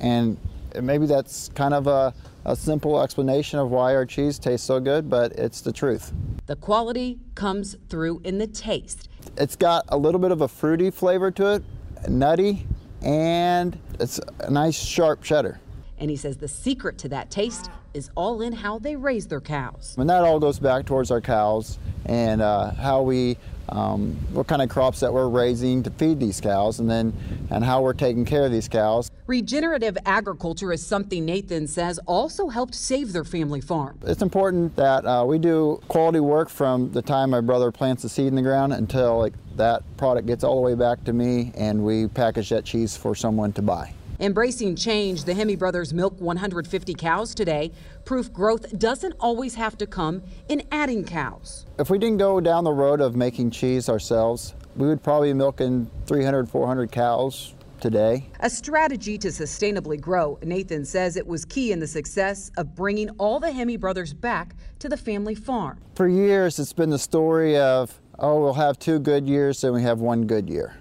And 0.00 0.36
maybe 0.80 1.06
that's 1.06 1.48
kind 1.50 1.74
of 1.74 1.86
a, 1.86 2.14
a 2.44 2.56
simple 2.56 3.02
explanation 3.02 3.58
of 3.58 3.70
why 3.70 3.94
our 3.94 4.06
cheese 4.06 4.38
tastes 4.38 4.66
so 4.66 4.80
good, 4.80 5.10
but 5.10 5.32
it's 5.32 5.60
the 5.60 5.72
truth. 5.72 6.12
The 6.46 6.56
quality 6.56 7.18
comes 7.34 7.76
through 7.88 8.20
in 8.24 8.38
the 8.38 8.46
taste. 8.46 9.08
It's 9.36 9.56
got 9.56 9.86
a 9.88 9.96
little 9.96 10.20
bit 10.20 10.30
of 10.30 10.42
a 10.42 10.48
fruity 10.48 10.90
flavor 10.90 11.30
to 11.32 11.54
it, 11.54 11.62
nutty, 12.06 12.66
and 13.00 13.78
it's 13.98 14.20
a 14.40 14.50
nice 14.50 14.76
sharp 14.76 15.22
cheddar. 15.22 15.58
And 15.98 16.10
he 16.10 16.16
says 16.16 16.36
the 16.36 16.48
secret 16.48 16.98
to 16.98 17.08
that 17.10 17.30
taste 17.30 17.70
is 17.94 18.10
all 18.14 18.42
in 18.42 18.52
how 18.52 18.78
they 18.78 18.96
raise 18.96 19.26
their 19.26 19.40
cows. 19.40 19.94
And 19.98 20.10
that 20.10 20.22
all 20.22 20.38
goes 20.38 20.58
back 20.58 20.84
towards 20.84 21.10
our 21.10 21.20
cows 21.20 21.78
and 22.04 22.42
uh, 22.42 22.72
how 22.72 23.02
we 23.02 23.38
um, 23.68 24.18
what 24.32 24.48
kind 24.48 24.60
of 24.60 24.68
crops 24.68 25.00
that 25.00 25.12
we're 25.12 25.28
raising 25.28 25.82
to 25.84 25.90
feed 25.90 26.20
these 26.20 26.40
cows 26.40 26.80
and 26.80 26.90
then 26.90 27.14
and 27.50 27.64
how 27.64 27.80
we're 27.80 27.94
taking 27.94 28.24
care 28.24 28.44
of 28.44 28.52
these 28.52 28.68
cows. 28.68 29.10
Regenerative 29.32 29.96
agriculture 30.04 30.74
is 30.74 30.84
something 30.84 31.24
Nathan 31.24 31.66
says 31.66 31.98
also 32.04 32.50
helped 32.50 32.74
save 32.74 33.14
their 33.14 33.24
family 33.24 33.62
farm. 33.62 33.98
It's 34.02 34.20
important 34.20 34.76
that 34.76 35.06
uh, 35.06 35.24
we 35.26 35.38
do 35.38 35.80
quality 35.88 36.20
work 36.20 36.50
from 36.50 36.92
the 36.92 37.00
time 37.00 37.30
my 37.30 37.40
brother 37.40 37.72
plants 37.72 38.02
the 38.02 38.10
seed 38.10 38.26
in 38.26 38.34
the 38.34 38.42
ground 38.42 38.74
until 38.74 39.16
like 39.16 39.32
that 39.56 39.84
product 39.96 40.26
gets 40.26 40.44
all 40.44 40.56
the 40.56 40.60
way 40.60 40.74
back 40.74 41.02
to 41.04 41.14
me 41.14 41.50
and 41.56 41.82
we 41.82 42.08
package 42.08 42.50
that 42.50 42.66
cheese 42.66 42.94
for 42.94 43.14
someone 43.14 43.54
to 43.54 43.62
buy. 43.62 43.94
Embracing 44.20 44.76
change, 44.76 45.24
the 45.24 45.32
Hemme 45.32 45.58
brothers 45.58 45.94
milk 45.94 46.14
150 46.20 46.92
cows 46.92 47.34
today. 47.34 47.72
Proof 48.04 48.30
growth 48.34 48.78
doesn't 48.78 49.14
always 49.18 49.54
have 49.54 49.78
to 49.78 49.86
come 49.86 50.22
in 50.50 50.62
adding 50.70 51.04
cows. 51.04 51.64
If 51.78 51.88
we 51.88 51.98
didn't 51.98 52.18
go 52.18 52.38
down 52.38 52.64
the 52.64 52.72
road 52.72 53.00
of 53.00 53.16
making 53.16 53.52
cheese 53.52 53.88
ourselves, 53.88 54.52
we 54.76 54.88
would 54.88 55.02
probably 55.02 55.30
be 55.30 55.38
milking 55.38 55.90
300, 56.04 56.50
400 56.50 56.92
cows 56.92 57.54
today. 57.82 58.30
A 58.40 58.48
strategy 58.48 59.18
to 59.18 59.28
sustainably 59.28 60.00
grow. 60.00 60.38
Nathan 60.42 60.86
says 60.86 61.16
it 61.16 61.26
was 61.26 61.44
key 61.44 61.72
in 61.72 61.80
the 61.80 61.86
success 61.86 62.50
of 62.56 62.74
bringing 62.74 63.10
all 63.18 63.38
the 63.40 63.48
Hemme 63.48 63.78
brothers 63.78 64.14
back 64.14 64.54
to 64.78 64.88
the 64.88 64.96
family 64.96 65.34
farm. 65.34 65.78
For 65.96 66.08
years, 66.08 66.58
it's 66.58 66.72
been 66.72 66.90
the 66.90 66.98
story 66.98 67.58
of, 67.58 68.00
oh, 68.18 68.40
we'll 68.40 68.54
have 68.54 68.78
two 68.78 68.98
good 68.98 69.28
years, 69.28 69.60
then 69.60 69.74
we 69.74 69.82
have 69.82 69.98
one 69.98 70.26
good 70.26 70.48
year. 70.48 70.74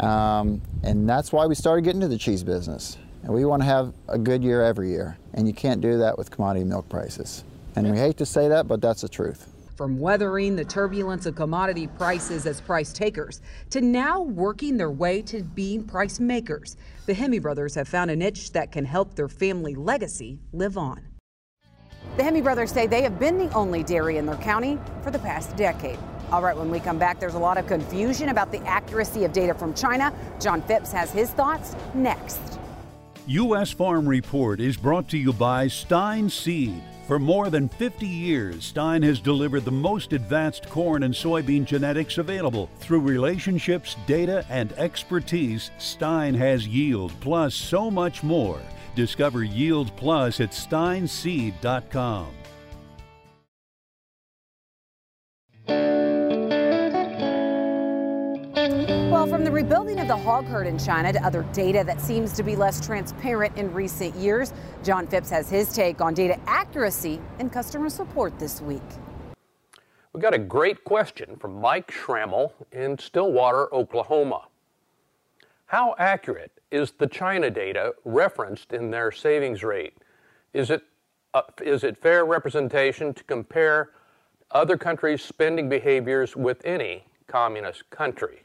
Um, 0.00 0.60
and 0.82 1.08
that's 1.08 1.32
why 1.32 1.46
we 1.46 1.54
started 1.54 1.82
getting 1.82 2.02
into 2.02 2.08
the 2.08 2.18
cheese 2.18 2.42
business. 2.42 2.98
And 3.22 3.32
we 3.32 3.44
want 3.44 3.62
to 3.62 3.66
have 3.66 3.94
a 4.08 4.18
good 4.18 4.42
year 4.42 4.62
every 4.62 4.90
year. 4.90 5.16
And 5.34 5.46
you 5.46 5.54
can't 5.54 5.80
do 5.80 5.98
that 5.98 6.18
with 6.18 6.30
commodity 6.30 6.64
milk 6.64 6.88
prices. 6.88 7.44
And 7.76 7.90
we 7.90 7.98
hate 7.98 8.16
to 8.16 8.26
say 8.26 8.48
that, 8.48 8.66
but 8.66 8.80
that's 8.80 9.02
the 9.02 9.08
truth. 9.08 9.46
From 9.80 9.98
weathering 9.98 10.56
the 10.56 10.64
turbulence 10.66 11.24
of 11.24 11.36
commodity 11.36 11.86
prices 11.86 12.44
as 12.44 12.60
price 12.60 12.92
takers 12.92 13.40
to 13.70 13.80
now 13.80 14.20
working 14.20 14.76
their 14.76 14.90
way 14.90 15.22
to 15.22 15.42
being 15.42 15.84
price 15.84 16.20
makers, 16.20 16.76
the 17.06 17.14
Hemme 17.14 17.40
brothers 17.40 17.76
have 17.76 17.88
found 17.88 18.10
a 18.10 18.16
niche 18.16 18.52
that 18.52 18.72
can 18.72 18.84
help 18.84 19.14
their 19.14 19.26
family 19.26 19.74
legacy 19.74 20.38
live 20.52 20.76
on. 20.76 21.00
The 22.18 22.22
Hemme 22.22 22.42
brothers 22.42 22.70
say 22.70 22.86
they 22.86 23.00
have 23.00 23.18
been 23.18 23.38
the 23.38 23.50
only 23.54 23.82
dairy 23.82 24.18
in 24.18 24.26
their 24.26 24.36
county 24.36 24.78
for 25.00 25.10
the 25.10 25.18
past 25.18 25.56
decade. 25.56 25.98
All 26.30 26.42
right, 26.42 26.54
when 26.54 26.70
we 26.70 26.78
come 26.78 26.98
back, 26.98 27.18
there's 27.18 27.32
a 27.32 27.38
lot 27.38 27.56
of 27.56 27.66
confusion 27.66 28.28
about 28.28 28.52
the 28.52 28.60
accuracy 28.66 29.24
of 29.24 29.32
data 29.32 29.54
from 29.54 29.72
China. 29.72 30.12
John 30.38 30.60
Phipps 30.60 30.92
has 30.92 31.10
his 31.10 31.30
thoughts 31.30 31.74
next. 31.94 32.58
U.S. 33.26 33.70
Farm 33.70 34.06
Report 34.06 34.60
is 34.60 34.76
brought 34.76 35.08
to 35.08 35.16
you 35.16 35.32
by 35.32 35.68
Stine 35.68 36.28
Seed. 36.28 36.82
For 37.10 37.18
more 37.18 37.50
than 37.50 37.68
50 37.68 38.06
years, 38.06 38.66
Stine 38.66 39.02
has 39.02 39.18
delivered 39.18 39.64
the 39.64 39.72
most 39.72 40.12
advanced 40.12 40.68
corn 40.70 41.02
and 41.02 41.12
soybean 41.12 41.64
genetics 41.64 42.18
available. 42.18 42.70
Through 42.78 43.00
relationships, 43.00 43.96
data, 44.06 44.46
and 44.48 44.70
expertise, 44.74 45.72
Stine 45.78 46.34
has 46.34 46.68
yield 46.68 47.12
plus 47.18 47.52
so 47.52 47.90
much 47.90 48.22
more. 48.22 48.60
Discover 48.94 49.42
Yield 49.42 49.90
Plus 49.96 50.38
at 50.38 50.50
stineseed.com. 50.50 52.28
from 59.40 59.46
the 59.46 59.50
rebuilding 59.50 59.98
of 59.98 60.06
the 60.06 60.14
hog 60.14 60.44
herd 60.44 60.66
in 60.66 60.78
China 60.78 61.10
to 61.10 61.24
other 61.24 61.46
data 61.54 61.82
that 61.82 61.98
seems 61.98 62.34
to 62.34 62.42
be 62.42 62.54
less 62.54 62.78
transparent 62.84 63.56
in 63.56 63.72
recent 63.72 64.14
years, 64.16 64.52
John 64.84 65.06
Phipps 65.06 65.30
has 65.30 65.48
his 65.48 65.72
take 65.72 66.02
on 66.02 66.12
data 66.12 66.38
accuracy 66.46 67.18
and 67.38 67.50
customer 67.50 67.88
support 67.88 68.38
this 68.38 68.60
week. 68.60 68.82
We 70.12 70.20
got 70.20 70.34
a 70.34 70.38
great 70.38 70.84
question 70.84 71.36
from 71.36 71.58
Mike 71.58 71.90
Schrammel 71.90 72.52
in 72.72 72.98
Stillwater, 72.98 73.74
Oklahoma. 73.74 74.42
How 75.64 75.94
accurate 75.98 76.52
is 76.70 76.90
the 76.90 77.06
China 77.06 77.48
data 77.48 77.94
referenced 78.04 78.74
in 78.74 78.90
their 78.90 79.10
savings 79.10 79.64
rate? 79.64 79.96
Is 80.52 80.68
it, 80.68 80.82
uh, 81.32 81.40
is 81.62 81.82
it 81.82 81.96
fair 81.96 82.26
representation 82.26 83.14
to 83.14 83.24
compare 83.24 83.92
other 84.50 84.76
countries' 84.76 85.22
spending 85.22 85.70
behaviors 85.70 86.36
with 86.36 86.60
any 86.66 87.06
communist 87.26 87.88
country? 87.88 88.42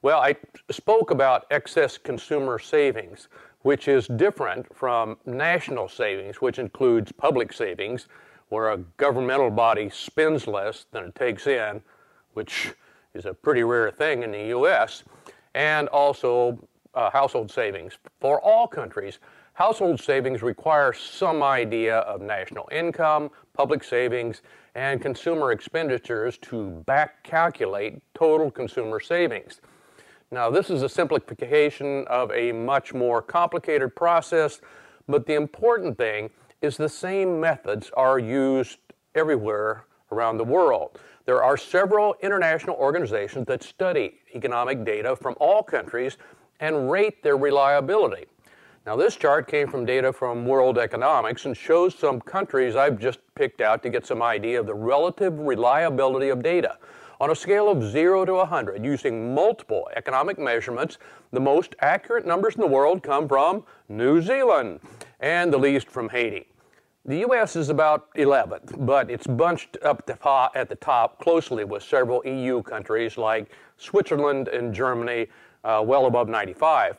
Well, 0.00 0.20
I 0.20 0.36
spoke 0.70 1.10
about 1.10 1.46
excess 1.50 1.98
consumer 1.98 2.60
savings, 2.60 3.26
which 3.62 3.88
is 3.88 4.06
different 4.06 4.72
from 4.74 5.16
national 5.26 5.88
savings, 5.88 6.36
which 6.36 6.60
includes 6.60 7.10
public 7.10 7.52
savings, 7.52 8.06
where 8.48 8.70
a 8.70 8.78
governmental 8.96 9.50
body 9.50 9.90
spends 9.90 10.46
less 10.46 10.86
than 10.92 11.04
it 11.04 11.16
takes 11.16 11.48
in, 11.48 11.82
which 12.34 12.74
is 13.12 13.26
a 13.26 13.34
pretty 13.34 13.64
rare 13.64 13.90
thing 13.90 14.22
in 14.22 14.30
the 14.30 14.56
US, 14.56 15.02
and 15.54 15.88
also 15.88 16.56
uh, 16.94 17.10
household 17.10 17.50
savings. 17.50 17.98
For 18.20 18.40
all 18.40 18.68
countries, 18.68 19.18
household 19.54 20.00
savings 20.00 20.42
require 20.42 20.92
some 20.92 21.42
idea 21.42 21.98
of 22.00 22.20
national 22.20 22.68
income, 22.70 23.30
public 23.52 23.82
savings, 23.82 24.42
and 24.76 25.02
consumer 25.02 25.50
expenditures 25.50 26.38
to 26.38 26.70
back 26.86 27.24
calculate 27.24 28.00
total 28.14 28.48
consumer 28.48 29.00
savings. 29.00 29.60
Now, 30.30 30.50
this 30.50 30.68
is 30.68 30.82
a 30.82 30.88
simplification 30.90 32.06
of 32.06 32.30
a 32.32 32.52
much 32.52 32.92
more 32.92 33.22
complicated 33.22 33.96
process, 33.96 34.60
but 35.08 35.24
the 35.24 35.34
important 35.34 35.96
thing 35.96 36.28
is 36.60 36.76
the 36.76 36.88
same 36.88 37.40
methods 37.40 37.90
are 37.96 38.18
used 38.18 38.78
everywhere 39.14 39.86
around 40.12 40.36
the 40.36 40.44
world. 40.44 40.98
There 41.24 41.42
are 41.42 41.56
several 41.56 42.14
international 42.22 42.76
organizations 42.76 43.46
that 43.46 43.62
study 43.62 44.20
economic 44.34 44.84
data 44.84 45.16
from 45.16 45.34
all 45.40 45.62
countries 45.62 46.18
and 46.60 46.90
rate 46.90 47.22
their 47.22 47.38
reliability. 47.38 48.26
Now, 48.84 48.96
this 48.96 49.16
chart 49.16 49.48
came 49.48 49.68
from 49.68 49.86
data 49.86 50.12
from 50.12 50.44
World 50.44 50.78
Economics 50.78 51.46
and 51.46 51.56
shows 51.56 51.94
some 51.94 52.20
countries 52.20 52.76
I've 52.76 52.98
just 52.98 53.20
picked 53.34 53.62
out 53.62 53.82
to 53.82 53.88
get 53.88 54.06
some 54.06 54.22
idea 54.22 54.60
of 54.60 54.66
the 54.66 54.74
relative 54.74 55.38
reliability 55.38 56.28
of 56.28 56.42
data. 56.42 56.76
On 57.20 57.30
a 57.30 57.34
scale 57.34 57.68
of 57.68 57.82
0 57.82 58.26
to 58.26 58.34
100, 58.34 58.84
using 58.84 59.34
multiple 59.34 59.90
economic 59.96 60.38
measurements, 60.38 60.98
the 61.32 61.40
most 61.40 61.74
accurate 61.80 62.24
numbers 62.24 62.54
in 62.54 62.60
the 62.60 62.66
world 62.68 63.02
come 63.02 63.26
from 63.26 63.64
New 63.88 64.22
Zealand 64.22 64.78
and 65.18 65.52
the 65.52 65.58
least 65.58 65.88
from 65.88 66.08
Haiti. 66.10 66.46
The 67.04 67.18
U.S. 67.18 67.56
is 67.56 67.70
about 67.70 68.14
11th, 68.14 68.86
but 68.86 69.10
it's 69.10 69.26
bunched 69.26 69.76
up 69.82 70.08
at 70.54 70.68
the 70.68 70.76
top 70.76 71.18
closely 71.20 71.64
with 71.64 71.82
several 71.82 72.24
EU 72.24 72.62
countries 72.62 73.18
like 73.18 73.50
Switzerland 73.78 74.46
and 74.46 74.72
Germany, 74.72 75.26
uh, 75.64 75.82
well 75.84 76.06
above 76.06 76.28
95. 76.28 76.98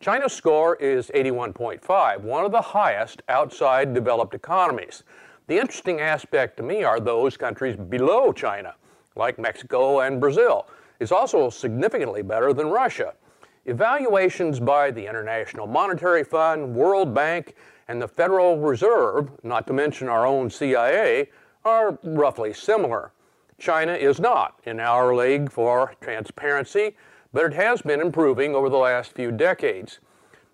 China's 0.00 0.32
score 0.32 0.74
is 0.76 1.12
81.5, 1.14 2.22
one 2.22 2.44
of 2.44 2.50
the 2.50 2.60
highest 2.60 3.22
outside 3.28 3.94
developed 3.94 4.34
economies. 4.34 5.04
The 5.46 5.60
interesting 5.60 6.00
aspect 6.00 6.56
to 6.56 6.64
me 6.64 6.82
are 6.82 6.98
those 6.98 7.36
countries 7.36 7.76
below 7.76 8.32
China 8.32 8.74
like 9.20 9.38
Mexico 9.38 10.00
and 10.00 10.18
Brazil, 10.18 10.66
is 10.98 11.12
also 11.12 11.50
significantly 11.50 12.22
better 12.22 12.52
than 12.52 12.68
Russia. 12.68 13.12
Evaluations 13.66 14.58
by 14.58 14.90
the 14.90 15.06
International 15.06 15.66
Monetary 15.66 16.24
Fund, 16.24 16.74
World 16.74 17.14
Bank, 17.14 17.54
and 17.86 18.00
the 18.00 18.08
Federal 18.08 18.58
Reserve, 18.58 19.30
not 19.42 19.66
to 19.66 19.74
mention 19.74 20.08
our 20.08 20.26
own 20.26 20.48
CIA, 20.48 21.28
are 21.66 21.98
roughly 22.02 22.54
similar. 22.54 23.12
China 23.58 23.92
is 23.92 24.18
not 24.18 24.58
in 24.64 24.80
our 24.80 25.14
league 25.14 25.52
for 25.52 25.94
transparency, 26.00 26.96
but 27.34 27.44
it 27.44 27.52
has 27.52 27.82
been 27.82 28.00
improving 28.00 28.54
over 28.54 28.70
the 28.70 28.78
last 28.78 29.12
few 29.12 29.30
decades. 29.30 30.00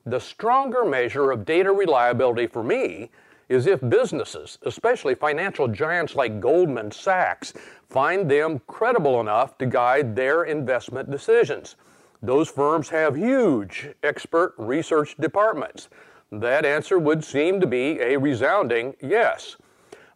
The 0.04 0.18
stronger 0.18 0.84
measure 0.84 1.30
of 1.30 1.44
data 1.44 1.70
reliability 1.70 2.48
for 2.48 2.64
me 2.64 3.10
is 3.48 3.66
if 3.66 3.80
businesses, 3.88 4.58
especially 4.62 5.14
financial 5.14 5.68
giants 5.68 6.14
like 6.14 6.40
Goldman 6.40 6.90
Sachs, 6.90 7.52
find 7.88 8.30
them 8.30 8.60
credible 8.66 9.20
enough 9.20 9.56
to 9.58 9.66
guide 9.66 10.16
their 10.16 10.44
investment 10.44 11.10
decisions. 11.10 11.76
Those 12.22 12.48
firms 12.48 12.88
have 12.88 13.16
huge 13.16 13.90
expert 14.02 14.54
research 14.58 15.16
departments. 15.16 15.88
That 16.32 16.64
answer 16.64 16.98
would 16.98 17.22
seem 17.22 17.60
to 17.60 17.66
be 17.66 18.00
a 18.00 18.16
resounding 18.16 18.96
yes. 19.00 19.56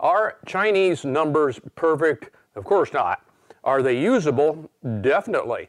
Are 0.01 0.39
Chinese 0.47 1.05
numbers 1.05 1.61
perfect? 1.77 2.31
Of 2.57 2.65
course 2.65 2.93
not. 2.93 3.23
Are 3.63 3.83
they 3.83 3.99
usable? 4.01 4.71
Definitely. 5.03 5.69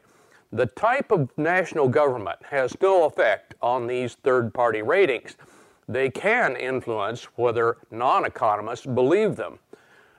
The 0.50 0.66
type 0.66 1.12
of 1.12 1.30
national 1.36 1.88
government 1.88 2.38
has 2.44 2.76
no 2.80 3.04
effect 3.04 3.54
on 3.62 3.86
these 3.86 4.16
third 4.16 4.52
party 4.52 4.82
ratings. 4.82 5.36
They 5.88 6.10
can 6.10 6.56
influence 6.56 7.24
whether 7.36 7.78
non 7.90 8.24
economists 8.24 8.86
believe 8.86 9.36
them. 9.36 9.58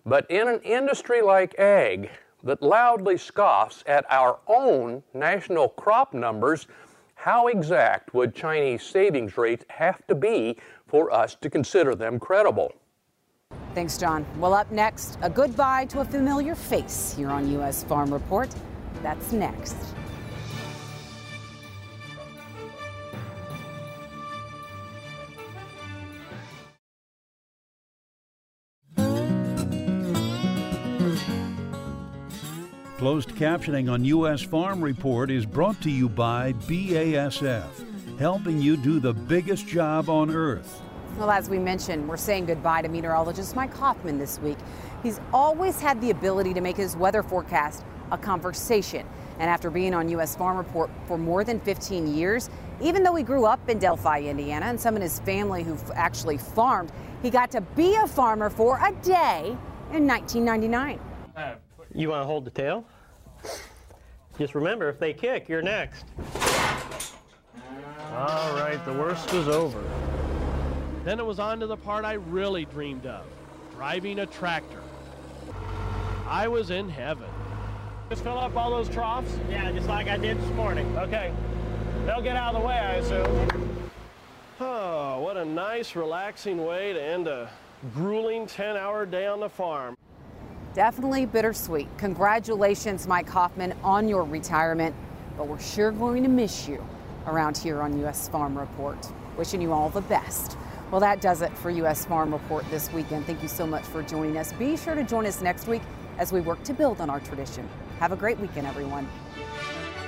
But 0.06 0.30
in 0.30 0.48
an 0.48 0.60
industry 0.62 1.22
like 1.22 1.58
ag 1.58 2.10
that 2.44 2.62
loudly 2.62 3.18
scoffs 3.18 3.84
at 3.88 4.06
our 4.10 4.40
own 4.48 5.04
national 5.14 5.70
crop 5.70 6.14
numbers, 6.14 6.68
how 7.16 7.48
exact 7.48 8.14
would 8.14 8.36
Chinese 8.36 8.84
savings 8.84 9.38
rates 9.38 9.64
have 9.70 10.06
to 10.08 10.16
be 10.16 10.58
for 10.88 11.12
us 11.12 11.36
to 11.36 11.50
consider 11.50 11.96
them 11.96 12.20
credible? 12.20 12.74
Thanks, 13.74 13.98
John. 13.98 14.26
Well, 14.38 14.54
up 14.54 14.70
next, 14.72 15.18
a 15.22 15.30
goodbye 15.30 15.86
to 15.86 16.02
a 16.02 16.06
familiar 16.06 16.54
face 16.54 17.14
here 17.16 17.30
on 17.30 17.50
U.S. 17.52 17.84
Farm 17.84 18.14
Report. 18.14 18.54
That's 19.02 19.32
next. 19.32 19.76
Closed 33.04 33.32
captioning 33.32 33.92
on 33.92 34.06
U.S. 34.06 34.42
Farm 34.42 34.82
Report 34.82 35.30
is 35.30 35.46
brought 35.46 35.82
to 35.82 35.92
you 35.92 36.08
by 36.08 36.54
BASF. 36.54 38.18
helping 38.18 38.62
you 38.62 38.78
do 38.78 39.02
the 39.02 39.12
biggest 39.12 39.68
job 39.68 40.10
on 40.10 40.32
earth. 40.32 40.82
Well, 41.18 41.30
as 41.30 41.50
we 41.50 41.60
mentioned, 41.60 42.08
we're 42.08 42.16
saying 42.16 42.46
goodbye 42.46 42.82
to 42.84 42.88
meteorologist 42.88 43.58
Mike 43.58 43.74
Hoffman 43.74 44.20
this 44.20 44.40
week. 44.40 44.58
He's 45.04 45.20
always 45.34 45.82
had 45.82 46.00
the 46.00 46.12
ability 46.12 46.54
to 46.54 46.62
make 46.62 46.78
his 46.78 46.96
weather 46.96 47.22
forecast 47.22 47.84
a 48.12 48.18
conversation. 48.18 49.06
And 49.38 49.50
after 49.50 49.70
being 49.70 49.94
on 49.94 50.08
U.S. 50.08 50.38
Farm 50.38 50.56
Report 50.56 50.90
for 51.06 51.18
more 51.18 51.44
than 51.44 51.60
15 51.60 52.08
years, 52.08 52.50
even 52.82 53.04
though 53.04 53.16
he 53.16 53.24
grew 53.24 53.44
up 53.44 53.68
in 53.68 53.80
Delphi, 53.80 54.22
Indiana, 54.22 54.68
and 54.68 54.80
some 54.80 54.96
in 54.96 55.02
his 55.02 55.20
family 55.20 55.64
who 55.64 55.78
actually 55.94 56.38
farmed, 56.38 56.94
he 57.22 57.30
got 57.30 57.52
to 57.52 57.60
be 57.60 57.96
a 57.96 58.08
farmer 58.08 58.50
for 58.50 58.78
a 58.78 58.94
day 59.04 59.58
in 59.92 60.08
1999. 60.08 61.02
You 61.96 62.10
want 62.10 62.24
to 62.24 62.26
hold 62.26 62.46
the 62.46 62.52
tail? 62.52 62.86
Just 64.38 64.56
remember, 64.56 64.90
if 64.90 65.00
they 65.00 65.14
kick, 65.14 65.48
you're 65.48 65.62
next. 65.62 66.06
All 68.12 68.54
right, 68.56 68.80
the 68.86 68.94
worst 68.94 69.32
was 69.34 69.48
over. 69.48 69.84
Then 71.04 71.20
it 71.20 71.26
was 71.26 71.40
on 71.40 71.60
to 71.60 71.68
the 71.68 71.78
part 71.78 72.06
I 72.06 72.14
really 72.14 72.66
dreamed 72.66 73.06
of 73.06 73.26
driving 73.76 74.20
a 74.20 74.26
tractor. 74.26 74.82
I 76.28 76.48
was 76.48 76.70
in 76.70 76.90
heaven. 76.90 77.30
Just 78.10 78.24
fill 78.24 78.38
up 78.38 78.56
all 78.56 78.70
those 78.70 78.90
troughs? 78.90 79.30
Yeah, 79.50 79.72
just 79.72 79.88
like 79.88 80.08
I 80.08 80.18
did 80.18 80.40
this 80.40 80.50
morning. 80.52 80.98
Okay. 80.98 81.34
They'll 82.06 82.22
get 82.22 82.36
out 82.36 82.54
of 82.56 82.62
the 82.62 82.68
way, 82.68 82.76
I 82.76 82.94
assume. 82.96 83.90
Oh, 84.60 85.20
what 85.22 85.38
a 85.38 85.46
nice, 85.46 85.96
relaxing 85.96 86.64
way 86.64 86.94
to 86.94 87.02
end 87.02 87.28
a 87.28 87.50
grueling 87.94 88.48
10 88.48 88.78
hour 88.78 89.06
day 89.06 89.26
on 89.26 89.40
the 89.40 89.50
farm. 89.50 89.98
Definitely 90.74 91.28
bittersweet. 91.28 91.88
Congratulations, 92.00 93.06
Mike 93.08 93.30
Hoffman, 93.30 93.76
on 93.84 94.08
your 94.08 94.24
retirement, 94.24 94.96
but 95.38 95.48
we're 95.48 95.60
sure 95.60 95.92
going 95.92 96.24
to 96.24 96.30
miss 96.30 96.68
you 96.68 96.84
around 97.28 97.56
here 97.56 97.80
on 97.82 98.00
U.S. 98.00 98.28
Farm 98.28 98.58
Report. 98.58 98.98
Wishing 99.38 99.62
you 99.62 99.72
all 99.72 99.90
the 99.90 100.02
best. 100.02 100.58
Well, 100.90 101.00
that 101.00 101.22
does 101.22 101.44
it 101.44 101.56
for 101.60 101.70
U.S. 101.70 102.06
Farm 102.06 102.34
Report 102.34 102.66
this 102.72 102.92
weekend. 102.92 103.26
Thank 103.26 103.44
you 103.44 103.48
so 103.48 103.68
much 103.68 103.84
for 103.84 104.02
joining 104.02 104.38
us. 104.38 104.52
Be 104.54 104.76
sure 104.76 104.96
to 104.96 105.04
join 105.04 105.28
us 105.28 105.44
next 105.44 105.68
week 105.68 105.84
as 106.18 106.32
we 106.32 106.42
work 106.42 106.64
to 106.64 106.74
build 106.74 107.02
on 107.02 107.10
our 107.10 107.20
tradition. 107.20 107.70
Have 108.00 108.12
a 108.12 108.16
great 108.16 108.40
weekend, 108.40 108.66
everyone. 108.66 109.08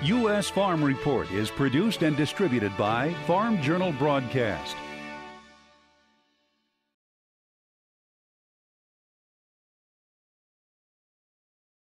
U.S. 0.01 0.49
Farm 0.49 0.83
Report 0.83 1.31
is 1.31 1.51
produced 1.51 2.01
and 2.01 2.17
distributed 2.17 2.75
by 2.75 3.13
Farm 3.27 3.61
Journal 3.61 3.91
Broadcast. 3.93 4.75